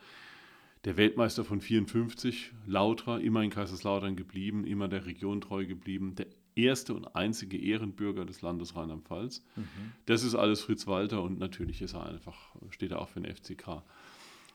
Der 0.84 0.96
Weltmeister 0.98 1.44
von 1.44 1.60
54, 1.60 2.52
Lautra, 2.66 3.18
immer 3.18 3.42
in 3.42 3.50
Kaiserslautern 3.50 4.16
geblieben, 4.16 4.66
immer 4.66 4.86
der 4.88 5.06
Region 5.06 5.40
treu 5.40 5.64
geblieben. 5.64 6.14
Der 6.14 6.26
erste 6.54 6.94
und 6.94 7.16
einzige 7.16 7.58
Ehrenbürger 7.58 8.24
des 8.24 8.42
Landes 8.42 8.76
Rheinland-Pfalz. 8.76 9.42
Mhm. 9.56 9.64
Das 10.06 10.22
ist 10.22 10.34
alles 10.34 10.60
Fritz 10.60 10.86
Walter 10.86 11.22
und 11.22 11.38
natürlich 11.38 11.80
ist 11.80 11.94
er 11.94 12.06
einfach, 12.06 12.54
steht 12.70 12.92
er 12.92 13.00
auch 13.00 13.08
für 13.08 13.20
den 13.20 13.34
FCK. 13.34 13.82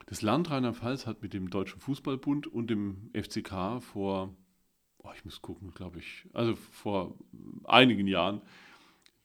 Das 0.06 0.22
Land 0.22 0.50
Rheinland-Pfalz 0.50 1.06
hat 1.06 1.22
mit 1.22 1.34
dem 1.34 1.50
Deutschen 1.50 1.80
Fußballbund 1.80 2.46
und 2.46 2.70
dem 2.70 3.10
FCK 3.12 3.80
vor, 3.80 4.34
oh, 4.98 5.10
ich 5.14 5.24
muss 5.24 5.42
gucken, 5.42 5.72
glaube 5.72 5.98
ich, 5.98 6.26
also 6.32 6.54
vor 6.54 7.16
einigen 7.64 8.06
Jahren 8.06 8.40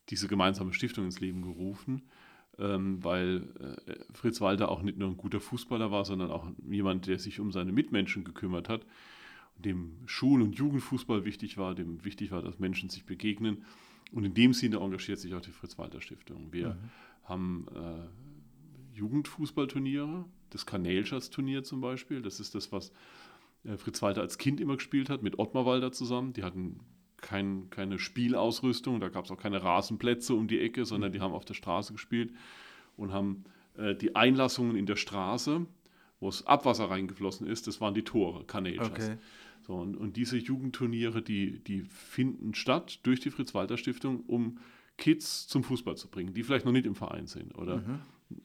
diese 0.09 0.27
gemeinsame 0.27 0.73
Stiftung 0.73 1.05
ins 1.05 1.19
Leben 1.19 1.41
gerufen, 1.41 2.03
ähm, 2.59 3.03
weil 3.03 3.47
äh, 3.87 3.95
Fritz 4.13 4.41
Walter 4.41 4.69
auch 4.69 4.81
nicht 4.81 4.97
nur 4.97 5.09
ein 5.09 5.17
guter 5.17 5.39
Fußballer 5.39 5.91
war, 5.91 6.05
sondern 6.05 6.31
auch 6.31 6.47
jemand, 6.67 7.07
der 7.07 7.19
sich 7.19 7.39
um 7.39 7.51
seine 7.51 7.71
Mitmenschen 7.71 8.23
gekümmert 8.23 8.69
hat 8.69 8.85
dem 9.57 9.97
Schul- 10.05 10.41
und 10.41 10.55
Jugendfußball 10.55 11.25
wichtig 11.25 11.57
war, 11.57 11.75
dem 11.75 12.03
wichtig 12.03 12.31
war, 12.31 12.41
dass 12.41 12.59
Menschen 12.59 12.89
sich 12.89 13.05
begegnen. 13.05 13.63
Und 14.11 14.25
in 14.25 14.33
dem 14.33 14.53
Sinne 14.53 14.77
engagiert 14.77 15.19
sich 15.19 15.33
auch 15.33 15.41
die 15.41 15.51
Fritz-Walter-Stiftung. 15.51 16.51
Wir 16.51 16.69
mhm. 16.69 16.89
haben 17.23 17.67
äh, 17.73 18.97
Jugendfußballturniere, 18.97 20.25
das 20.49 20.65
Kanälschatz-Turnier 20.65 21.63
zum 21.63 21.81
Beispiel. 21.81 22.21
Das 22.21 22.39
ist 22.39 22.55
das, 22.55 22.71
was 22.71 22.91
äh, 23.63 23.77
Fritz 23.77 24.01
Walter 24.01 24.21
als 24.21 24.37
Kind 24.37 24.59
immer 24.59 24.75
gespielt 24.75 25.09
hat, 25.09 25.23
mit 25.23 25.39
Ottmar 25.39 25.65
Walter 25.65 25.91
zusammen. 25.91 26.33
Die 26.33 26.43
hatten 26.43 26.79
kein, 27.17 27.69
keine 27.69 27.99
Spielausrüstung, 27.99 28.99
da 28.99 29.09
gab 29.09 29.25
es 29.25 29.31
auch 29.31 29.37
keine 29.37 29.63
Rasenplätze 29.63 30.33
um 30.33 30.47
die 30.47 30.59
Ecke, 30.59 30.85
sondern 30.85 31.11
die 31.11 31.21
haben 31.21 31.33
auf 31.33 31.45
der 31.45 31.53
Straße 31.53 31.93
gespielt 31.93 32.33
und 32.97 33.11
haben 33.11 33.45
äh, 33.77 33.95
die 33.95 34.15
Einlassungen 34.15 34.75
in 34.75 34.85
der 34.85 34.95
Straße, 34.95 35.65
wo 36.19 36.29
es 36.29 36.45
Abwasser 36.47 36.89
reingeflossen 36.89 37.47
ist, 37.47 37.67
das 37.67 37.81
waren 37.81 37.93
die 37.93 38.03
Tore, 38.03 38.45
Kanälschatz. 38.45 39.05
Okay. 39.05 39.17
So, 39.65 39.73
und, 39.75 39.97
und 39.97 40.15
diese 40.15 40.37
Jugendturniere, 40.37 41.21
die, 41.21 41.59
die 41.63 41.81
finden 41.81 42.53
statt 42.53 42.99
durch 43.03 43.19
die 43.19 43.31
Fritz-Walter-Stiftung, 43.31 44.21
um 44.27 44.59
Kids 44.97 45.47
zum 45.47 45.63
Fußball 45.63 45.97
zu 45.97 46.07
bringen, 46.07 46.33
die 46.33 46.43
vielleicht 46.43 46.65
noch 46.65 46.71
nicht 46.71 46.85
im 46.85 46.95
Verein 46.95 47.27
sind 47.27 47.57
oder 47.57 47.77
mhm. 47.77 47.99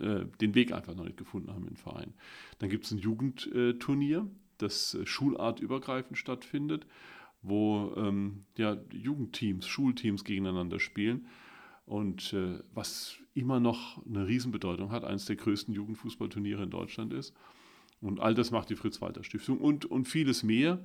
äh, 0.05 0.27
den 0.41 0.55
Weg 0.55 0.73
einfach 0.73 0.95
noch 0.95 1.05
nicht 1.05 1.17
gefunden 1.17 1.53
haben 1.53 1.69
im 1.69 1.77
Verein. 1.77 2.15
Dann 2.59 2.71
gibt 2.71 2.87
es 2.87 2.91
ein 2.91 2.99
Jugendturnier, 2.99 4.27
das 4.59 4.95
äh, 4.95 5.07
schulartübergreifend 5.07 6.19
stattfindet, 6.19 6.87
wo 7.43 7.93
ähm, 7.97 8.45
ja, 8.57 8.77
Jugendteams, 8.93 9.67
Schulteams 9.67 10.25
gegeneinander 10.25 10.81
spielen. 10.81 11.27
Und 11.87 12.33
äh, 12.33 12.61
was 12.73 13.17
immer 13.35 13.59
noch 13.59 14.05
eine 14.07 14.27
Riesenbedeutung 14.27 14.91
hat, 14.93 15.05
eines 15.05 15.25
der 15.25 15.37
größten 15.37 15.75
Jugendfußballturniere 15.75 16.63
in 16.63 16.71
Deutschland 16.71 17.13
ist. 17.13 17.35
Und 18.01 18.21
all 18.21 18.35
das 18.35 18.51
macht 18.51 18.71
die 18.71 18.77
Fritz-Walter-Stiftung 18.77 19.59
und, 19.59 19.85
und 19.85 20.07
vieles 20.07 20.43
mehr. 20.43 20.85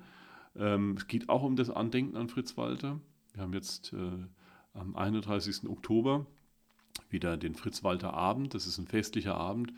Ähm, 0.55 0.95
es 0.97 1.07
geht 1.07 1.29
auch 1.29 1.43
um 1.43 1.55
das 1.55 1.69
Andenken 1.69 2.17
an 2.17 2.27
Fritz 2.27 2.57
Walter. 2.57 2.99
Wir 3.33 3.43
haben 3.43 3.53
jetzt 3.53 3.93
äh, 3.93 4.25
am 4.73 4.95
31. 4.95 5.69
Oktober 5.69 6.25
wieder 7.09 7.37
den 7.37 7.55
Fritz 7.55 7.83
Walter 7.83 8.13
Abend. 8.13 8.53
Das 8.53 8.67
ist 8.67 8.77
ein 8.77 8.87
festlicher 8.87 9.35
Abend 9.35 9.73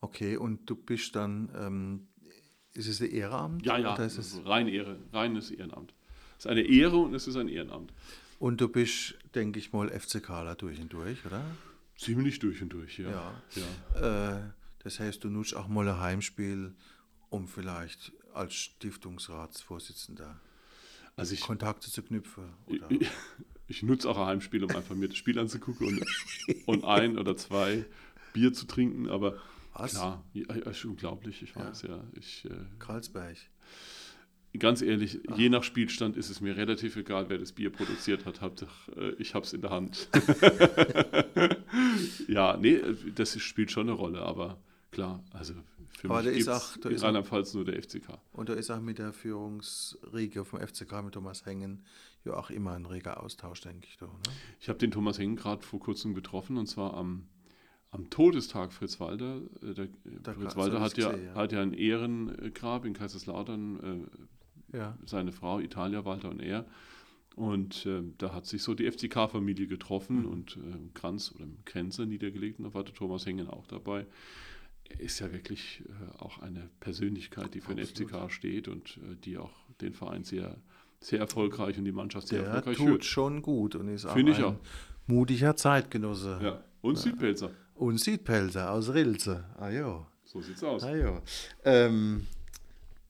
Okay, 0.00 0.36
und 0.36 0.68
du 0.70 0.76
bist 0.76 1.16
dann, 1.16 1.50
ähm, 1.56 2.08
ist 2.78 2.88
es 2.88 3.00
ein 3.00 3.10
Ehrenamt? 3.10 3.66
Ja, 3.66 3.76
ja, 3.76 3.94
ist 3.96 4.18
es 4.18 4.40
rein 4.44 4.68
Ehre, 4.68 4.98
reines 5.12 5.50
Ehrenamt. 5.50 5.92
Es 6.38 6.44
ist 6.44 6.50
eine 6.50 6.62
Ehre 6.62 6.96
und 6.96 7.14
es 7.14 7.26
ist 7.26 7.36
ein 7.36 7.48
Ehrenamt. 7.48 7.92
Und 8.38 8.60
du 8.60 8.68
bist, 8.68 9.16
denke 9.34 9.58
ich 9.58 9.72
mal, 9.72 9.88
FCKler 9.88 10.54
durch 10.54 10.80
und 10.80 10.92
durch, 10.92 11.26
oder? 11.26 11.44
Ziemlich 11.96 12.38
durch 12.38 12.62
und 12.62 12.72
durch, 12.72 12.98
ja. 12.98 13.10
ja. 13.10 13.32
ja. 14.00 14.36
Äh, 14.36 14.40
das 14.84 15.00
heißt, 15.00 15.24
du 15.24 15.28
nutzt 15.28 15.56
auch 15.56 15.66
mal 15.66 15.88
ein 15.88 15.98
Heimspiel, 15.98 16.72
um 17.30 17.48
vielleicht 17.48 18.12
als 18.32 18.54
Stiftungsratsvorsitzender 18.54 20.40
also 21.16 21.34
ich, 21.34 21.40
Kontakte 21.40 21.90
zu 21.90 22.02
knüpfen? 22.02 22.44
Oder? 22.66 22.88
Ich, 22.90 23.08
ich 23.66 23.82
nutze 23.82 24.08
auch 24.08 24.18
ein 24.18 24.26
Heimspiel, 24.26 24.62
um 24.62 24.70
einfach 24.70 24.94
mir 24.94 25.08
das 25.08 25.16
Spiel 25.16 25.36
anzugucken 25.38 25.88
und, 25.88 26.04
und 26.66 26.84
ein 26.84 27.18
oder 27.18 27.36
zwei 27.36 27.84
Bier 28.32 28.52
zu 28.52 28.66
trinken, 28.66 29.08
aber 29.08 29.36
Was? 29.78 29.92
klar, 29.92 30.24
ja, 30.32 30.54
ist 30.54 30.84
unglaublich, 30.84 31.42
ich 31.42 31.54
weiß, 31.54 31.82
ja. 31.82 31.96
ja 31.96 32.04
ich, 32.14 32.44
äh, 32.44 32.50
Karlsberg. 32.78 33.36
Ganz 34.58 34.82
ehrlich, 34.82 35.20
Ach. 35.28 35.38
je 35.38 35.50
nach 35.50 35.62
Spielstand 35.62 36.16
ist 36.16 36.30
es 36.30 36.40
mir 36.40 36.56
relativ 36.56 36.96
egal, 36.96 37.28
wer 37.28 37.38
das 37.38 37.52
Bier 37.52 37.70
produziert 37.70 38.24
hat. 38.24 38.40
Äh, 38.96 39.10
ich 39.18 39.34
habe 39.34 39.44
es 39.44 39.52
in 39.52 39.60
der 39.60 39.70
Hand. 39.70 40.08
ja, 42.28 42.56
nee, 42.56 42.80
das 43.14 43.38
spielt 43.40 43.70
schon 43.70 43.88
eine 43.88 43.92
Rolle, 43.92 44.22
aber 44.22 44.58
klar. 44.90 45.22
Also 45.32 45.54
für 45.98 46.10
Aber 46.10 46.22
mich 46.22 46.38
ist 46.38 46.48
auch- 46.48 46.76
da 46.76 46.88
in 46.88 46.96
Rheinland-Pfalz 46.96 47.54
nur 47.54 47.64
der 47.64 47.82
FCK. 47.82 48.18
Und 48.32 48.48
da 48.48 48.54
ist 48.54 48.70
auch 48.70 48.80
mit 48.80 48.98
der 48.98 49.12
Führungsriege 49.12 50.44
vom 50.44 50.60
FCK 50.60 51.02
mit 51.02 51.14
Thomas 51.14 51.44
Hengen 51.44 51.84
ja 52.24 52.34
auch 52.34 52.50
immer 52.50 52.72
ein 52.72 52.86
reger 52.86 53.22
Austausch, 53.22 53.60
denke 53.62 53.86
ich 53.88 53.96
doch. 53.98 54.12
Ne? 54.12 54.32
Ich 54.60 54.68
habe 54.68 54.78
den 54.78 54.90
Thomas 54.90 55.18
Hengen 55.18 55.36
gerade 55.36 55.62
vor 55.62 55.80
kurzem 55.80 56.14
getroffen 56.14 56.56
und 56.56 56.66
zwar 56.66 56.94
am, 56.94 57.26
am 57.90 58.10
Todestag 58.10 58.72
Fritz 58.72 59.00
Walter. 59.00 59.40
Äh, 59.62 59.74
Der, 59.74 59.88
Da 60.22 60.34
Fritz 60.34 60.56
Walter 60.56 60.80
hat 60.80 60.96
ja, 60.98 61.10
gesehen, 61.10 61.26
ja. 61.26 61.34
hat 61.34 61.52
ja 61.52 61.62
ein 61.62 61.72
Ehrengrab 61.74 62.84
in 62.84 62.92
Kaiserslautern, 62.94 64.08
Ja. 64.72 64.90
äh, 64.90 65.06
seine 65.06 65.32
Frau 65.32 65.60
Italia 65.60 66.04
Walter 66.04 66.30
und 66.30 66.40
er. 66.40 66.66
Und 67.36 67.86
äh, 67.86 68.02
da 68.18 68.34
hat 68.34 68.46
sich 68.46 68.62
so 68.64 68.74
die 68.74 68.90
FCK-Familie 68.90 69.68
getroffen 69.68 70.20
Mhm. 70.22 70.26
und 70.26 70.56
äh, 70.56 70.60
Kranz 70.94 71.32
oder 71.34 71.46
Grenze 71.64 72.04
niedergelegt 72.04 72.58
und 72.58 72.64
da 72.66 72.74
war 72.74 72.82
der 72.84 72.94
Thomas 72.94 73.24
Hengen 73.26 73.48
auch 73.48 73.66
dabei. 73.68 74.06
Er 74.90 75.00
ist 75.00 75.20
ja 75.20 75.30
wirklich 75.32 75.82
äh, 75.86 76.18
auch 76.22 76.38
eine 76.40 76.68
Persönlichkeit, 76.80 77.54
die 77.54 77.60
für 77.60 77.74
den 77.74 77.84
Absolut. 77.84 78.10
FCK 78.10 78.30
steht 78.32 78.68
und 78.68 78.96
äh, 78.98 79.16
die 79.24 79.38
auch 79.38 79.52
den 79.80 79.92
Verein 79.94 80.24
sehr, 80.24 80.56
sehr 81.00 81.20
erfolgreich 81.20 81.78
und 81.78 81.84
die 81.84 81.92
Mannschaft 81.92 82.26
sehr 82.28 82.40
Der 82.42 82.48
erfolgreich 82.48 82.76
tut 82.78 82.86
führt. 82.88 83.04
schon 83.04 83.40
gut 83.42 83.76
und 83.76 83.86
ist 83.88 84.04
auch 84.06 84.14
Finde 84.14 84.32
ich 84.32 84.42
ein 84.44 84.56
mutiger 85.06 85.54
Zeitgenosse. 85.54 86.40
Ja. 86.42 86.64
Und 86.80 86.96
Südpelzer. 86.98 87.50
Und 87.78 87.98
Südpelzer 87.98 88.70
aus 88.72 88.92
Rilze. 88.92 89.44
Ah 89.56 89.70
ja. 89.70 90.06
So 90.24 90.40
sieht's 90.42 90.62
aus. 90.62 90.82
Ah 90.82 90.94
ja. 90.96 91.22
Ähm, 91.64 92.26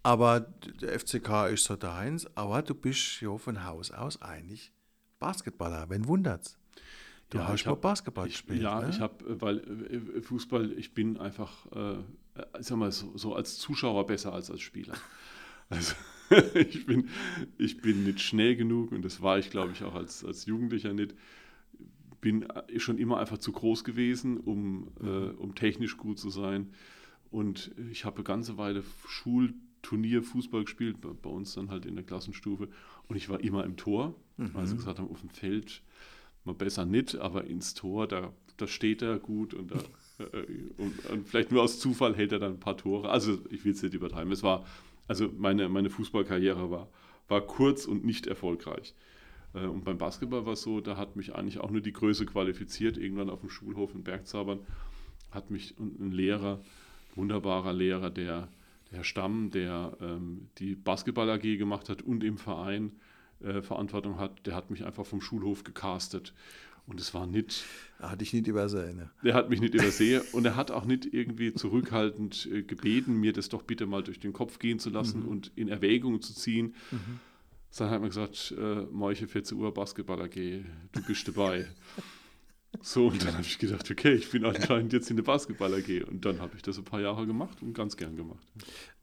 aber 0.02 0.40
der 0.80 0.98
FCK 1.00 1.48
ist 1.52 1.64
so 1.64 1.76
deins, 1.76 2.26
aber 2.36 2.62
du 2.62 2.74
bist 2.74 3.20
ja 3.20 3.36
von 3.38 3.64
Haus 3.64 3.90
aus 3.90 4.20
eigentlich 4.22 4.72
Basketballer. 5.18 5.86
Wen 5.90 6.06
wundert's? 6.06 6.56
Du 7.30 7.38
Ja, 7.38 7.48
hast 7.48 7.66
mal 7.66 7.74
Basketball 7.74 8.26
Ich, 8.26 8.34
gespielt. 8.34 8.62
ja, 8.62 8.80
ne? 8.80 8.88
ich 8.90 9.00
habe, 9.00 9.40
weil 9.40 9.58
äh, 9.58 10.20
Fußball, 10.22 10.72
ich 10.72 10.94
bin 10.94 11.18
einfach, 11.18 11.66
äh, 11.72 11.96
ich 12.58 12.66
sag 12.66 12.78
mal, 12.78 12.92
so, 12.92 13.16
so 13.18 13.34
als 13.34 13.58
Zuschauer 13.58 14.06
besser 14.06 14.32
als 14.32 14.50
als 14.50 14.60
Spieler. 14.60 14.94
Also 15.70 15.94
ich 16.54 16.86
bin, 16.86 17.10
ich 17.58 17.82
bin 17.82 18.04
nicht 18.04 18.20
schnell 18.20 18.56
genug 18.56 18.90
und 18.90 19.02
das 19.04 19.20
war 19.20 19.38
ich, 19.38 19.50
glaube 19.50 19.72
ich, 19.72 19.84
auch 19.84 19.94
als, 19.94 20.24
als 20.24 20.46
Jugendlicher 20.46 20.94
nicht. 20.94 21.14
Bin 22.20 22.42
äh, 22.42 22.78
schon 22.78 22.98
immer 22.98 23.18
einfach 23.18 23.38
zu 23.38 23.52
groß 23.52 23.84
gewesen, 23.84 24.38
um, 24.38 24.88
äh, 25.00 25.30
um 25.30 25.54
technisch 25.54 25.96
gut 25.96 26.18
zu 26.18 26.30
sein. 26.30 26.70
Und 27.30 27.72
ich 27.90 28.04
habe 28.04 28.16
eine 28.16 28.24
ganze 28.24 28.56
Weile 28.56 28.82
Schulturnier 29.06 30.22
Fußball 30.22 30.64
gespielt, 30.64 31.00
bei, 31.00 31.10
bei 31.10 31.30
uns 31.30 31.54
dann 31.54 31.70
halt 31.70 31.86
in 31.86 31.94
der 31.94 32.04
Klassenstufe. 32.04 32.68
Und 33.06 33.16
ich 33.16 33.28
war 33.28 33.40
immer 33.40 33.64
im 33.64 33.76
Tor, 33.76 34.14
weil 34.36 34.66
sie 34.66 34.76
gesagt 34.76 34.98
haben, 34.98 35.10
auf 35.10 35.20
dem 35.20 35.30
Feld 35.30 35.82
mal 36.44 36.54
besser 36.54 36.84
nicht, 36.84 37.16
aber 37.16 37.44
ins 37.44 37.74
Tor, 37.74 38.08
da, 38.08 38.32
da 38.56 38.66
steht 38.66 39.02
er 39.02 39.18
gut 39.18 39.54
und, 39.54 39.70
da, 39.70 39.76
äh, 40.24 40.46
und, 40.76 41.06
und 41.06 41.28
vielleicht 41.28 41.52
nur 41.52 41.62
aus 41.62 41.78
Zufall 41.78 42.16
hält 42.16 42.32
er 42.32 42.40
dann 42.40 42.54
ein 42.54 42.60
paar 42.60 42.76
Tore. 42.76 43.10
Also 43.10 43.38
ich 43.50 43.64
will 43.64 43.72
es 43.72 43.82
nicht 43.82 43.94
übertreiben. 43.94 44.32
Es 44.32 44.42
war, 44.42 44.66
also 45.06 45.30
meine, 45.36 45.68
meine 45.68 45.90
Fußballkarriere 45.90 46.70
war, 46.70 46.88
war 47.28 47.42
kurz 47.42 47.84
und 47.84 48.04
nicht 48.04 48.26
erfolgreich. 48.26 48.94
Äh, 49.62 49.66
Und 49.66 49.84
beim 49.84 49.98
Basketball 49.98 50.46
war 50.46 50.52
es 50.54 50.62
so, 50.62 50.80
da 50.80 50.96
hat 50.96 51.16
mich 51.16 51.34
eigentlich 51.34 51.58
auch 51.58 51.70
nur 51.70 51.80
die 51.80 51.92
Größe 51.92 52.26
qualifiziert. 52.26 52.96
Irgendwann 52.98 53.30
auf 53.30 53.40
dem 53.40 53.50
Schulhof 53.50 53.94
in 53.94 54.02
Bergzabern 54.04 54.60
hat 55.30 55.50
mich 55.50 55.74
ein 55.78 56.10
Lehrer, 56.12 56.60
wunderbarer 57.14 57.72
Lehrer, 57.72 58.10
der, 58.10 58.48
der 58.90 58.98
Herr 58.98 59.04
Stamm, 59.04 59.50
der 59.50 59.96
ähm, 60.00 60.48
die 60.58 60.74
Basketball 60.74 61.28
AG 61.30 61.42
gemacht 61.58 61.88
hat 61.88 62.02
und 62.02 62.24
im 62.24 62.38
Verein 62.38 62.92
äh, 63.40 63.60
Verantwortung 63.62 64.18
hat, 64.18 64.46
der 64.46 64.54
hat 64.54 64.70
mich 64.70 64.84
einfach 64.84 65.04
vom 65.06 65.20
Schulhof 65.20 65.64
gecastet. 65.64 66.32
Und 66.86 66.98
es 67.00 67.12
war 67.12 67.26
nicht, 67.26 67.64
Hatte 68.00 68.22
ich 68.24 68.32
nicht 68.32 68.46
übersehen. 68.46 68.96
ne? 68.96 69.10
der 69.22 69.34
hat 69.34 69.50
mich 69.50 69.60
nicht 69.60 69.74
übersehen 69.74 70.22
und 70.32 70.46
er 70.46 70.56
hat 70.56 70.70
auch 70.70 70.86
nicht 70.86 71.12
irgendwie 71.12 71.52
zurückhaltend 71.52 72.48
äh, 72.50 72.62
gebeten, 72.62 73.20
mir 73.20 73.34
das 73.34 73.50
doch 73.50 73.62
bitte 73.62 73.84
mal 73.84 74.02
durch 74.02 74.20
den 74.20 74.32
Kopf 74.32 74.58
gehen 74.58 74.78
zu 74.78 74.88
lassen 74.88 75.22
und 75.26 75.52
in 75.54 75.68
Erwägung 75.68 76.22
zu 76.22 76.32
ziehen. 76.34 76.74
Dann 77.76 77.90
hat 77.90 78.00
man 78.00 78.08
gesagt, 78.10 78.54
äh, 78.58 78.82
Moiche 78.90 79.28
14 79.28 79.56
Uhr 79.58 79.72
Basketball 79.72 80.20
AG, 80.22 80.34
du 80.34 81.02
bist 81.06 81.28
dabei. 81.28 81.66
so, 82.80 83.08
und 83.08 83.22
dann 83.24 83.34
habe 83.34 83.42
ich 83.42 83.58
gedacht, 83.58 83.90
okay, 83.90 84.14
ich 84.14 84.30
bin 84.30 84.44
anscheinend 84.44 84.92
jetzt 84.92 85.10
in 85.10 85.16
der 85.16 85.22
Basketball 85.24 85.72
AG. 85.74 86.02
Und 86.08 86.24
dann 86.24 86.40
habe 86.40 86.56
ich 86.56 86.62
das 86.62 86.78
ein 86.78 86.84
paar 86.84 87.00
Jahre 87.00 87.26
gemacht 87.26 87.62
und 87.62 87.74
ganz 87.74 87.96
gern 87.96 88.16
gemacht. 88.16 88.46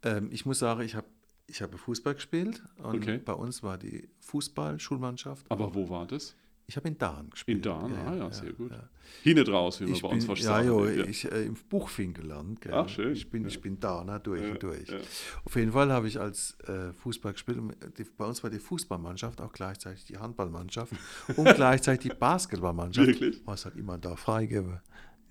Ähm, 0.04 0.30
ich 0.32 0.46
muss 0.46 0.60
sagen, 0.60 0.82
ich 0.82 0.96
habe 0.96 1.08
ich 1.48 1.62
habe 1.62 1.78
Fußball 1.78 2.16
gespielt 2.16 2.64
und 2.78 2.96
Okay. 2.96 3.20
bei 3.24 3.34
uns 3.34 3.62
war 3.62 3.78
die 3.78 4.10
Fußball-Schulmannschaft. 4.22 5.46
Aber 5.50 5.76
wo 5.76 5.90
war 5.90 6.08
das? 6.08 6.36
Ich 6.68 6.76
habe 6.78 6.88
in 6.88 6.98
Dahn 6.98 7.30
gespielt. 7.30 7.58
In 7.58 7.62
Dahn, 7.62 7.94
ah 7.94 8.16
ja, 8.16 8.32
sehr 8.32 8.52
gut. 8.54 8.72
ja. 8.72 8.90
Hinne 9.22 9.44
draus, 9.44 9.80
wie 9.80 9.84
man 9.86 9.94
Ich 9.94 10.02
bei 10.02 10.08
bin, 10.08 10.16
uns 10.16 10.26
fast 10.26 10.42
ja, 10.42 10.64
sagt. 10.64 10.98
Ja. 10.98 11.04
ich 11.06 11.32
äh, 11.32 11.46
im 11.46 11.54
Buchfinkeland. 11.70 12.60
Gell? 12.62 12.74
Ach, 12.74 12.90
schön. 12.90 13.14
Ich 13.14 13.30
bin, 13.30 13.44
Ja. 13.44 13.48
ich 13.50 13.62
bin 13.62 13.80
Dahner 13.80 14.20
durch 14.20 14.42
Ja, 14.42 14.52
und 14.52 14.64
durch. 14.64 14.88
ja. 14.90 14.98
Auf 15.44 15.56
jeden 15.56 15.72
Fall 15.74 15.92
habe 15.92 16.08
ich 16.08 16.20
als 16.20 16.58
äh, 16.62 16.92
Fußball 16.94 17.34
gespielt. 17.34 17.60
Und 17.60 17.76
die, 18.00 18.04
bei 18.04 18.26
uns 18.26 18.42
war 18.44 18.50
die 18.50 18.58
Fußballmannschaft 18.60 19.42
auch 19.42 19.54
gleichzeitig 19.54 20.06
die 20.06 20.18
Handballmannschaft 20.18 20.94
und 21.38 21.54
gleichzeitig 21.56 22.12
die 22.12 22.18
Basketballmannschaft. 22.18 23.08
Wirklich? 23.08 23.42
Was 23.46 23.66
hat 23.66 23.76
immer 23.76 23.98
da 24.00 24.16
freigegeben. 24.16 24.80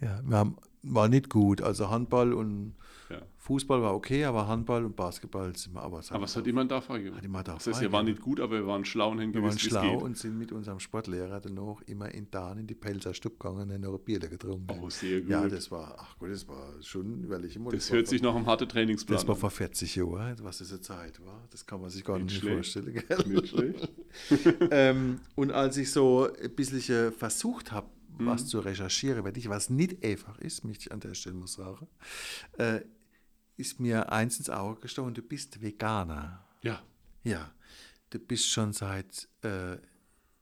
Ja, 0.00 0.20
wir 0.24 0.36
haben, 0.36 0.56
war 0.82 1.08
nicht 1.08 1.30
gut. 1.30 1.60
Also 1.62 1.90
Handball 1.90 2.32
und 2.32 2.74
Ja. 3.10 3.22
Fußball 3.38 3.82
war 3.82 3.94
okay, 3.94 4.24
aber 4.24 4.48
Handball 4.48 4.84
und 4.84 4.96
Basketball 4.96 5.54
sind 5.56 5.74
wir 5.74 5.82
aber. 5.82 6.00
Aber 6.08 6.24
es 6.24 6.36
hat 6.36 6.46
jemand 6.46 6.70
da 6.70 6.80
freigegeben. 6.80 7.16
Hat 7.16 7.22
jemand 7.22 7.48
da 7.48 7.54
Das 7.54 7.66
heißt, 7.66 7.80
wir 7.82 7.92
waren 7.92 8.06
nicht 8.06 8.20
gut, 8.20 8.40
aber 8.40 8.54
wir 8.54 8.66
waren 8.66 8.84
schlau 8.84 9.10
und 9.10 9.20
haben 9.20 9.34
wir 9.34 9.42
waren 9.42 9.58
schlau 9.58 9.98
und 9.98 10.16
sind 10.16 10.38
mit 10.38 10.52
unserem 10.52 10.80
Sportlehrer 10.80 11.40
danach 11.40 11.82
immer 11.86 12.12
in 12.12 12.30
Dahn 12.30 12.58
in 12.58 12.66
die 12.66 12.74
Pelzer 12.74 13.12
Stück 13.12 13.38
gegangen 13.38 13.68
und 13.68 13.72
haben 13.72 13.80
noch 13.82 13.98
ein 13.98 14.04
Bier 14.04 14.18
getrunken. 14.20 14.66
Oh, 14.80 14.88
sehr 14.88 15.20
gut. 15.20 15.30
Ja, 15.30 15.46
das 15.46 15.70
war, 15.70 15.96
ach 15.98 16.16
Gott, 16.18 16.30
das 16.30 16.48
war 16.48 16.72
schon 16.80 17.24
überlege 17.24 17.58
mal, 17.58 17.70
das 17.70 17.90
war 17.90 17.96
hört 17.98 18.06
sich 18.08 18.22
nach 18.22 18.34
einem 18.34 18.46
harten 18.46 18.68
Trainingsplan 18.68 19.16
Das 19.16 19.28
war 19.28 19.36
vor 19.36 19.50
40 19.50 19.96
Jahren, 19.96 20.36
was 20.42 20.58
diese 20.58 20.80
Zeit 20.80 21.24
war. 21.24 21.46
Das 21.50 21.66
kann 21.66 21.80
man 21.80 21.90
sich 21.90 22.04
gar 22.04 22.18
Nicht 22.18 22.42
nicht, 22.42 22.52
vorstellen. 22.54 22.94
Gell? 23.06 23.18
Nicht 23.26 23.48
schlecht. 23.48 23.92
ähm, 24.70 25.20
und 25.34 25.52
als 25.52 25.76
ich 25.76 25.90
so 25.90 26.28
ein 26.42 26.54
bisschen 26.54 27.12
versucht 27.12 27.72
habe, 27.72 27.88
Mhm. 28.18 28.26
was 28.26 28.46
zu 28.46 28.60
recherchieren, 28.60 29.24
weil 29.24 29.36
ich 29.36 29.48
was 29.48 29.70
nicht 29.70 30.04
einfach 30.04 30.38
ist, 30.38 30.64
möchte 30.64 30.86
ich 30.86 30.92
an 30.92 31.00
der 31.00 31.14
Stelle 31.14 31.34
muss 31.34 31.54
sagen, 31.54 31.88
äh, 32.58 32.80
ist 33.56 33.80
mir 33.80 34.10
eins 34.12 34.38
ins 34.38 34.50
Auge 34.50 34.80
gestochen, 34.80 35.14
du 35.14 35.22
bist 35.22 35.60
Veganer. 35.62 36.44
Ja, 36.62 36.82
Ja, 37.22 37.52
du 38.10 38.18
bist 38.18 38.48
schon 38.50 38.72
seit 38.72 39.28
äh, 39.42 39.76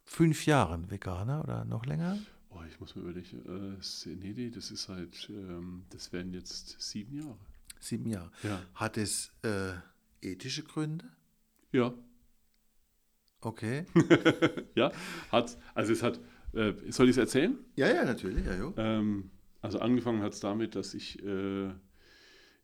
fünf 0.05 0.47
Jahren 0.47 0.91
Veganer 0.91 1.43
oder 1.45 1.65
noch 1.65 1.85
länger? 1.87 2.19
oh, 2.51 2.61
ich 2.69 2.79
muss 2.81 2.95
mir 2.97 3.03
überlegen. 3.03 3.77
Äh, 3.79 3.83
Senedi, 3.83 4.51
das 4.51 4.71
ist 4.71 4.85
seit, 4.85 5.29
ähm, 5.31 5.85
das 5.91 6.13
wären 6.13 6.33
jetzt 6.33 6.81
sieben 6.81 7.15
Jahre. 7.17 7.39
Sieben 7.81 8.07
Jahre. 8.07 8.31
Ja. 8.43 8.61
Hat 8.75 8.97
es 8.99 9.33
äh, 9.43 9.73
ethische 10.21 10.63
Gründe? 10.63 11.07
Ja, 11.73 11.95
Okay. 13.45 13.87
ja, 14.77 14.93
hat, 15.33 15.59
also 15.75 15.93
es 15.93 16.03
hat, 16.05 16.21
äh, 16.53 16.75
soll 16.91 17.07
ich 17.09 17.17
es 17.17 17.19
erzählen? 17.19 17.59
ja, 17.75 17.89
ja, 17.93 18.05
natürlich, 18.05 18.47
ja, 18.47 18.55
jo. 18.55 18.73
Ähm, 18.77 19.31
also 19.61 19.81
angefangen 19.81 20.23
hat 20.23 20.33
es 20.35 20.39
damit, 20.41 20.77
dass 20.77 20.95
ich 20.95 21.21
äh, 21.25 21.71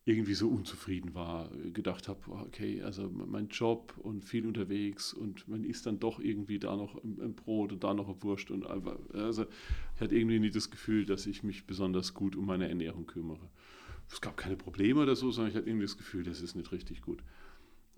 irgendwie 0.08 0.34
so 0.34 0.48
unzufrieden 0.48 1.14
war, 1.14 1.50
gedacht 1.74 2.08
habe, 2.08 2.20
okay, 2.30 2.80
also 2.82 3.10
mein 3.10 3.48
Job 3.48 3.92
und 3.98 4.24
viel 4.24 4.46
unterwegs 4.46 5.12
und 5.12 5.46
man 5.48 5.64
isst 5.64 5.84
dann 5.84 6.00
doch 6.00 6.18
irgendwie 6.18 6.58
da 6.58 6.76
noch 6.76 6.96
ein, 7.04 7.34
Brot 7.34 7.72
und 7.72 7.84
da 7.84 7.92
noch 7.92 8.08
eine 8.08 8.22
Wurst 8.22 8.50
und 8.50 8.66
einfach, 8.66 8.96
also 9.12 9.44
ich 9.94 10.00
hatte 10.00 10.16
irgendwie 10.16 10.38
nie 10.38 10.50
das 10.50 10.70
Gefühl, 10.70 11.04
dass 11.04 11.26
ich 11.26 11.42
mich 11.42 11.66
besonders 11.66 12.14
gut 12.14 12.36
um 12.36 12.46
meine 12.46 12.70
Ernährung 12.70 13.06
kümmere. 13.06 13.50
Es 14.10 14.22
gab 14.22 14.38
keine 14.38 14.56
Probleme 14.56 15.02
oder 15.02 15.14
so, 15.14 15.30
sondern 15.30 15.50
ich 15.50 15.56
hatte 15.58 15.68
irgendwie 15.68 15.84
das 15.84 15.98
Gefühl, 15.98 16.24
das 16.24 16.40
ist 16.40 16.54
nicht 16.54 16.72
richtig 16.72 17.02
gut. 17.02 17.22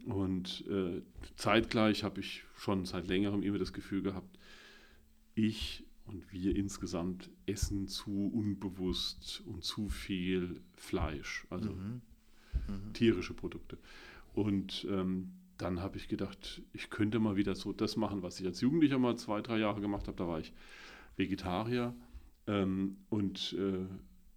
Und 0.05 0.65
äh, 0.69 1.03
zeitgleich 1.37 2.03
habe 2.03 2.19
ich 2.19 2.43
schon 2.57 2.87
seit 2.87 3.07
längerem 3.07 3.45
immer 3.45 3.59
das 3.59 3.73
Gefühl 3.73 4.03
gehabt, 4.03 4.37
ich 5.37 5.85
und 6.11 6.33
wir 6.33 6.57
insgesamt 6.57 7.31
essen 7.47 7.87
zu 7.87 8.31
unbewusst 8.35 9.43
und 9.47 9.65
zu 9.65 9.89
viel 9.89 10.61
Fleisch, 10.75 11.47
also 11.51 11.71
tierische 12.93 13.35
Produkte. 13.35 13.79
Und 14.35 14.87
ähm, 14.91 15.33
dann 15.57 15.81
habe 15.81 15.99
ich 15.99 16.09
gedacht, 16.09 16.63
ich 16.73 16.91
könnte 16.91 17.19
mal 17.19 17.37
wieder 17.37 17.55
so 17.55 17.73
das 17.73 17.97
machen, 17.97 18.23
was 18.23 18.41
ich 18.41 18.47
als 18.47 18.61
Jugendlicher 18.61 18.99
mal 18.99 19.17
zwei, 19.17 19.41
drei 19.41 19.59
Jahre 19.59 19.81
gemacht 19.81 20.09
habe. 20.09 20.17
Da 20.17 20.27
war 20.27 20.41
ich 20.41 20.53
Vegetarier 21.17 21.95
ähm, 22.47 22.97
und 23.09 23.55
äh, 23.59 23.87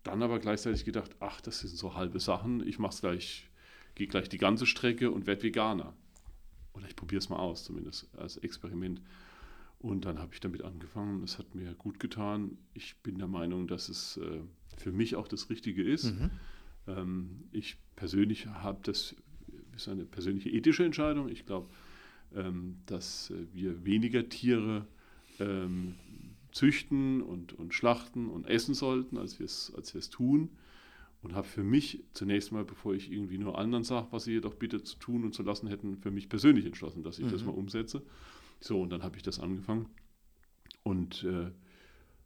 dann 0.03 0.21
aber 0.21 0.39
gleichzeitig 0.39 0.85
gedacht, 0.85 1.15
ach, 1.19 1.41
das 1.41 1.61
sind 1.61 1.75
so 1.75 1.95
halbe 1.95 2.19
Sachen. 2.19 2.65
Ich 2.67 2.77
mache 2.77 2.93
es 2.93 3.01
gleich, 3.01 3.49
gehe 3.95 4.07
gleich 4.07 4.29
die 4.29 4.37
ganze 4.37 4.65
Strecke 4.65 5.11
und 5.11 5.25
werde 5.25 5.43
Veganer. 5.43 5.93
Oder 6.73 6.87
ich 6.87 6.95
probiere 6.95 7.19
es 7.19 7.29
mal 7.29 7.37
aus, 7.37 7.63
zumindest 7.63 8.09
als 8.17 8.37
Experiment. 8.37 9.01
Und 9.83 10.05
dann 10.05 10.17
habe 10.17 10.33
ich 10.33 10.39
damit 10.39 10.63
angefangen. 10.63 11.23
Es 11.23 11.37
hat 11.37 11.55
mir 11.55 11.73
gut 11.73 11.99
getan. 11.99 12.57
Ich 12.73 12.95
bin 13.03 13.17
der 13.17 13.27
Meinung, 13.27 13.67
dass 13.67 13.89
es 13.89 14.15
äh, 14.15 14.39
für 14.77 14.93
mich 14.93 15.17
auch 15.17 15.27
das 15.27 15.49
Richtige 15.49 15.83
ist. 15.83 16.13
Ähm, 16.87 17.43
ich 17.51 17.75
persönlich 17.97 18.47
habe 18.47 18.79
das 18.83 19.13
ist 19.75 19.89
eine 19.89 20.05
persönliche 20.05 20.49
ethische 20.49 20.85
Entscheidung. 20.85 21.27
Ich 21.27 21.45
glaube, 21.45 21.69
ähm, 22.33 22.77
dass 22.85 23.31
äh, 23.31 23.45
wir 23.51 23.83
weniger 23.83 24.29
Tiere 24.29 24.87
ähm, 25.39 25.95
züchten 26.53 27.21
und, 27.21 27.51
und 27.51 27.73
schlachten 27.73 28.29
und 28.29 28.47
essen 28.47 28.75
sollten, 28.75 29.17
als 29.17 29.39
wir 29.39 29.45
es 29.45 29.73
als 29.75 30.09
tun. 30.09 30.49
und 31.23 31.35
habe 31.35 31.47
für 31.47 31.63
mich 31.63 32.05
zunächst 32.13 32.53
mal, 32.53 32.63
bevor 32.63 32.93
ich 32.93 33.11
irgendwie 33.11 33.37
nur 33.37 33.57
anderen 33.57 33.83
sage, 33.83 34.07
was 34.11 34.23
sie 34.23 34.31
jedoch 34.31 34.55
bitte 34.55 34.81
zu 34.81 34.97
tun 34.97 35.25
und 35.25 35.33
zu 35.33 35.43
lassen 35.43 35.67
hätten, 35.67 35.97
für 35.97 36.11
mich 36.11 36.29
persönlich 36.29 36.65
entschlossen, 36.65 37.03
dass 37.03 37.19
ich 37.19 37.25
mhm. 37.25 37.31
das 37.31 37.43
mal 37.43 37.51
umsetze. 37.51 38.01
So, 38.63 38.81
und 38.81 38.91
dann 38.91 39.03
habe 39.03 39.17
ich 39.17 39.23
das 39.23 39.41
angefangen 39.41 39.89
und 40.83 41.25
äh, 41.25 41.51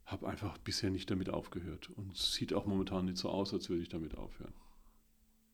habe 0.05 0.27
einfach 0.27 0.59
bisher 0.59 0.91
nicht 0.91 1.09
damit 1.09 1.29
aufgehört. 1.29 1.89
Und 1.89 2.13
es 2.13 2.33
sieht 2.35 2.53
auch 2.53 2.67
momentan 2.67 3.05
nicht 3.05 3.17
so 3.17 3.29
aus, 3.29 3.55
als 3.55 3.69
würde 3.69 3.81
ich 3.81 3.89
damit 3.89 4.15
aufhören. 4.15 4.53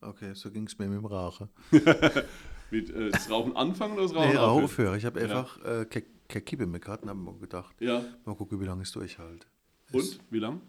Okay, 0.02 0.34
so 0.34 0.52
ging 0.52 0.68
es 0.68 0.78
mir 0.78 0.90
mit 0.90 0.98
dem 0.98 1.06
Rauchen. 1.06 1.48
mit 2.70 2.90
äh, 2.90 3.12
das 3.12 3.30
Rauchen 3.30 3.56
anfangen 3.56 3.94
oder 3.94 4.04
das 4.04 4.14
Rauchen 4.14 4.30
nee, 4.32 4.38
aufhören? 4.38 4.64
aufhören. 4.66 4.98
Ich 4.98 5.06
habe 5.06 5.22
einfach 5.22 5.58
ja. 5.64 5.82
äh, 5.84 5.86
keine 5.86 6.42
Kippe 6.44 6.66
mehr 6.68 6.82
gehabt 6.82 7.04
und 7.04 7.10
habe 7.10 7.40
gedacht, 7.40 7.74
ja. 7.80 8.04
mal 8.26 8.36
gucken, 8.36 8.60
wie 8.60 8.66
lange 8.66 8.82
es 8.84 8.92
durchhält. 8.92 9.48
Und, 9.94 10.20
wie 10.32 10.40
lang? 10.40 10.60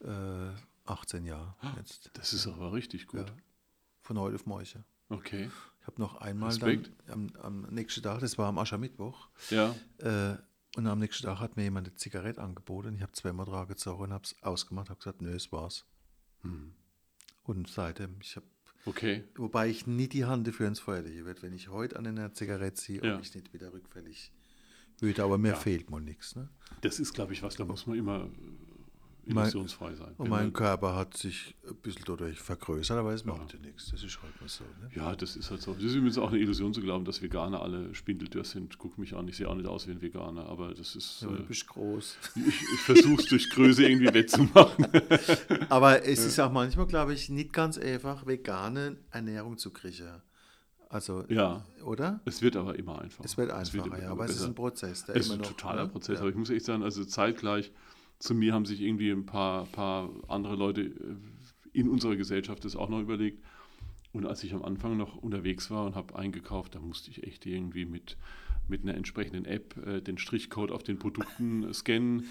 Äh, 0.00 0.50
18 0.84 1.24
Jahre 1.24 1.54
jetzt. 1.78 2.10
Das 2.12 2.34
ist 2.34 2.46
aber 2.46 2.74
richtig 2.74 3.06
gut. 3.06 3.20
Ja, 3.20 3.36
von 4.02 4.18
heute 4.18 4.34
auf 4.34 4.44
morgen. 4.44 4.84
Okay. 5.08 5.48
Ich 5.86 5.92
habe 5.92 6.02
noch 6.02 6.16
einmal 6.16 6.56
dann 6.58 6.88
am, 7.06 7.30
am, 7.40 7.62
nächsten 7.70 8.02
Tag, 8.02 8.18
das 8.18 8.36
war 8.38 8.48
am 8.48 8.58
Aschermittwoch, 8.58 9.28
ja. 9.50 9.72
Äh, 9.98 10.36
und 10.76 10.86
am 10.88 10.98
nächsten 10.98 11.24
Tag 11.24 11.38
hat 11.38 11.56
mir 11.56 11.62
jemand 11.62 11.86
eine 11.86 11.94
Zigarette 11.94 12.42
angeboten. 12.42 12.96
Ich 12.96 13.02
habe 13.02 13.12
zweimal 13.12 13.46
dran 13.46 13.68
gezogen 13.68 14.02
und 14.02 14.12
habe 14.12 14.24
es 14.24 14.34
ausgemacht, 14.42 14.90
habe 14.90 14.98
gesagt, 14.98 15.22
nö, 15.22 15.32
es 15.34 15.52
war's. 15.52 15.86
Hm. 16.42 16.74
Und 17.44 17.70
seitdem, 17.70 18.16
ich 18.20 18.34
habe 18.34 18.46
Okay. 18.84 19.24
Wobei 19.36 19.68
ich 19.68 19.86
nie 19.86 20.08
die 20.08 20.24
Hand 20.24 20.46
dafür 20.46 20.68
ins 20.68 20.80
Feuer 20.80 21.02
lege. 21.02 21.34
Wenn 21.40 21.52
ich 21.52 21.68
heute 21.68 21.96
an 21.96 22.06
einer 22.06 22.32
Zigarette 22.32 22.74
ziehe, 22.74 23.02
ja. 23.04 23.18
ich 23.18 23.34
nicht 23.34 23.52
wieder 23.52 23.72
rückfällig 23.72 24.32
würde, 24.98 25.24
aber 25.24 25.38
mir 25.38 25.50
ja. 25.50 25.56
fehlt 25.56 25.90
mal 25.90 26.00
nichts. 26.00 26.36
Ne? 26.36 26.48
Das 26.80 27.00
ist, 27.00 27.12
glaube 27.12 27.32
ich, 27.32 27.42
was, 27.42 27.56
da 27.56 27.64
muss 27.64 27.86
man 27.86 27.98
immer 27.98 28.28
illusionsfrei 29.26 29.94
sein. 29.94 30.14
Und 30.16 30.28
mein 30.28 30.52
Körper 30.52 30.94
hat 30.94 31.16
sich 31.16 31.54
ein 31.68 31.74
bisschen 31.76 32.04
dadurch 32.06 32.38
vergrößert, 32.38 32.96
aber 32.96 33.12
es 33.12 33.24
macht 33.24 33.52
ja, 33.52 33.58
nichts. 33.58 33.90
Das 33.90 34.02
ist 34.02 34.22
halt 34.22 34.40
mal 34.40 34.48
so. 34.48 34.64
Ne? 34.64 34.90
Ja, 34.94 35.16
das 35.16 35.36
ist 35.36 35.50
halt 35.50 35.62
so. 35.62 35.74
Das 35.74 35.82
ist 35.82 35.94
übrigens 35.94 36.18
auch 36.18 36.30
eine 36.30 36.38
Illusion 36.38 36.72
zu 36.72 36.80
glauben, 36.80 37.04
dass 37.04 37.22
Veganer 37.22 37.60
alle 37.60 37.94
spindeldürr 37.94 38.44
sind. 38.44 38.78
Guck 38.78 38.98
mich 38.98 39.14
an, 39.14 39.26
ich 39.28 39.36
sehe 39.36 39.48
auch 39.48 39.54
nicht 39.54 39.66
aus 39.66 39.86
wie 39.88 39.92
ein 39.92 40.00
Veganer, 40.00 40.46
aber 40.46 40.74
das 40.74 40.94
ist. 40.94 41.22
Ja, 41.22 41.28
du 41.28 41.42
äh, 41.42 41.46
bist 41.46 41.66
groß. 41.66 42.16
Ich, 42.36 42.46
ich 42.46 42.80
versuche 42.80 43.22
es 43.22 43.28
durch 43.28 43.50
Größe 43.50 43.84
irgendwie 43.84 44.12
wettzumachen. 44.14 44.86
aber 45.68 46.04
es 46.04 46.24
ist 46.24 46.38
auch 46.38 46.52
manchmal, 46.52 46.86
glaube 46.86 47.14
ich, 47.14 47.28
nicht 47.28 47.52
ganz 47.52 47.78
einfach, 47.78 48.26
vegane 48.26 48.96
Ernährung 49.10 49.58
zu 49.58 49.70
kriegen. 49.70 50.22
Also, 50.88 51.24
ja, 51.28 51.64
oder? 51.84 52.20
Es 52.24 52.42
wird 52.42 52.56
aber 52.56 52.78
immer 52.78 53.00
einfacher. 53.00 53.24
Es 53.24 53.36
wird 53.36 53.50
einfacher, 53.50 53.62
es 53.62 53.74
wird 53.74 54.02
ja, 54.02 54.10
aber 54.10 54.22
besser. 54.22 54.34
es 54.34 54.40
ist 54.40 54.46
ein 54.46 54.54
Prozess. 54.54 55.04
es 55.08 55.26
ist 55.26 55.32
ein 55.32 55.42
totaler 55.42 55.84
ne? 55.84 55.88
Prozess, 55.88 56.14
ja. 56.14 56.20
aber 56.20 56.30
ich 56.30 56.36
muss 56.36 56.48
echt 56.50 56.64
sagen, 56.64 56.84
also 56.84 57.04
zeitgleich 57.04 57.72
zu 58.18 58.34
mir 58.34 58.52
haben 58.54 58.64
sich 58.64 58.80
irgendwie 58.80 59.10
ein 59.10 59.26
paar, 59.26 59.66
paar 59.66 60.10
andere 60.28 60.56
Leute 60.56 60.82
äh, 60.82 61.16
in 61.72 61.88
unserer 61.88 62.16
Gesellschaft 62.16 62.64
das 62.64 62.76
auch 62.76 62.88
noch 62.88 63.00
überlegt. 63.00 63.42
Und 64.12 64.24
als 64.24 64.42
ich 64.44 64.54
am 64.54 64.64
Anfang 64.64 64.96
noch 64.96 65.16
unterwegs 65.16 65.70
war 65.70 65.84
und 65.84 65.94
habe 65.94 66.16
eingekauft, 66.16 66.74
da 66.74 66.80
musste 66.80 67.10
ich 67.10 67.24
echt 67.24 67.44
irgendwie 67.44 67.84
mit, 67.84 68.16
mit 68.66 68.82
einer 68.82 68.94
entsprechenden 68.94 69.44
App 69.44 69.76
äh, 69.86 70.00
den 70.00 70.16
Strichcode 70.16 70.70
auf 70.70 70.82
den 70.82 70.98
Produkten 70.98 71.72
scannen. 71.74 72.24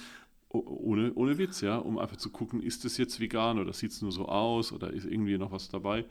Ohne, 0.49 1.13
ohne 1.15 1.37
Witz, 1.37 1.61
ja, 1.61 1.77
um 1.77 1.99
einfach 1.99 2.15
zu 2.15 2.29
gucken, 2.29 2.61
ist 2.61 2.85
das 2.85 2.97
jetzt 2.97 3.19
vegan 3.19 3.59
oder 3.59 3.73
sieht 3.73 3.91
es 3.91 4.01
nur 4.01 4.13
so 4.13 4.27
aus 4.27 4.71
oder 4.71 4.91
ist 4.91 5.05
irgendwie 5.05 5.37
noch 5.37 5.51
was 5.51 5.67
dabei. 5.67 6.05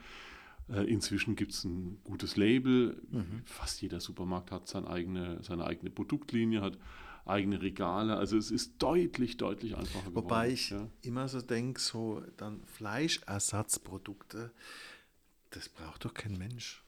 Äh, 0.68 0.84
inzwischen 0.84 1.34
gibt 1.34 1.52
es 1.52 1.64
ein 1.64 1.98
gutes 2.04 2.36
Label. 2.36 3.02
Mhm. 3.10 3.42
Fast 3.44 3.82
jeder 3.82 4.00
Supermarkt 4.00 4.50
hat 4.50 4.68
seine 4.68 4.88
eigene, 4.88 5.42
seine 5.42 5.66
eigene 5.66 5.90
Produktlinie, 5.90 6.60
hat 6.60 6.78
eigene 7.26 7.62
Regale. 7.62 8.16
Also 8.16 8.36
es 8.36 8.50
ist 8.50 8.74
deutlich, 8.78 9.36
deutlich 9.36 9.76
einfacher 9.76 10.10
geworden. 10.10 10.24
Wobei 10.24 10.50
ich 10.50 10.70
ja. 10.70 10.88
immer 11.02 11.28
so 11.28 11.40
denke, 11.40 11.80
so 11.80 12.22
dann 12.36 12.62
Fleischersatzprodukte, 12.64 14.52
das 15.50 15.68
braucht 15.68 16.04
doch 16.04 16.14
kein 16.14 16.36
Mensch. 16.36 16.84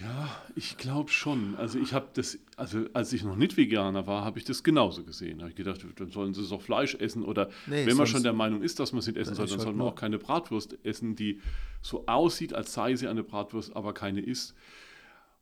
Ja, 0.00 0.28
ich 0.54 0.76
glaube 0.76 1.10
schon. 1.10 1.56
Also 1.56 1.78
ich 1.78 1.92
habe 1.92 2.08
das, 2.14 2.38
also 2.56 2.86
als 2.92 3.12
ich 3.12 3.24
noch 3.24 3.34
nicht 3.34 3.56
Veganer 3.56 4.06
war, 4.06 4.24
habe 4.24 4.38
ich 4.38 4.44
das 4.44 4.62
genauso 4.62 5.02
gesehen. 5.02 5.38
Da 5.38 5.42
habe 5.42 5.50
ich 5.50 5.56
gedacht, 5.56 5.84
dann 5.96 6.10
sollen 6.12 6.34
sie 6.34 6.46
doch 6.46 6.62
Fleisch 6.62 6.94
essen 6.94 7.24
oder 7.24 7.50
nee, 7.66 7.84
wenn 7.84 7.96
man 7.96 8.06
schon 8.06 8.22
der 8.22 8.32
Meinung 8.32 8.62
ist, 8.62 8.78
dass 8.78 8.92
man 8.92 9.00
es 9.00 9.08
nicht 9.08 9.16
essen 9.16 9.34
soll, 9.34 9.48
dann 9.48 9.58
soll 9.58 9.74
man 9.74 9.88
auch 9.88 9.96
keine 9.96 10.18
Bratwurst 10.18 10.78
essen, 10.84 11.16
die 11.16 11.40
so 11.82 12.06
aussieht, 12.06 12.54
als 12.54 12.72
sei 12.72 12.94
sie 12.94 13.08
eine 13.08 13.24
Bratwurst, 13.24 13.74
aber 13.74 13.92
keine 13.92 14.20
ist. 14.20 14.54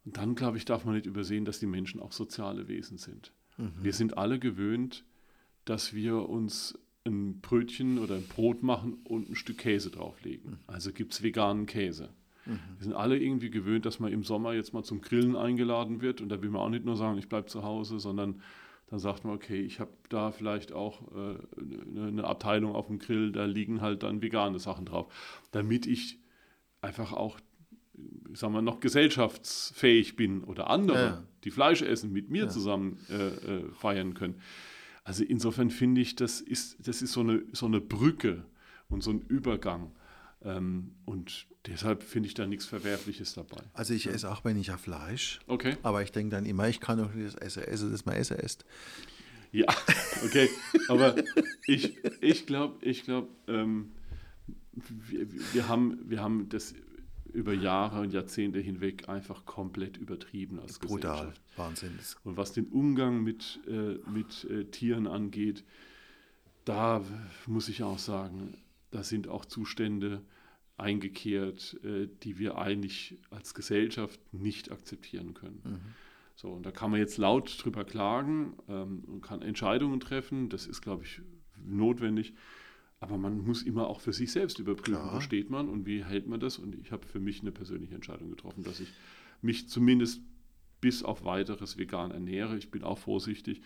Und 0.07 0.17
dann, 0.17 0.37
glaube 0.37 0.57
ich, 0.57 0.65
darf 0.65 0.85
man 0.85 0.95
nicht 0.95 1.07
übersehen, 1.07 1.45
dass 1.45 1.59
die 1.59 1.67
Menschen 1.67 2.01
auch 2.01 2.13
soziale 2.13 2.69
Wesen 2.69 2.97
sind. 2.97 3.33
Mhm. 3.59 3.73
Wir 3.83 3.93
sind 3.93 4.17
alle 4.17 4.39
gewöhnt, 4.39 5.05
dass 5.65 5.95
wir 5.95 6.29
uns 6.29 6.79
ein 7.05 7.41
Brötchen 7.41 7.99
oder 7.99 8.15
ein 8.15 8.27
Brot 8.27 8.63
machen 8.63 8.95
und 9.05 9.29
ein 9.29 9.35
Stück 9.35 9.59
Käse 9.59 9.91
drauflegen. 9.91 10.53
Mhm. 10.53 10.59
Also 10.69 10.93
gibt 10.93 11.13
es 11.13 11.23
veganen 11.23 11.67
Käse. 11.67 12.11
Mhm. 12.47 12.61
Wir 12.79 12.85
sind 12.85 12.93
alle 12.93 13.19
irgendwie 13.19 13.51
gewöhnt, 13.51 13.85
dass 13.85 13.99
man 13.99 14.13
im 14.13 14.23
Sommer 14.23 14.55
jetzt 14.55 14.73
mal 14.73 14.85
zum 14.85 15.01
Grillen 15.01 15.35
eingeladen 15.35 16.01
wird. 16.01 16.21
Und 16.21 16.29
da 16.29 16.41
will 16.41 16.51
man 16.51 16.63
auch 16.63 16.71
nicht 16.71 16.85
nur 16.85 16.97
sagen, 16.97 17.19
ich 17.19 17.29
bleibe 17.29 17.47
zu 17.47 17.65
Hause, 17.65 17.99
sondern 17.99 18.41
dann 18.89 19.01
sagt 19.01 19.25
man, 19.25 19.35
okay, 19.35 19.61
ich 19.61 19.81
habe 19.81 19.91
da 20.09 20.31
vielleicht 20.31 20.73
auch 20.73 21.03
äh, 21.13 21.37
eine 21.99 22.23
Abteilung 22.23 22.77
auf 22.77 22.87
dem 22.87 23.01
Grill, 23.01 23.33
da 23.33 23.45
liegen 23.45 23.81
halt 23.81 24.05
dann 24.05 24.23
vegane 24.23 24.61
Sachen 24.61 24.87
drauf, 24.87 25.13
damit 25.51 25.87
ich 25.87 26.21
einfach 26.81 27.13
auch 27.13 27.41
sagen 28.35 28.53
wir, 28.53 28.63
noch 28.63 28.81
gesellschaftsfähig 28.81 30.17
bin 30.17 30.45
oder 30.45 30.71
andere, 30.71 30.99
ja. 30.99 31.23
die 31.45 31.51
Fleisch 31.51 31.83
essen, 31.83 32.13
mit 32.13 32.31
mir 32.31 32.45
ja. 32.45 32.49
zusammen 32.49 32.99
äh, 33.11 33.29
äh, 33.29 33.73
feiern 33.73 34.15
können. 34.15 34.41
Also 35.05 35.25
insofern 35.25 35.71
finde 35.71 36.01
ich, 36.01 36.17
das 36.17 36.41
ist, 36.41 36.87
das 36.87 37.03
ist 37.03 37.13
so, 37.13 37.21
eine, 37.21 37.43
so 37.53 37.67
eine 37.67 37.81
Brücke 37.81 38.45
und 38.89 39.03
so 39.03 39.11
ein 39.11 39.21
Übergang. 39.21 39.93
Ähm, 40.43 40.93
und 41.05 41.47
deshalb 41.67 42.03
finde 42.03 42.29
ich 42.29 42.35
da 42.35 42.47
nichts 42.47 42.67
Verwerfliches 42.67 43.35
dabei. 43.35 43.63
Also 43.73 43.95
ich 43.95 44.07
esse 44.07 44.31
auch 44.31 44.45
wenn 44.45 44.59
ich 44.59 44.69
ja 44.69 44.77
Fleisch. 44.77 45.41
Okay. 45.47 45.77
Aber 45.83 46.03
ich 46.03 46.13
denke 46.13 46.35
dann 46.35 46.45
immer, 46.45 46.69
ich 46.69 46.81
kann 46.81 46.99
doch 46.99 47.15
nicht 47.15 47.27
das 47.27 47.35
Essen 47.37 47.63
essen, 47.65 47.93
das 47.93 48.05
man 48.05 48.17
Essen 48.17 48.39
isst. 48.39 48.65
Ja, 49.53 49.67
okay. 50.25 50.51
Aber 50.89 51.15
ich, 51.67 51.97
ich 52.21 52.47
glaube, 52.47 52.85
ich 52.85 53.05
glaube, 53.05 53.29
ähm, 53.49 53.93
wir, 54.73 55.27
wir, 55.53 55.69
haben, 55.69 55.99
wir 56.05 56.21
haben 56.21 56.49
das 56.49 56.75
über 57.37 57.53
Jahre 57.53 58.01
und 58.01 58.13
Jahrzehnte 58.13 58.59
hinweg 58.59 59.09
einfach 59.09 59.45
komplett 59.45 59.97
übertrieben 59.97 60.59
als 60.59 60.79
Brutal, 60.79 61.13
Gesellschaft. 61.13 61.43
Wahnsinn. 61.57 61.99
Und 62.25 62.37
was 62.37 62.53
den 62.53 62.67
Umgang 62.69 63.23
mit, 63.23 63.61
äh, 63.69 63.99
mit 64.11 64.45
äh, 64.45 64.65
Tieren 64.65 65.07
angeht, 65.07 65.65
da 66.65 67.03
muss 67.47 67.69
ich 67.69 67.83
auch 67.83 67.99
sagen, 67.99 68.55
da 68.91 69.03
sind 69.03 69.29
auch 69.29 69.45
Zustände 69.45 70.23
eingekehrt, 70.79 71.79
äh, 71.85 72.09
die 72.23 72.39
wir 72.39 72.59
eigentlich 72.59 73.19
als 73.31 73.55
Gesellschaft 73.55 74.19
nicht 74.33 74.73
akzeptieren 74.73 75.35
können. 75.35 75.61
Mhm. 75.65 75.81
So, 76.35 76.51
und 76.51 76.67
da 76.67 76.71
kann 76.71 76.91
man 76.91 77.01
jetzt 77.01 77.19
laut 77.19 77.63
drüber 77.63 77.85
klagen 77.85 78.55
ähm, 78.69 79.05
und 79.07 79.21
kann 79.23 79.43
Entscheidungen 79.43 80.01
treffen. 80.01 80.49
Das 80.49 80.67
ist, 80.67 80.83
glaube 80.83 81.05
ich, 81.05 81.23
notwendig. 81.65 82.35
Aber 83.01 83.19
man 83.19 83.39
muss 83.39 83.63
immer 83.63 83.89
auch 83.89 84.01
für 84.01 84.13
sich 84.13 84.33
selbst 84.33 84.59
überprüfen, 84.59 85.01
Klar. 85.01 85.17
wo 85.17 85.21
steht 85.21 85.51
man 85.51 85.69
und 85.69 85.85
wie 85.87 86.05
hält 86.05 86.27
man 86.27 86.41
das. 86.41 86.59
Und 86.59 86.75
ich 86.77 86.93
habe 86.93 87.07
für 87.07 87.21
mich 87.21 87.41
eine 87.41 87.53
persönliche 87.53 87.95
Entscheidung 87.95 88.31
getroffen, 88.31 88.65
dass 88.65 88.81
ich 88.81 88.89
mich 89.43 89.69
zumindest 89.69 90.23
bis 90.81 91.03
auf 91.03 91.25
weiteres 91.25 91.77
vegan 91.77 92.11
ernähre. 92.11 92.57
Ich 92.57 92.71
bin 92.71 92.83
auch 92.83 92.99
vorsichtig, 92.99 93.61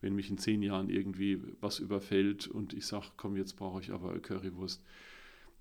wenn 0.00 0.14
mich 0.14 0.30
in 0.30 0.36
zehn 0.36 0.62
Jahren 0.62 0.90
irgendwie 0.90 1.40
was 1.60 1.78
überfällt 1.78 2.48
und 2.48 2.74
ich 2.74 2.86
sage, 2.86 3.06
komm, 3.16 3.36
jetzt 3.36 3.54
brauche 3.54 3.80
ich 3.80 3.92
aber 3.92 4.18
Currywurst. 4.18 4.82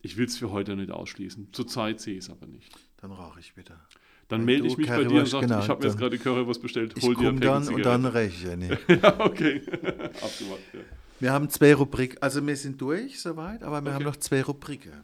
Ich 0.02 0.18
will 0.18 0.26
es 0.26 0.38
für 0.38 0.52
heute 0.52 0.76
nicht 0.76 0.92
ausschließen. 0.92 1.50
Zurzeit 1.52 2.02
sehe 2.02 2.16
ich 2.16 2.26
es 2.26 2.30
aber 2.30 2.48
nicht. 2.48 2.78
Dann 2.98 3.12
rauche 3.12 3.40
ich 3.40 3.56
wieder. 3.56 3.80
Dann 4.28 4.44
melde 4.44 4.68
ich 4.68 4.78
mich 4.78 4.88
bei 4.88 5.04
dir 5.04 5.20
und 5.20 5.28
sage, 5.28 5.48
genau, 5.48 5.60
ich 5.60 5.70
habe 5.70 5.82
mir 5.82 5.90
jetzt 5.90 5.98
gerade 5.98 6.18
Currywurst 6.18 6.62
bestellt, 6.62 6.96
hol 7.02 7.16
dir 7.16 7.30
ein 7.30 7.40
dann 7.40 7.68
und 7.68 7.86
dann 7.86 8.06
räche 8.06 8.52
ich 8.52 8.58
nicht. 8.58 8.90
ja, 9.04 9.20
okay. 9.20 9.62
Abgemacht, 9.72 10.62
ja. 10.74 10.80
Wir 11.20 11.32
haben 11.32 11.50
zwei 11.50 11.74
Rubriken, 11.74 12.22
also 12.22 12.46
wir 12.46 12.58
sind 12.58 12.82
durch 12.82 13.22
soweit, 13.22 13.64
aber 13.64 13.82
wir 13.82 13.90
okay. 13.90 13.96
haben 13.96 14.04
noch 14.04 14.18
zwei 14.18 14.42
Rubriken. 14.42 15.04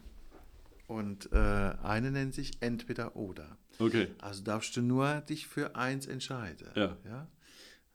Und 0.86 1.32
äh, 1.32 1.36
eine 1.36 2.10
nennt 2.10 2.34
sich 2.34 2.60
Entweder 2.60 3.16
oder. 3.16 3.56
Okay. 3.78 4.08
Also 4.20 4.42
darfst 4.42 4.76
du 4.76 4.82
nur 4.82 5.22
dich 5.22 5.46
für 5.46 5.74
eins 5.74 6.06
entscheiden. 6.06 6.68
Ja. 6.74 6.96
ja? 7.04 7.28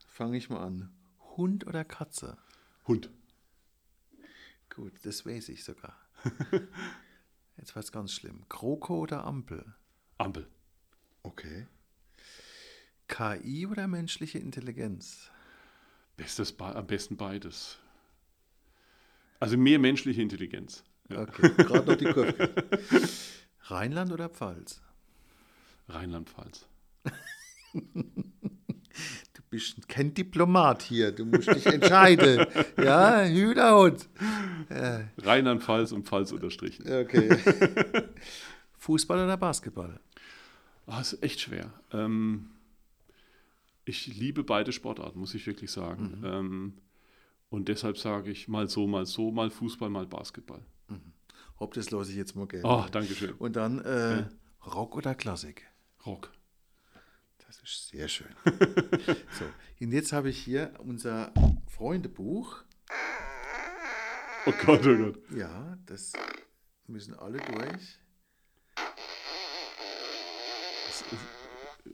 Fange 0.08 0.38
ich 0.38 0.50
mal 0.50 0.66
an. 0.66 0.90
Hund 1.38 1.68
oder 1.68 1.84
Katze? 1.84 2.38
Hund. 2.88 3.12
Gut, 4.74 4.94
das 5.04 5.26
weiß 5.26 5.50
ich 5.50 5.64
sogar. 5.64 5.96
Jetzt 7.58 7.76
war 7.76 7.84
es 7.84 7.92
ganz 7.92 8.14
schlimm. 8.14 8.48
Kroko 8.50 9.00
oder 9.00 9.26
Ampel? 9.26 9.76
Ampel. 10.18 10.48
Okay. 11.22 11.68
KI 13.08 13.68
oder 13.68 13.88
menschliche 13.88 14.40
Intelligenz? 14.40 15.30
Bestes, 16.18 16.60
am 16.60 16.88
besten 16.88 17.16
beides. 17.16 17.78
Also 19.40 19.58
mehr 19.58 19.80
menschliche 19.80 20.22
Intelligenz. 20.22 20.84
Ja. 21.10 21.22
Okay, 21.22 21.52
gerade 21.58 21.92
noch 21.92 21.98
die 21.98 22.06
Kurve. 22.06 22.50
Rheinland 23.64 24.12
oder 24.12 24.30
Pfalz? 24.30 24.82
Rheinland-Pfalz. 25.90 26.66
du 27.74 29.42
bist 29.50 29.88
kein 29.88 30.14
Diplomat 30.14 30.82
hier. 30.84 31.12
Du 31.12 31.26
musst 31.26 31.48
dich 31.48 31.66
entscheiden. 31.66 32.46
ja, 32.78 33.24
Hühnerhund. 33.24 34.10
Rheinland-Pfalz 35.20 35.92
und 35.94 36.08
Pfalz 36.08 36.32
unterstrichen. 36.32 36.92
Okay. 36.92 37.38
Fußball 38.78 39.24
oder 39.24 39.38
Basketball? 39.38 40.00
Ah, 40.88 41.02
ist 41.02 41.22
echt 41.22 41.42
schwer. 41.42 41.72
Ähm, 41.92 42.50
ich 43.86 44.08
liebe 44.08 44.44
beide 44.44 44.72
Sportarten, 44.72 45.20
muss 45.20 45.34
ich 45.34 45.46
wirklich 45.48 45.72
sagen. 45.72 46.22
Ähm, 46.26 46.74
und 47.50 47.68
deshalb 47.68 47.98
sage 47.98 48.32
ich 48.32 48.48
mal 48.48 48.68
so, 48.68 48.88
mal 48.88 49.06
so, 49.06 49.32
mal 49.32 49.50
Fußball, 49.50 49.90
mal 49.90 50.06
Basketball. 50.06 50.64
Hopp, 51.60 51.74
das 51.74 51.90
lasse 51.92 52.12
ich 52.12 52.18
jetzt 52.18 52.36
mal 52.36 52.48
gelten. 52.48 52.68
Oh, 52.68 52.86
danke 52.92 53.14
schön. 53.16 53.34
Und 53.34 53.56
dann 53.56 53.80
äh, 53.80 54.26
Rock 54.66 54.96
oder 54.96 55.16
Klassik? 55.16 55.68
Rock. 56.06 56.32
Das 57.48 57.60
ist 57.64 57.90
sehr 57.90 58.08
schön. 58.08 58.28
so, 58.46 59.46
und 59.80 59.92
jetzt 59.92 60.14
habe 60.14 60.30
ich 60.30 60.38
hier 60.38 60.74
unser 60.80 61.34
Freundebuch. 61.68 62.64
Oh 64.46 64.54
Gott, 64.66 64.86
oh 64.86 64.98
Gott. 64.98 65.20
Ja, 65.36 65.78
das 65.86 66.14
müssen 66.86 67.16
alle 67.16 67.40
durch. 67.40 68.00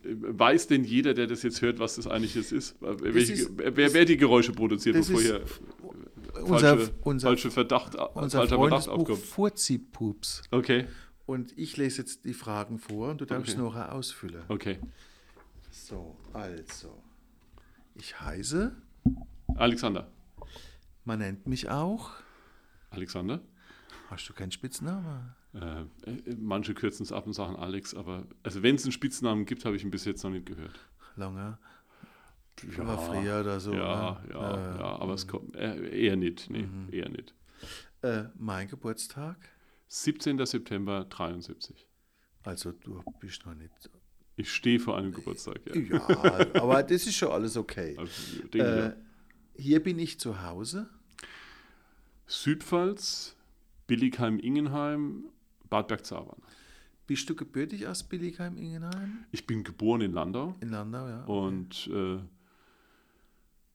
Weiß 0.06 0.68
denn 0.68 0.84
jeder, 0.84 1.14
der 1.14 1.28
das 1.28 1.44
jetzt 1.44 1.62
hört, 1.62 1.80
was 1.80 1.96
das 1.96 2.08
eigentlich 2.08 2.36
jetzt 2.36 2.52
ist? 2.52 2.76
Welche, 2.82 3.34
ist- 3.34 3.52
wer, 3.56 3.94
wer 3.94 4.06
die 4.06 4.18
Geräusche 4.18 4.52
produziert, 4.52 4.96
bevor 4.96 5.22
hier 5.22 5.42
Unser, 6.44 6.78
falsche, 6.78 6.94
unser, 7.04 7.28
falsche 7.30 7.52
Verdacht, 7.52 7.96
unser 7.96 8.40
falscher 8.40 8.58
Verdacht 8.58 8.88
aufkommt? 8.90 9.20
Furzi-Pups. 9.20 10.42
Okay, 10.52 10.88
Und 11.26 11.58
ich 11.58 11.78
lese 11.78 12.02
jetzt 12.02 12.26
die 12.26 12.34
Fragen 12.34 12.80
vor 12.80 13.12
und 13.12 13.22
du 13.22 13.26
darfst 13.26 13.54
Okay. 13.54 13.62
noch 13.62 13.76
ausfüllen. 13.76 14.44
okay. 14.50 14.80
So, 15.72 16.16
also. 16.34 17.02
Ich 17.96 18.20
heiße, 18.20 18.76
Alexander. 19.56 20.12
man 21.06 21.20
nennt 21.20 21.48
mich 21.48 21.70
auch. 21.70 22.12
Alexander? 22.90 23.40
Hast 24.10 24.28
du 24.30 24.34
keinen 24.34 24.52
Spitznamen? 24.52 25.34
Äh, 25.54 25.82
äh, 26.10 26.36
manche 26.40 26.74
kürzen 26.74 27.04
es 27.04 27.12
ab 27.12 27.28
und 27.28 27.34
sagen 27.34 27.56
Alex, 27.56 27.94
aber 27.94 28.26
also 28.42 28.64
wenn 28.64 28.76
es 28.76 28.84
einen 28.84 28.92
Spitznamen 28.92 29.46
gibt, 29.46 29.66
habe 29.66 29.76
ich 29.76 29.84
ihn 29.84 29.92
bis 29.92 30.06
jetzt 30.06 30.24
noch 30.24 30.32
nicht 30.32 30.46
gehört. 30.46 30.80
Lange. 31.16 31.58
War 32.78 32.98
früher 32.98 33.42
oder 33.42 33.60
so. 33.60 33.74
Ja, 33.74 34.22
ne? 34.26 34.30
ja, 34.34 34.52
Äh, 34.76 34.80
ja, 34.80 35.00
aber 35.00 35.14
es 35.14 35.28
kommt 35.28 35.56
äh, 35.56 35.90
eher 35.90 36.16
nicht, 36.16 36.50
nee, 36.50 36.64
Mhm. 36.64 36.90
eher 36.92 37.10
nicht. 37.10 37.34
Äh, 38.02 38.26
mein 38.36 38.68
Geburtstag. 38.68 39.38
17. 39.88 40.44
September 40.46 41.06
73. 41.06 41.88
Also 42.44 42.72
du 42.72 43.04
bist 43.20 43.46
noch 43.46 43.54
nicht. 43.56 43.90
Ich 44.36 44.52
stehe 44.52 44.80
vor 44.80 44.98
einem 44.98 45.12
Geburtstag, 45.14 45.62
ja. 45.68 45.76
Ja, 45.76 46.08
aber 46.62 46.82
das 46.84 47.06
ist 47.06 47.16
schon 47.16 47.30
alles 47.30 47.56
okay. 47.56 47.96
Also, 47.98 48.42
denke, 48.48 48.96
ja. 48.98 49.62
hier 49.62 49.84
bin 49.84 50.00
ich 50.00 50.20
zu 50.20 50.42
Hause. 50.42 50.90
Südpfalz, 52.26 53.36
Billigheim-Ingenheim, 53.88 55.26
Bad 55.74 55.88
Bergzabern. 55.88 56.40
Bist 57.08 57.28
du 57.32 57.36
gebürtig 57.36 57.88
aus 57.88 58.04
Billigheim-Ingenheim? 58.04 59.26
Ich 59.32 59.48
bin 59.48 59.64
geboren 59.64 60.02
in 60.02 60.14
Landau 60.14 60.54
In 60.62 60.70
Landau, 60.70 61.08
ja. 61.08 61.24
und 61.24 61.88
äh, 61.92 62.20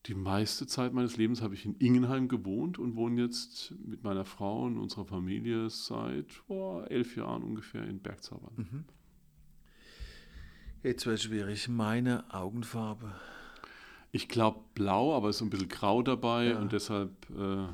die 0.06 0.14
meiste 0.14 0.68
Zeit 0.68 0.92
meines 0.94 1.16
Lebens 1.16 1.42
habe 1.42 1.54
ich 1.54 1.64
in 1.66 1.74
Ingenheim 1.78 2.28
gewohnt 2.28 2.78
und 2.78 2.94
wohne 2.94 3.20
jetzt 3.22 3.74
mit 3.84 4.04
meiner 4.04 4.24
Frau 4.24 4.62
und 4.66 4.78
unserer 4.78 5.06
Familie 5.06 5.68
seit 5.70 6.26
oh, 6.46 6.82
elf 6.88 7.16
Jahren 7.16 7.42
ungefähr 7.42 7.82
in 7.82 7.98
Bergzabern. 7.98 8.52
Mhm. 8.54 8.84
Jetzt 10.84 11.04
wird 11.04 11.20
schwierig. 11.20 11.68
Meine 11.68 12.32
Augenfarbe. 12.32 13.12
Ich 14.12 14.28
glaube 14.28 14.60
blau, 14.74 15.16
aber 15.16 15.30
es 15.30 15.36
ist 15.36 15.42
ein 15.42 15.50
bisschen 15.50 15.68
grau 15.68 16.02
dabei 16.02 16.50
Ja. 16.50 16.60
und 16.60 16.70
deshalb 16.70 17.10
äh, 17.30 17.66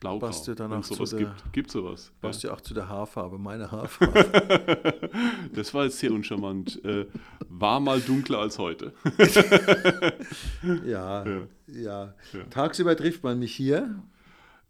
blau. 0.00 0.18
Passt 0.18 0.46
ja 0.46 0.54
dann 0.54 0.70
Wenn 0.70 0.78
auch 0.78 0.82
es 0.82 0.88
zu 0.88 0.94
sowas 0.94 1.10
der- 1.10 1.18
gibt. 1.20 1.52
Gibt 1.52 1.70
sowas. 1.70 2.12
Passt 2.20 2.42
ja 2.42 2.52
auch 2.52 2.60
zu 2.60 2.74
der 2.74 2.88
Haarfarbe. 2.88 3.38
Meine 3.38 3.70
Haarfarbe. 3.72 5.10
Das 5.54 5.72
war 5.74 5.84
jetzt 5.84 5.98
sehr 5.98 6.12
uncharmant. 6.12 6.84
äh, 6.84 7.06
war 7.48 7.80
mal 7.80 8.00
dunkler 8.00 8.38
als 8.40 8.58
heute. 8.58 8.92
ja, 10.84 11.24
Ja. 11.26 11.46
ja. 11.66 12.14
Ja. 12.32 12.44
Tagsüber 12.50 12.96
trifft 12.96 13.22
man 13.22 13.38
mich 13.38 13.54
hier. 13.54 14.02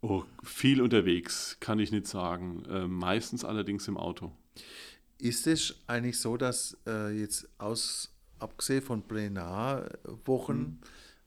Oh, 0.01 0.23
viel 0.43 0.81
unterwegs, 0.81 1.57
kann 1.59 1.79
ich 1.79 1.91
nicht 1.91 2.07
sagen. 2.07 2.63
Äh, 2.69 2.87
meistens 2.87 3.43
allerdings 3.43 3.87
im 3.87 3.97
Auto. 3.97 4.31
Ist 5.19 5.47
es 5.47 5.75
eigentlich 5.87 6.19
so, 6.19 6.37
dass 6.37 6.77
äh, 6.87 7.09
jetzt 7.19 7.49
aus, 7.57 8.13
abgesehen 8.39 8.83
von 8.83 9.01
Plenarwochen, 9.01 10.79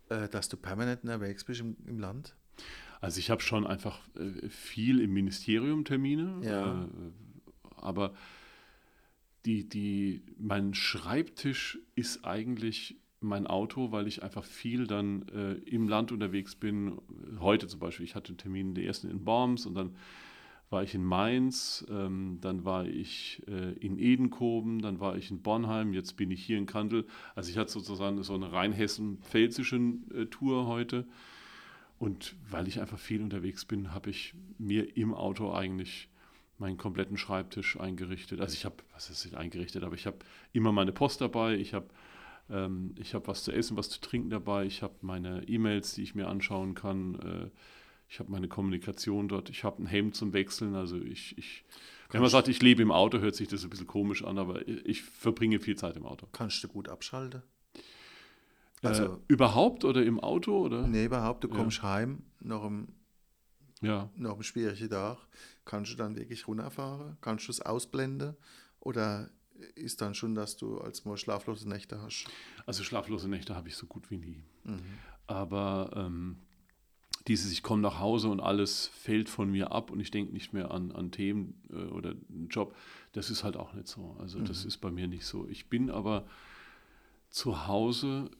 Hm. 0.09 0.19
äh, 0.25 0.29
dass 0.29 0.49
du 0.49 0.57
permanent 0.57 1.03
unterwegs 1.03 1.43
bist 1.45 1.61
im, 1.61 1.77
im 1.87 1.99
Land? 1.99 2.37
Also 3.01 3.19
ich 3.19 3.31
habe 3.31 3.41
schon 3.43 3.67
einfach 3.67 4.01
äh, 4.17 4.49
viel 4.49 5.01
im 5.01 5.13
Ministerium 5.13 5.85
Termine, 5.85 6.41
Ja. 6.43 6.85
äh, 6.85 6.87
aber 7.77 8.13
die, 9.47 9.67
die, 9.69 10.23
mein 10.39 10.75
Schreibtisch 10.75 11.79
ist 11.95 12.25
eigentlich 12.25 12.97
mein 13.21 13.47
Auto, 13.47 13.91
weil 13.93 14.07
ich 14.07 14.23
einfach 14.23 14.45
viel 14.45 14.87
dann 14.87 15.27
äh, 15.29 15.53
im 15.69 15.89
Land 15.89 16.13
unterwegs 16.13 16.55
bin. 16.55 16.99
Heute 17.39 17.67
zum 17.67 17.81
Beispiel, 17.81 18.05
ich 18.05 18.15
hatte 18.15 18.29
einen 18.29 18.39
Termin, 18.39 18.75
den 18.75 18.85
ersten 18.85 19.11
in 19.11 19.25
Worms 19.27 19.67
und 19.67 19.75
dann 19.75 19.97
war 20.71 20.83
ich 20.85 20.95
in 20.95 21.05
Mainz, 21.05 21.85
ähm, 21.91 22.39
dann 22.41 22.65
war 22.65 22.87
ich 22.87 23.43
äh, 23.49 23.73
in 23.79 23.99
Edenkoben, 23.99 24.81
dann 24.81 25.01
war 25.01 25.17
ich 25.17 25.31
in 25.31 25.43
Bornheim, 25.43 25.93
jetzt 25.93 26.17
bin 26.17 26.31
ich 26.31 26.45
hier 26.45 26.59
in 26.59 26.67
Kandel. 26.67 27.07
Also 27.35 27.51
ich 27.51 27.59
hatte 27.59 27.73
sozusagen 27.73 28.23
so 28.23 28.35
eine 28.35 28.53
rheinhessen-pfälzische 28.53 29.77
äh, 30.15 30.27
Tour 30.27 30.67
heute. 30.67 31.07
Und 32.01 32.35
weil 32.49 32.67
ich 32.67 32.81
einfach 32.81 32.99
viel 32.99 33.21
unterwegs 33.21 33.67
bin, 33.67 33.93
habe 33.93 34.09
ich 34.09 34.35
mir 34.57 34.97
im 34.97 35.13
Auto 35.13 35.53
eigentlich 35.53 36.09
meinen 36.57 36.79
kompletten 36.79 37.19
Schreibtisch 37.19 37.79
eingerichtet. 37.79 38.41
Also 38.41 38.55
ich 38.55 38.65
habe, 38.65 38.77
was 38.95 39.11
ist 39.11 39.23
nicht 39.27 39.37
eingerichtet, 39.37 39.85
aber 39.85 39.95
ich 39.97 40.07
habe 40.07 40.17
immer 40.55 40.73
meine 40.73 40.93
Post 40.93 41.21
dabei, 41.21 41.57
ich 41.57 41.75
habe 41.75 41.89
ähm, 42.49 42.95
ich 42.99 43.13
habe 43.13 43.27
was 43.27 43.45
zu 43.45 43.53
essen, 43.53 43.77
was 43.77 43.91
zu 43.91 44.01
trinken 44.01 44.31
dabei, 44.31 44.65
ich 44.65 44.83
habe 44.83 44.95
meine 45.03 45.47
E-Mails, 45.47 45.95
die 45.95 46.03
ich 46.03 46.15
mir 46.15 46.29
anschauen 46.29 46.75
kann, 46.75 47.17
äh, 47.17 47.51
ich 48.09 48.19
habe 48.19 48.33
meine 48.33 48.49
Kommunikation 48.49 49.29
dort, 49.29 49.51
ich 49.51 49.63
habe 49.63 49.83
ein 49.83 49.87
Hemd 49.87 50.17
zum 50.17 50.33
Wechseln, 50.33 50.75
also 50.77 50.97
ich, 50.97 51.37
ich 51.37 51.65
wenn 52.09 52.23
man 52.23 52.31
sagt, 52.31 52.49
ich 52.49 52.63
lebe 52.63 52.81
im 52.81 52.93
Auto, 52.93 53.19
hört 53.19 53.37
sich 53.37 53.49
das 53.49 53.63
ein 53.63 53.69
bisschen 53.69 53.87
komisch 53.87 54.25
an, 54.25 54.39
aber 54.39 54.67
ich, 54.67 54.87
ich 54.87 55.03
verbringe 55.03 55.61
viel 55.61 55.77
Zeit 55.77 55.99
im 55.99 56.07
Auto. 56.07 56.27
Kannst 56.33 56.65
du 56.65 56.69
gut 56.69 56.89
abschalten? 56.89 57.43
Also, 58.83 59.05
äh, 59.05 59.19
überhaupt 59.29 59.85
oder 59.85 60.03
im 60.05 60.19
Auto 60.21 60.59
oder? 60.59 60.87
Nee, 60.87 61.05
überhaupt, 61.07 61.45
du 61.45 61.49
Ja. 61.49 61.55
kommst 61.55 61.83
heim 61.83 62.23
nach 62.41 62.63
einem, 62.63 62.89
Ja. 63.83 64.11
nach 64.17 64.33
einem 64.33 64.43
schwierigen 64.43 64.89
Tag. 64.91 65.19
Kannst 65.65 65.93
du 65.93 65.97
dann 65.97 66.17
wirklich 66.17 66.47
runterfahren? 66.49 67.17
Kannst 67.21 67.49
du 67.49 67.53
es 67.53 67.61
ausblenden? 67.61 68.37
Oder 68.81 69.31
ist 69.75 70.01
dann 70.01 70.15
schon, 70.15 70.35
dass 70.35 70.57
du 70.57 70.79
als 70.79 71.05
mal 71.05 71.17
schlaflose 71.19 71.69
Nächte 71.69 72.01
hast? 72.01 72.27
Also 72.67 72.83
schlaflose 72.83 73.29
Nächte 73.29 73.55
habe 73.55 73.69
ich 73.69 73.77
so 73.77 73.87
gut 73.87 74.11
wie 74.11 74.17
nie. 74.17 74.43
Mhm. 74.65 74.81
Aber 75.27 75.91
ähm, 75.95 76.39
dieses, 77.29 77.53
ich 77.53 77.63
komme 77.63 77.83
nach 77.83 78.01
Hause 78.01 78.29
und 78.31 78.41
alles 78.41 78.87
fällt 78.87 79.29
von 79.29 79.51
mir 79.51 79.71
ab 79.73 79.91
und 79.91 80.01
ich 80.01 80.11
denke 80.11 80.33
nicht 80.33 80.55
mehr 80.55 80.71
an, 80.71 80.91
an 80.93 81.11
Themen 81.11 81.63
äh, 81.71 81.75
oder 81.93 82.11
einen 82.31 82.49
Job, 82.49 82.75
das 83.13 83.29
ist 83.31 83.45
halt 83.45 83.57
auch 83.57 83.75
nicht 83.75 83.87
so. 83.89 84.17
Also 84.19 84.41
das 84.41 84.65
ist 84.65 84.79
bei 84.79 84.91
mir 84.91 85.07
nicht 85.07 85.27
so. 85.27 85.47
Ich 85.47 85.69
bin 85.69 85.91
aber 85.91 86.27
zu 87.29 87.67
Hause 87.67 88.31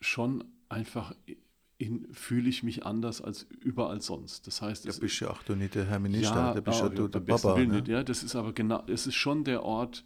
schon 0.00 0.44
einfach 0.68 1.14
in, 1.78 2.06
fühle 2.12 2.48
ich 2.48 2.62
mich 2.62 2.86
anders 2.86 3.20
als 3.20 3.42
überall 3.60 4.00
sonst. 4.00 4.46
Das 4.46 4.62
heißt, 4.62 4.86
Da 4.86 4.90
es 4.90 5.00
bist 5.00 5.20
ja 5.20 5.30
auch 5.30 5.42
du 5.42 5.54
nicht 5.54 5.74
der 5.74 5.84
Herr 5.86 5.98
Minister, 5.98 6.54
da 6.54 6.60
bist 6.60 6.80
ja, 6.80 6.88
du 6.88 7.02
ja, 7.02 7.08
der 7.08 7.18
beim 7.20 7.24
besten 7.26 7.48
Papa. 7.48 7.60
Ne? 7.60 7.66
nicht. 7.76 7.88
Ja, 7.88 8.02
das 8.02 8.22
ist 8.22 8.34
aber 8.34 8.52
genau, 8.52 8.82
es 8.86 9.06
ist 9.06 9.14
schon 9.14 9.44
der 9.44 9.62
Ort, 9.62 10.04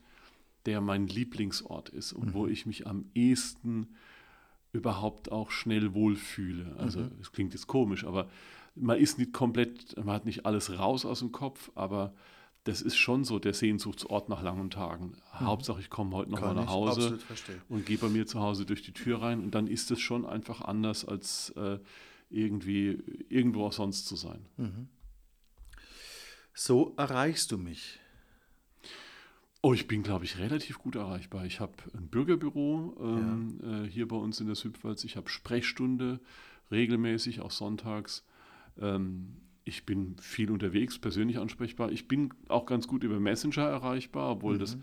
der 0.66 0.80
mein 0.80 1.07
Lieblingsort 1.07 1.88
ist 1.91 2.12
und 2.12 2.28
Mhm. 2.28 2.34
wo 2.34 2.47
ich 2.47 2.66
mich 2.66 2.86
am 2.86 3.07
ehesten 3.14 3.95
überhaupt 4.72 5.32
auch 5.32 5.51
schnell 5.51 5.95
wohlfühle. 5.95 6.74
Also 6.76 7.01
Mhm. 7.01 7.12
es 7.20 7.32
klingt 7.32 7.55
jetzt 7.55 7.66
komisch, 7.66 8.05
aber 8.05 8.28
man 8.74 8.99
ist 8.99 9.18
nicht 9.18 9.32
komplett, 9.32 9.97
man 9.97 10.14
hat 10.14 10.26
nicht 10.26 10.47
alles 10.47 10.78
raus 10.78 11.05
aus 11.05 11.20
dem 11.20 11.32
Kopf, 11.32 11.70
aber 11.74 12.14
das 12.65 12.83
ist 12.83 12.97
schon 12.97 13.25
so 13.25 13.39
der 13.39 13.55
Sehnsuchtsort 13.55 14.29
nach 14.29 14.43
langen 14.43 14.71
Tagen. 14.71 15.15
Hauptsache, 15.33 15.81
ich 15.81 15.89
komme 15.89 16.15
heute 16.15 16.31
noch 16.31 16.41
Mhm. 16.41 16.45
Kann 16.45 16.57
mal 16.57 16.65
nach 16.65 16.71
Hause 16.71 17.19
und 17.69 17.87
gehe 17.87 17.99
bei 17.99 18.09
mir 18.09 18.27
zu 18.27 18.41
Hause 18.41 18.67
durch 18.67 18.83
die 18.83 18.93
Tür 18.93 19.23
rein 19.23 19.41
und 19.41 19.55
dann 19.55 19.67
ist 19.67 19.91
es 19.91 20.01
schon 20.01 20.27
einfach 20.27 20.61
anders 20.61 21.05
als 21.05 21.51
äh, 21.57 21.79
irgendwie 22.29 23.03
irgendwo 23.29 23.65
auch 23.65 23.73
sonst 23.73 24.07
zu 24.07 24.17
sein. 24.17 24.47
So 26.55 26.95
erreichst 26.97 27.51
du 27.53 27.59
mich. 27.59 27.99
Oh, 29.63 29.75
ich 29.75 29.87
bin, 29.87 30.03
glaube 30.03 30.25
ich, 30.25 30.39
relativ 30.39 30.79
gut 30.79 30.97
erreichbar. 30.97 31.45
Ich 31.45 31.61
habe 31.61 31.73
ein 31.95 32.09
Bürgerbüro 32.09 32.97
ähm, 33.01 33.61
äh, 33.63 33.89
hier 33.89 34.09
bei 34.09 34.17
uns 34.17 34.41
in 34.41 34.47
der 34.47 34.55
Südpfalz. 34.57 35.05
Ich 35.05 35.17
habe 35.17 35.29
Sprechstunde 35.29 36.21
regelmäßig, 36.71 37.41
auch 37.41 37.51
sonntags. 37.51 38.25
Ähm, 38.79 39.37
ich 39.65 39.85
bin 39.85 40.17
viel 40.21 40.51
unterwegs, 40.51 40.99
persönlich 40.99 41.39
ansprechbar. 41.39 41.93
Ich 41.93 42.09
bin 42.09 42.33
auch 42.49 42.67
ganz 42.67 42.89
gut 42.89 43.05
über 43.05 43.21
Messenger 43.21 43.63
erreichbar, 43.63 44.33
obwohl 44.33 44.59
das 44.59 44.79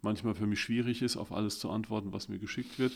manchmal 0.00 0.34
für 0.34 0.46
mich 0.46 0.60
schwierig 0.60 1.02
ist, 1.02 1.16
auf 1.16 1.32
alles 1.32 1.58
zu 1.58 1.70
antworten, 1.70 2.12
was 2.12 2.28
mir 2.28 2.38
geschickt 2.38 2.78
wird. 2.78 2.92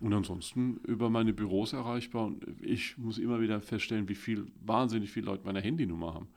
Und 0.00 0.12
ansonsten 0.12 0.78
über 0.86 1.08
meine 1.08 1.32
Büros 1.32 1.72
erreichbar. 1.72 2.26
Und 2.26 2.44
ich 2.60 2.98
muss 2.98 3.18
immer 3.18 3.40
wieder 3.40 3.60
feststellen, 3.60 4.08
wie 4.08 4.14
viel, 4.14 4.46
wahnsinnig 4.64 5.10
viele 5.10 5.26
Leute 5.26 5.44
meine 5.44 5.60
Handynummer 5.60 6.14
haben. 6.14 6.28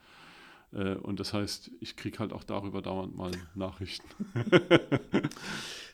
Äh, 0.71 0.95
und 0.95 1.19
das 1.19 1.33
heißt, 1.33 1.71
ich 1.81 1.95
kriege 1.95 2.19
halt 2.19 2.31
auch 2.31 2.43
darüber 2.43 2.81
dauernd 2.81 3.17
mal 3.17 3.31
Nachrichten. 3.55 4.07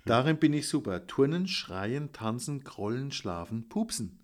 Darin 0.06 0.38
bin 0.38 0.54
ich 0.54 0.68
super. 0.68 1.08
Turnen, 1.08 1.48
schreien, 1.48 2.12
tanzen, 2.12 2.64
grollen, 2.64 3.12
schlafen, 3.12 3.68
pupsen. 3.68 4.20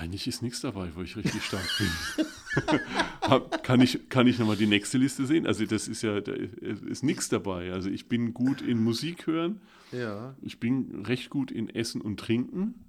Eigentlich 0.00 0.26
ist 0.26 0.40
nichts 0.40 0.62
dabei, 0.62 0.90
wo 0.94 1.02
ich 1.02 1.14
richtig 1.14 1.44
stark 1.44 1.68
bin. 1.78 3.40
kann 3.62 3.80
ich, 3.82 4.08
kann 4.08 4.26
ich 4.26 4.38
nochmal 4.38 4.56
die 4.56 4.66
nächste 4.66 4.96
Liste 4.96 5.26
sehen? 5.26 5.46
Also 5.46 5.66
das 5.66 5.88
ist 5.88 6.00
ja, 6.00 6.20
da 6.22 6.32
ist 6.32 7.02
nichts 7.02 7.28
dabei. 7.28 7.72
Also 7.72 7.90
ich 7.90 8.08
bin 8.08 8.32
gut 8.32 8.62
in 8.62 8.82
Musik 8.82 9.26
hören. 9.26 9.60
Ja. 9.92 10.34
Ich 10.40 10.58
bin 10.58 11.04
recht 11.04 11.28
gut 11.28 11.50
in 11.50 11.68
Essen 11.68 12.00
und 12.00 12.18
Trinken. 12.18 12.86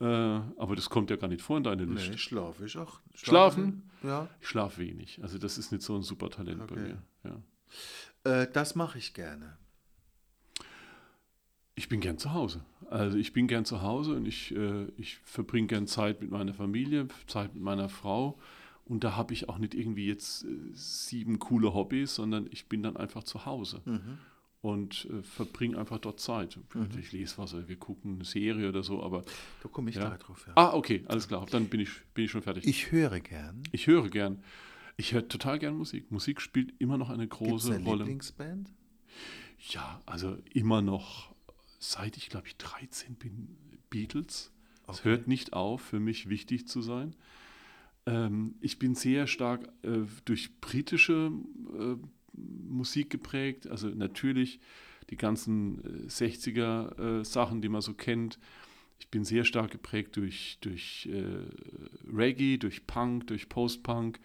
Äh, 0.00 0.04
aber 0.04 0.74
das 0.74 0.88
kommt 0.88 1.10
ja 1.10 1.16
gar 1.16 1.28
nicht 1.28 1.42
vor 1.42 1.58
in 1.58 1.64
deine 1.64 1.84
Liste. 1.84 2.12
Nee, 2.12 2.16
schlafe 2.16 2.64
ich 2.64 2.78
auch. 2.78 3.00
Schlafen? 3.14 3.90
Ja. 4.02 4.28
Ich 4.40 4.48
schlafe 4.48 4.80
wenig. 4.80 5.20
Also 5.22 5.36
das 5.36 5.58
ist 5.58 5.70
nicht 5.70 5.82
so 5.82 5.94
ein 5.94 6.02
super 6.02 6.30
Talent 6.30 6.66
bei 6.66 6.74
Okay. 6.74 6.96
mir. 7.24 7.40
Ja. 8.24 8.42
Äh, 8.42 8.50
das 8.50 8.74
mache 8.74 8.96
ich 8.96 9.12
gerne. 9.12 9.58
Ich 11.74 11.88
bin 11.88 12.00
gern 12.00 12.18
zu 12.18 12.32
Hause. 12.32 12.64
Also 12.90 13.16
ich 13.16 13.32
bin 13.32 13.46
gern 13.46 13.64
zu 13.64 13.80
Hause 13.82 14.14
und 14.14 14.26
ich, 14.26 14.54
äh, 14.54 14.86
ich 14.98 15.16
verbringe 15.24 15.66
gern 15.68 15.86
Zeit 15.86 16.20
mit 16.20 16.30
meiner 16.30 16.52
Familie, 16.52 17.08
Zeit 17.26 17.54
mit 17.54 17.62
meiner 17.62 17.88
Frau. 17.88 18.38
Und 18.84 19.04
da 19.04 19.16
habe 19.16 19.32
ich 19.32 19.48
auch 19.48 19.58
nicht 19.58 19.74
irgendwie 19.74 20.06
jetzt 20.06 20.44
äh, 20.44 20.48
sieben 20.74 21.38
coole 21.38 21.72
Hobbys, 21.72 22.14
sondern 22.14 22.46
ich 22.50 22.66
bin 22.66 22.82
dann 22.82 22.96
einfach 22.96 23.24
zu 23.24 23.46
Hause 23.46 23.80
Mhm. 23.86 24.18
und 24.60 25.06
äh, 25.10 25.22
verbringe 25.22 25.78
einfach 25.78 25.98
dort 25.98 26.20
Zeit. 26.20 26.58
Ich 27.00 27.12
lese 27.12 27.38
was, 27.38 27.54
wir 27.66 27.76
gucken 27.76 28.16
eine 28.16 28.24
Serie 28.24 28.68
oder 28.68 28.82
so, 28.82 29.02
aber. 29.02 29.22
Da 29.62 29.68
komme 29.70 29.88
ich 29.88 29.96
Ja. 29.96 30.08
gleich 30.08 30.18
drauf. 30.18 30.44
Ja. 30.46 30.52
Ah, 30.56 30.74
okay, 30.74 31.04
alles 31.06 31.26
klar. 31.28 31.46
Dann 31.50 31.66
bin 31.66 31.80
ich, 31.80 31.88
bin 32.12 32.26
ich 32.26 32.30
schon 32.30 32.42
fertig. 32.42 32.66
Ich 32.66 32.92
höre 32.92 33.20
gern. 33.20 33.62
Ich 33.72 33.86
höre 33.86 34.10
gern. 34.10 34.42
Ich 34.98 35.14
höre 35.14 35.26
total 35.26 35.58
gern 35.58 35.76
Musik. 35.78 36.10
Musik 36.10 36.42
spielt 36.42 36.74
immer 36.78 36.98
noch 36.98 37.08
eine 37.08 37.26
große 37.26 37.74
eine 37.76 37.84
Rolle. 37.84 37.98
Lieblingsband? 38.00 38.70
Ja, 39.70 40.02
also 40.06 40.36
immer 40.52 40.82
noch, 40.82 41.31
seit 41.82 42.16
ich 42.16 42.28
glaube 42.28 42.46
ich 42.46 42.56
13 42.56 43.14
bin, 43.16 43.56
Beatles. 43.90 44.52
Es 44.88 45.00
Okay. 45.00 45.08
hört 45.10 45.28
nicht 45.28 45.52
auf, 45.52 45.80
für 45.80 46.00
mich 46.00 46.28
wichtig 46.28 46.66
zu 46.68 46.82
sein. 46.82 47.14
Ähm, 48.06 48.54
ich 48.60 48.78
bin 48.78 48.94
sehr 48.94 49.26
stark 49.26 49.68
äh, 49.82 50.00
durch 50.24 50.60
britische 50.60 51.30
äh, 51.78 51.96
Musik 52.34 53.10
geprägt. 53.10 53.66
Also 53.68 53.88
natürlich 53.88 54.60
die 55.10 55.16
ganzen 55.16 56.06
äh, 56.06 56.08
60er 56.08 57.20
äh, 57.20 57.24
Sachen, 57.24 57.60
die 57.62 57.68
man 57.68 57.80
so 57.80 57.94
kennt. 57.94 58.38
Ich 58.98 59.08
bin 59.08 59.24
sehr 59.24 59.44
stark 59.44 59.70
geprägt 59.72 60.16
durch, 60.16 60.58
durch 60.60 61.08
äh, 61.12 61.24
Reggae, 62.12 62.58
durch 62.58 62.86
Punk, 62.86 63.26
durch 63.28 63.48
Post-Punk. 63.48 64.20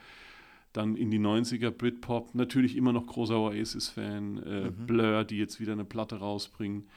Dann 0.73 0.95
in 0.95 1.09
die 1.11 1.19
90er 1.19 1.71
Britpop. 1.71 2.35
Natürlich 2.35 2.75
immer 2.75 2.93
noch 2.93 3.07
großer 3.07 3.39
Oasis-Fan. 3.39 4.37
Äh, 4.43 4.71
Blur, 4.85 5.23
die 5.23 5.37
jetzt 5.37 5.59
wieder 5.59 5.73
eine 5.73 5.85
Platte 5.85 6.17
rausbringen. 6.17 6.87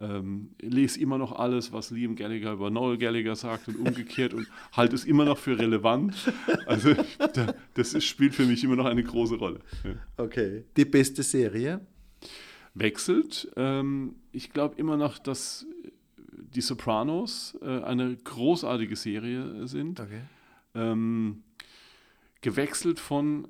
Ähm, 0.00 0.50
lese 0.60 0.98
immer 1.00 1.18
noch 1.18 1.30
alles, 1.32 1.72
was 1.72 1.92
Liam 1.92 2.16
Gallagher 2.16 2.52
über 2.52 2.68
Noel 2.68 2.98
Gallagher 2.98 3.36
sagt 3.36 3.68
und 3.68 3.76
umgekehrt 3.76 4.34
und 4.34 4.48
halte 4.72 4.96
es 4.96 5.04
immer 5.04 5.24
noch 5.24 5.38
für 5.38 5.56
relevant. 5.56 6.32
Also 6.66 6.94
da, 7.18 7.54
das 7.74 7.94
ist, 7.94 8.04
spielt 8.04 8.34
für 8.34 8.44
mich 8.44 8.64
immer 8.64 8.74
noch 8.74 8.86
eine 8.86 9.04
große 9.04 9.36
Rolle. 9.36 9.60
Ja. 9.84 10.24
Okay. 10.24 10.64
Die 10.76 10.84
beste 10.84 11.22
Serie? 11.22 11.80
Wechselt. 12.74 13.52
Ähm, 13.56 14.16
ich 14.32 14.52
glaube 14.52 14.74
immer 14.78 14.96
noch, 14.96 15.18
dass 15.18 15.64
die 16.54 16.60
Sopranos 16.60 17.56
äh, 17.62 17.82
eine 17.82 18.16
großartige 18.16 18.96
Serie 18.96 19.66
sind. 19.68 20.00
Okay. 20.00 20.22
Ähm, 20.74 21.44
gewechselt 22.40 22.98
von 22.98 23.48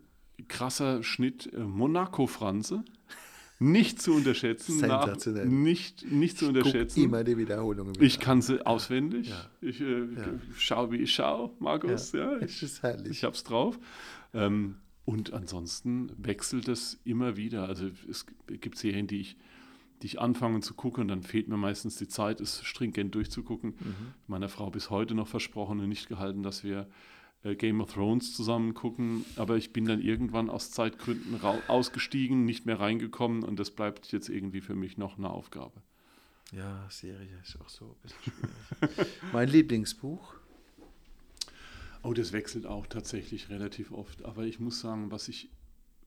krasser 0.49 1.03
Schnitt 1.03 1.53
äh, 1.53 1.61
Monaco-Franze. 1.61 2.85
Nicht 3.59 4.03
zu 4.03 4.15
unterschätzen. 4.15 4.79
nach- 4.81 5.05
Sensationell. 5.05 5.47
nicht, 5.47 6.11
nicht 6.11 6.39
zu 6.39 6.49
unterschätzen. 6.49 7.03
immer 7.05 7.23
die 7.25 7.37
Wiederholungen. 7.39 7.95
Ich 8.01 8.19
kann 8.21 8.43
sie 8.43 8.65
auswendig. 8.67 9.29
Ja. 9.31 9.47
Ich 9.61 9.81
äh, 9.81 10.07
schau, 10.57 10.91
wie 10.91 10.97
ich 10.97 11.15
schau, 11.15 11.55
Markus. 11.61 12.13
Ja. 12.13 12.35
Es 12.37 12.51
ich 12.57 12.63
ist 12.65 12.83
herrlich. 12.83 13.11
ich 13.13 13.25
hab's 13.25 13.45
drauf. 13.45 13.79
Ähm, 14.33 14.77
und 15.05 15.33
ansonsten 15.33 16.11
wechselt 16.17 16.67
es 16.69 16.99
immer 17.05 17.37
wieder. 17.37 17.69
Also 17.69 17.91
es 18.11 18.27
gibt 18.49 18.77
Serien, 18.79 19.07
die 19.07 19.21
ich, 19.21 19.37
die 20.03 20.07
ich 20.09 20.21
anfange 20.21 20.61
zu 20.61 20.75
gucken 20.75 21.03
und 21.03 21.09
dann 21.09 21.23
fehlt 21.23 21.47
mir 21.49 21.57
meistens 21.59 21.97
die 21.97 22.09
Zeit, 22.09 22.41
es 22.41 22.63
stringent 22.65 23.15
durchzugucken. 23.15 23.75
Meiner 24.27 24.49
Frau 24.49 24.71
bis 24.71 24.91
heute 24.91 25.15
noch 25.15 25.29
versprochen 25.29 25.79
und 25.81 25.89
nicht 25.89 26.09
gehalten, 26.09 26.43
dass 26.43 26.65
wir 26.65 26.89
äh, 27.45 27.55
Game 27.55 27.81
of 27.81 27.93
Thrones 27.93 28.35
zusammen 28.35 28.75
gucken. 28.75 29.25
Aber 29.37 29.57
ich 29.57 29.73
bin 29.73 29.85
dann 29.85 30.01
irgendwann 30.01 30.51
aus 30.51 30.71
Zeitgründen 30.71 31.41
ausgestiegen, 31.69 32.45
nicht 32.45 32.67
mehr 32.67 32.81
reingekommen 32.81 33.45
und 33.45 33.59
das 33.59 33.71
bleibt 33.71 34.11
jetzt 34.13 34.29
irgendwie 34.29 34.61
für 34.61 34.75
mich 34.75 34.99
noch 34.99 35.19
eine 35.19 35.31
Aufgabe. 35.31 35.83
Ja, 36.53 36.89
Serie 36.91 37.39
ist 37.43 37.61
auch 37.61 37.69
so 37.69 37.85
ein 37.87 38.03
bisschen 38.03 38.33
schwierig. 38.81 39.07
mein 39.33 39.49
Lieblingsbuch? 39.49 40.35
Oh, 42.03 42.13
das 42.13 42.33
wechselt 42.33 42.67
auch 42.67 42.87
tatsächlich 42.87 43.49
relativ 43.49 43.91
oft. 43.93 44.25
Aber 44.25 44.45
ich 44.45 44.61
muss 44.61 44.81
sagen, 44.81 45.11
was 45.11 45.29
ich, 45.29 45.51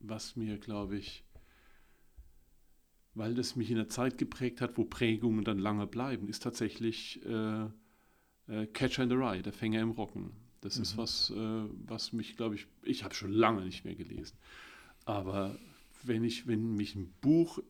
was 0.00 0.36
mir, 0.36 0.58
glaube 0.58 0.96
ich, 0.96 1.24
weil 3.14 3.34
das 3.34 3.56
mich 3.56 3.70
in 3.70 3.76
der 3.76 3.88
Zeit 3.88 4.16
geprägt 4.16 4.60
hat, 4.60 4.78
wo 4.78 4.84
Prägungen 4.84 5.44
dann 5.44 5.58
lange 5.58 5.88
bleiben, 5.88 6.28
ist 6.28 6.42
tatsächlich 6.44 7.20
äh, 7.26 7.64
äh, 8.46 8.66
Catcher 8.72 9.02
in 9.02 9.08
the 9.08 9.16
Rye, 9.16 9.42
der 9.42 9.52
Fänger 9.52 9.80
im 9.80 9.90
Rocken. 9.90 10.47
Das 10.60 10.76
ist 10.76 10.96
was, 10.96 11.30
äh, 11.30 11.64
was 11.86 12.12
mich, 12.12 12.36
glaube 12.36 12.56
ich, 12.56 12.66
ich 12.82 13.04
habe 13.04 13.14
schon 13.14 13.32
lange 13.32 13.64
nicht 13.64 13.84
mehr 13.84 13.94
gelesen. 13.94 14.36
Aber 15.04 15.56
wenn 16.02 16.24
ich, 16.24 16.46
wenn 16.46 16.76
mich 16.76 16.94
ein 16.94 17.14
Buch 17.20 17.60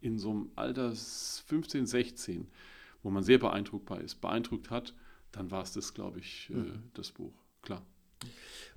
in 0.00 0.18
so 0.18 0.30
einem 0.30 0.50
Alter 0.56 0.94
15, 0.94 1.86
16, 1.86 2.48
wo 3.02 3.10
man 3.10 3.22
sehr 3.22 3.38
beeindruckbar 3.38 4.00
ist, 4.00 4.16
beeindruckt 4.20 4.70
hat, 4.70 4.94
dann 5.30 5.50
war 5.50 5.62
es 5.62 5.72
das, 5.72 5.92
glaube 5.92 6.20
ich, 6.20 6.50
äh, 6.50 6.72
das 6.94 7.12
Buch. 7.12 7.34
Klar. 7.62 7.84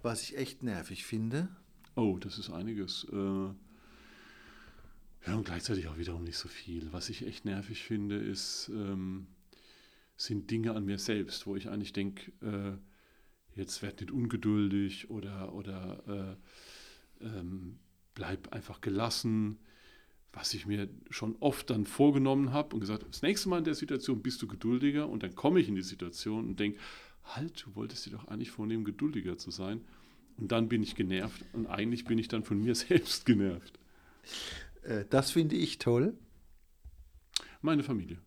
Was 0.02 0.22
ich 0.24 0.38
echt 0.38 0.64
nervig 0.64 1.06
finde, 1.06 1.50
Oh, 1.96 2.18
das 2.20 2.38
ist 2.38 2.50
einiges. 2.50 3.06
Äh, 3.12 3.50
ja, 5.28 5.36
und 5.36 5.46
gleichzeitig 5.46 5.88
auch 5.88 5.98
wiederum 5.98 6.24
nicht 6.24 6.38
so 6.38 6.48
viel. 6.48 6.92
Was 6.94 7.10
ich 7.10 7.26
echt 7.26 7.46
nervig 7.46 7.84
finde, 7.84 8.16
ist, 8.16 8.70
ähm, 8.74 9.28
sind 10.16 10.50
Dinge 10.50 10.74
an 10.74 10.86
mir 10.86 11.00
selbst, 11.00 11.46
wo 11.46 11.56
ich 11.56 11.70
eigentlich 11.70 11.94
denke, 11.94 12.32
äh, 12.42 12.78
jetzt 13.56 13.82
werd 13.82 14.02
nicht 14.02 14.12
ungeduldig 14.12 15.10
oder, 15.10 15.54
oder 15.54 16.38
äh, 17.22 17.26
ähm, 17.26 17.80
bleib 18.14 18.54
einfach 18.54 18.82
gelassen. 18.82 19.60
Was 20.34 20.54
ich 20.54 20.66
mir 20.66 20.88
schon 21.10 21.36
oft 21.42 21.70
dann 21.70 21.86
vorgenommen 21.86 22.54
habe 22.54 22.74
und 22.74 22.80
gesagt, 22.80 23.06
das 23.08 23.22
nächste 23.22 23.50
Mal 23.50 23.58
in 23.58 23.64
der 23.66 23.76
Situation 23.76 24.22
bist 24.22 24.42
du 24.42 24.48
geduldiger 24.48 25.10
und 25.10 25.24
dann 25.24 25.36
komme 25.36 25.60
ich 25.60 25.68
in 25.68 25.76
die 25.76 25.82
Situation 25.82 26.48
und 26.48 26.60
denke, 26.60 26.80
halt, 27.24 27.66
du 27.66 27.76
wolltest 27.76 28.06
dir 28.06 28.12
doch 28.12 28.28
eigentlich 28.30 28.52
vornehmen, 28.52 28.86
geduldiger 28.86 29.38
zu 29.38 29.52
sein. 29.52 29.82
Und 30.38 30.52
dann 30.52 30.70
bin 30.70 30.82
ich 30.84 30.96
genervt 30.96 31.44
und 31.54 31.68
eigentlich 31.68 32.06
bin 32.06 32.18
ich 32.18 32.30
dann 32.30 32.44
von 32.44 32.62
mir 32.62 32.76
selbst 32.76 33.26
genervt. 33.26 33.78
äh, 34.84 35.06
das 35.10 35.32
finde 35.32 35.58
ich 35.58 35.78
toll. 35.78 36.18
Meine 37.62 37.84
Familie. 37.84 38.18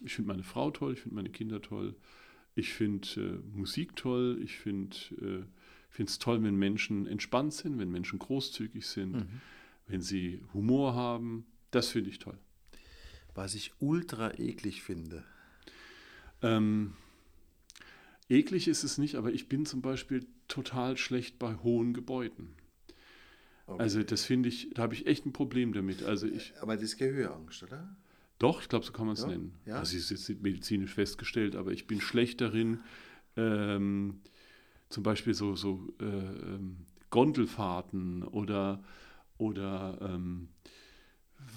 Ich 0.00 0.14
finde 0.14 0.28
meine 0.28 0.42
Frau 0.42 0.70
toll, 0.70 0.92
ich 0.92 1.00
finde 1.00 1.14
meine 1.14 1.30
Kinder 1.30 1.62
toll, 1.62 1.94
ich 2.54 2.72
finde 2.72 3.08
äh, 3.16 3.56
Musik 3.56 3.96
toll, 3.96 4.40
ich 4.42 4.56
finde 4.58 5.46
äh, 5.96 6.02
es 6.02 6.18
toll, 6.18 6.42
wenn 6.42 6.56
Menschen 6.56 7.06
entspannt 7.06 7.54
sind, 7.54 7.78
wenn 7.78 7.90
Menschen 7.90 8.18
großzügig 8.18 8.86
sind, 8.86 9.26
wenn 9.86 10.00
sie 10.00 10.40
Humor 10.52 10.94
haben. 10.94 11.46
Das 11.70 11.88
finde 11.88 12.10
ich 12.10 12.18
toll. 12.18 12.36
Was 13.34 13.54
ich 13.54 13.72
ultra 13.78 14.32
eklig 14.38 14.82
finde. 14.82 15.24
Ähm, 16.42 16.94
eklig 18.28 18.66
ist 18.68 18.82
es 18.82 18.98
nicht, 18.98 19.14
aber 19.14 19.32
ich 19.32 19.48
bin 19.48 19.66
zum 19.66 19.82
Beispiel 19.82 20.26
total 20.48 20.96
schlecht 20.96 21.38
bei 21.38 21.54
hohen 21.56 21.94
Gebäuden. 21.94 22.54
Okay. 23.66 23.82
Also 23.82 24.02
das 24.02 24.24
finde 24.24 24.48
ich, 24.48 24.70
da 24.74 24.82
habe 24.82 24.94
ich 24.94 25.06
echt 25.06 25.24
ein 25.26 25.32
Problem 25.32 25.72
damit. 25.72 26.02
Also 26.02 26.26
ich, 26.26 26.54
Aber 26.60 26.74
das 26.74 26.84
ist 26.84 26.98
Gehörangst, 26.98 27.62
oder? 27.62 27.96
Doch, 28.38 28.60
ich 28.60 28.68
glaube, 28.68 28.84
so 28.84 28.92
kann 28.92 29.06
man 29.06 29.14
es 29.14 29.22
Ja, 29.22 29.28
nennen. 29.28 29.54
ja. 29.66 29.78
Das 29.80 29.94
ist 29.94 30.10
jetzt 30.10 30.28
nicht 30.28 30.42
medizinisch 30.42 30.92
festgestellt, 30.94 31.54
aber 31.56 31.72
ich 31.72 31.86
bin 31.86 32.00
schlecht 32.00 32.40
darin, 32.40 32.80
ähm, 33.36 34.20
zum 34.90 35.02
Beispiel 35.02 35.34
so, 35.34 35.56
so 35.56 35.92
äh, 36.00 36.04
ähm, 36.04 36.76
Gondelfahrten 37.10 38.22
oder, 38.24 38.82
oder 39.38 39.98
ähm, 40.02 40.48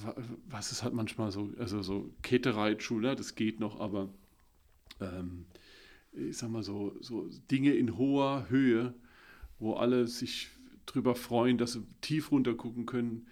wa- 0.04 0.16
was 0.50 0.72
ist 0.72 0.84
halt 0.84 0.94
manchmal 0.94 1.32
so, 1.32 1.52
also 1.58 1.82
so 1.82 2.14
Kettereitschuhe, 2.22 3.16
das 3.16 3.36
geht 3.36 3.60
noch, 3.60 3.80
aber 3.80 4.10
ähm, 5.02 5.46
ich 6.14 6.38
sag 6.38 6.50
mal 6.50 6.64
so, 6.64 6.96
so 7.02 7.30
Dinge 7.52 7.74
in 7.74 7.98
hoher 7.98 8.50
Höhe, 8.50 8.94
wo 9.60 9.74
alle 9.74 10.08
sich 10.08 10.50
drüber 10.86 11.16
freuen, 11.16 11.58
dass 11.58 11.74
sie 11.74 11.86
tief 12.02 12.32
runter 12.32 12.54
gucken 12.56 12.86
können, 12.86 13.28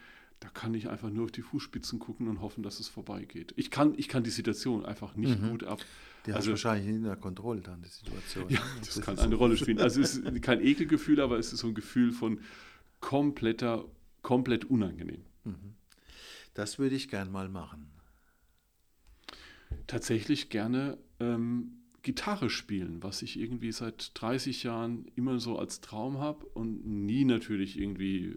da 0.46 0.52
kann 0.52 0.76
ich 0.76 0.90
einfach 0.90 1.10
nur 1.10 1.24
auf 1.26 1.32
die 1.32 1.42
Fußspitzen 1.42 1.98
gucken 1.98 2.28
und 2.28 2.40
hoffen, 2.40 2.62
dass 2.62 2.80
es 2.80 2.88
vorbeigeht. 2.88 3.54
Ich 3.58 3.72
kann, 3.72 3.96
ich 3.98 4.08
kann 4.08 4.24
die 4.24 4.30
Situation 4.30 4.86
einfach 4.86 5.16
nicht 5.16 5.42
Mhm. 5.42 5.50
gut 5.50 5.64
ab. 5.64 5.80
Die 6.28 6.32
hast 6.32 6.36
Also- 6.38 6.48
du 6.50 6.52
wahrscheinlich 6.52 6.86
nicht 6.86 6.98
in 6.98 7.04
der 7.04 7.16
Kontrolle 7.16 7.62
dann, 7.62 7.82
die 7.82 7.90
Situation. 7.90 8.48
Ja, 8.50 8.60
ne? 8.60 8.66
das 8.82 9.02
kann 9.02 9.16
ist- 9.16 9.22
eine 9.22 9.34
Rolle 9.34 9.58
spielen. 9.58 9.80
Also 9.80 10.02
es 10.02 10.16
ist 10.18 10.42
kein 10.44 10.62
Ekelgefühl, 10.64 11.20
aber 11.20 11.40
es 11.40 11.52
ist 11.52 11.62
so 11.62 11.68
ein 11.68 11.74
Gefühl 11.74 12.12
von 12.12 12.40
kompletter, 13.00 13.86
komplett 14.22 14.66
unangenehm. 14.66 15.24
Das 16.54 16.78
würde 16.78 16.96
ich 16.96 17.10
gern 17.10 17.32
mal 17.32 17.50
machen. 17.50 17.88
Tatsächlich 19.88 20.50
gerne 20.50 20.98
ähm, 21.20 21.72
Gitarre 22.04 22.50
spielen, 22.52 23.02
was 23.04 23.22
ich 23.24 23.40
irgendwie 23.40 23.72
seit 23.72 24.12
30 24.14 24.62
Jahren 24.64 25.06
immer 25.16 25.40
so 25.40 25.58
als 25.58 25.82
Traum 25.82 26.20
habe 26.20 26.46
und 26.54 26.86
nie 26.86 27.26
natürlich 27.26 27.80
irgendwie 27.80 28.36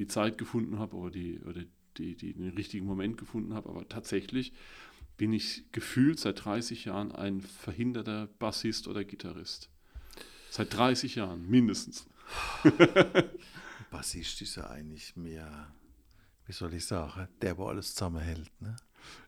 die 0.00 0.06
Zeit 0.08 0.38
gefunden 0.38 0.78
habe 0.78 0.96
oder, 0.96 1.10
die, 1.10 1.38
oder 1.40 1.62
die, 1.98 2.16
die, 2.16 2.32
den 2.34 2.48
richtigen 2.54 2.86
Moment 2.86 3.18
gefunden 3.18 3.54
habe. 3.54 3.68
Aber 3.68 3.88
tatsächlich 3.88 4.52
bin 5.16 5.32
ich 5.32 5.64
gefühlt 5.72 6.18
seit 6.18 6.44
30 6.44 6.86
Jahren 6.86 7.12
ein 7.12 7.42
verhinderter 7.42 8.26
Bassist 8.38 8.88
oder 8.88 9.04
Gitarrist. 9.04 9.68
Seit 10.50 10.74
30 10.74 11.16
Jahren, 11.16 11.48
mindestens. 11.48 12.06
Bassist 13.90 14.40
ist 14.42 14.56
ja 14.56 14.68
eigentlich 14.70 15.16
mehr, 15.16 15.72
wie 16.46 16.52
soll 16.52 16.72
ich 16.74 16.84
sagen, 16.86 17.28
der, 17.42 17.58
wo 17.58 17.66
alles 17.66 17.94
zusammenhält. 17.94 18.50
Ne? 18.60 18.76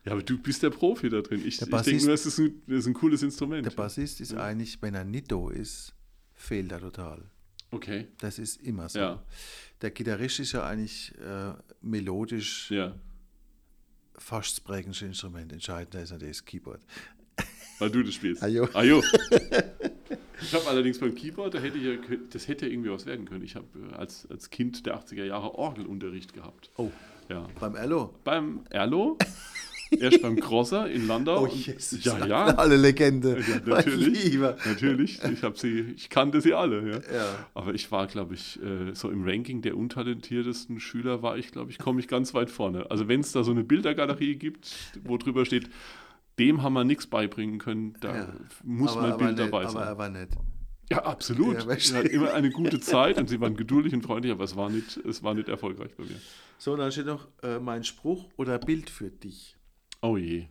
Ja, 0.05 0.13
aber 0.13 0.23
du 0.23 0.37
bist 0.37 0.63
der 0.63 0.69
Profi 0.69 1.09
da 1.09 1.21
drin. 1.21 1.41
Ich, 1.45 1.57
Der 1.57 1.67
ich 1.67 1.71
Bassist- 1.73 1.85
denke 1.91 2.05
nur, 2.05 2.13
es 2.13 2.25
ist 2.25 2.37
ein, 2.39 2.61
es 2.67 2.73
ist 2.79 2.87
ein 2.87 2.93
cooles 2.93 3.23
Instrument. 3.23 3.65
Der 3.65 3.71
Bassist 3.71 4.21
ist 4.21 4.33
eigentlich, 4.35 4.81
wenn 4.81 4.93
er 4.95 5.03
nicht 5.03 5.31
da 5.31 5.49
ist, 5.49 5.93
fehlt 6.33 6.71
er 6.71 6.79
total. 6.79 7.29
Okay, 7.71 8.07
Das 8.19 8.37
ist 8.37 8.61
immer 8.61 8.87
so. 8.87 8.99
ja, 8.99 9.23
Der 9.81 9.91
Gitarrist 9.91 10.39
ist 10.39 10.53
ja 10.53 10.65
eigentlich 10.65 11.13
äh, 11.19 11.53
melodisch 11.81 12.71
ja. 12.71 12.95
fast 14.17 14.57
das 14.57 14.59
prägendste 14.61 15.05
Instrument. 15.05 15.51
Entscheidender 15.51 16.01
ist 16.01 16.11
natürlich 16.11 16.37
das 16.37 16.45
Keyboard. 16.45 16.81
Weil 17.79 17.89
du 17.91 18.03
das 18.03 18.13
spielst. 18.13 18.41
Ajo. 18.43 18.67
Ajo. 18.73 19.03
Ich 20.41 20.53
habe 20.53 20.67
allerdings 20.67 20.99
beim 20.99 21.15
Keyboard, 21.15 21.53
da 21.53 21.59
hätte 21.59 21.77
ich 21.77 21.83
ja, 21.83 22.17
das 22.31 22.47
hätte 22.47 22.67
irgendwie 22.67 22.91
was 22.91 23.05
werden 23.05 23.25
können. 23.25 23.43
Ich 23.43 23.55
habe 23.55 23.67
äh, 23.91 23.95
als, 23.95 24.25
als 24.29 24.49
Kind 24.49 24.85
der 24.85 24.97
80er 24.99 25.23
Jahre 25.25 25.55
Orgelunterricht 25.55 26.33
gehabt. 26.33 26.69
Oh, 26.77 26.91
Ja. 27.29 27.47
beim 27.59 27.75
Erlo. 27.75 28.13
Beim 28.23 28.65
Erlo, 28.69 29.17
erst 29.99 30.21
beim 30.21 30.39
Crosser 30.39 30.89
in 30.89 31.07
Landau. 31.07 31.43
Oh, 31.43 31.47
Jesus. 31.47 32.03
Ja, 32.03 32.25
ja. 32.25 32.45
Alle 32.45 32.77
Legende. 32.77 33.39
Ja, 33.39 33.59
natürlich. 33.65 34.35
Natürlich. 34.65 35.19
Ich, 35.23 35.59
sie, 35.59 35.79
ich 35.95 36.09
kannte 36.09 36.41
sie 36.41 36.53
alle. 36.53 37.01
Ja. 37.09 37.15
Ja. 37.15 37.25
Aber 37.53 37.73
ich 37.73 37.91
war, 37.91 38.07
glaube 38.07 38.33
ich, 38.33 38.59
äh, 38.61 38.93
so 38.93 39.09
im 39.09 39.23
Ranking 39.23 39.61
der 39.61 39.77
untalentiertesten 39.77 40.79
Schüler 40.79 41.21
war 41.21 41.37
ich, 41.37 41.51
glaube 41.51 41.71
ich, 41.71 41.77
komme 41.77 41.99
ich 41.99 42.07
ganz 42.07 42.33
weit 42.33 42.49
vorne. 42.49 42.89
Also 42.91 43.07
wenn 43.07 43.19
es 43.21 43.31
da 43.31 43.43
so 43.43 43.51
eine 43.51 43.63
Bildergalerie 43.63 44.35
gibt, 44.35 44.73
wo 45.03 45.17
drüber 45.17 45.45
steht, 45.45 45.69
dem 46.39 46.63
haben 46.63 46.73
wir 46.73 46.83
nichts 46.83 47.07
beibringen 47.07 47.59
können, 47.59 47.95
da 48.01 48.15
Ja. 48.15 48.27
muss 48.63 48.93
aber, 48.93 49.01
mein 49.01 49.11
aber 49.11 49.25
Bild 49.25 49.37
nicht, 49.37 49.47
dabei 49.53 49.63
Aber 49.63 49.69
sein. 49.71 49.87
er 49.87 49.97
war 49.97 50.09
nicht. 50.09 50.29
Ja, 50.91 50.97
absolut. 51.05 51.63
Ja, 51.65 51.79
Sie 51.79 51.95
hatten 51.95 52.07
immer 52.07 52.33
eine 52.33 52.49
gute 52.49 52.79
Zeit 52.79 53.17
und 53.17 53.29
sie 53.29 53.39
waren 53.39 53.55
geduldig 53.55 53.93
und 53.93 54.01
freundlich, 54.03 54.31
aber 54.31 54.43
es 54.43 54.55
war 54.55 54.69
nicht, 54.69 54.97
es 54.97 55.23
war 55.23 55.33
nicht 55.33 55.47
erfolgreich 55.49 55.95
bei 55.95 56.03
mir. 56.03 56.19
So, 56.57 56.75
dann 56.75 56.91
steht 56.91 57.05
noch 57.05 57.27
äh, 57.41 57.59
mein 57.59 57.83
Spruch 57.83 58.29
oder 58.37 58.59
Bild 58.59 58.89
für 58.89 59.09
dich. 59.09 59.55
Oh 60.03 60.17
je. 60.17 60.47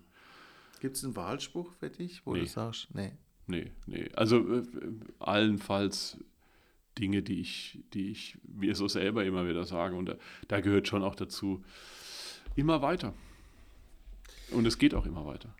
Gibt 0.80 0.96
es 0.96 1.04
einen 1.04 1.14
Wahlspruch 1.14 1.70
für 1.74 1.90
dich, 1.90 2.24
wo 2.26 2.32
Nee. 2.32 2.40
du 2.40 2.46
sagst, 2.46 2.88
nee. 2.94 3.12
Nee, 3.46 3.70
nee. 3.86 4.10
Also 4.14 4.38
äh, 4.60 4.62
allenfalls 5.20 6.16
Dinge, 6.98 7.22
die 7.22 7.40
ich, 7.40 7.78
die 7.92 8.10
ich 8.10 8.38
mir 8.44 8.74
so 8.74 8.88
selber 8.88 9.24
immer 9.24 9.46
wieder 9.46 9.64
sage. 9.64 9.94
Und 9.94 10.06
da, 10.06 10.14
da 10.48 10.60
gehört 10.60 10.88
schon 10.88 11.02
auch 11.02 11.14
dazu, 11.14 11.62
immer 12.56 12.82
weiter. 12.82 13.14
Und 14.50 14.66
es 14.66 14.78
geht 14.78 14.94
auch 14.94 15.06
immer 15.06 15.24
weiter. 15.26 15.54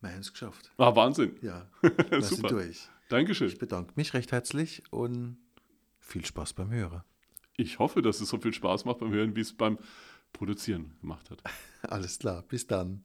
Wir 0.00 0.10
haben 0.10 0.20
es 0.20 0.32
geschafft. 0.32 0.70
Ah, 0.76 0.94
Wahnsinn. 0.94 1.36
Ja, 1.40 1.66
wir 2.10 2.20
sind 2.22 2.50
durch. 2.50 2.88
Dankeschön. 3.08 3.48
Ich 3.48 3.58
bedanke 3.58 3.92
mich 3.96 4.12
recht 4.14 4.32
herzlich 4.32 4.82
und 4.90 5.36
viel 6.00 6.24
Spaß 6.24 6.52
beim 6.54 6.70
Hören. 6.70 7.02
Ich 7.56 7.78
hoffe, 7.78 8.02
dass 8.02 8.20
es 8.20 8.28
so 8.28 8.38
viel 8.38 8.52
Spaß 8.52 8.84
macht 8.84 8.98
beim 8.98 9.12
Hören, 9.12 9.36
wie 9.36 9.40
es 9.40 9.52
beim 9.56 9.78
Produzieren 10.34 10.92
gemacht 11.00 11.30
hat. 11.30 11.42
Alles 11.82 12.18
klar, 12.18 12.42
bis 12.42 12.66
dann. 12.66 13.04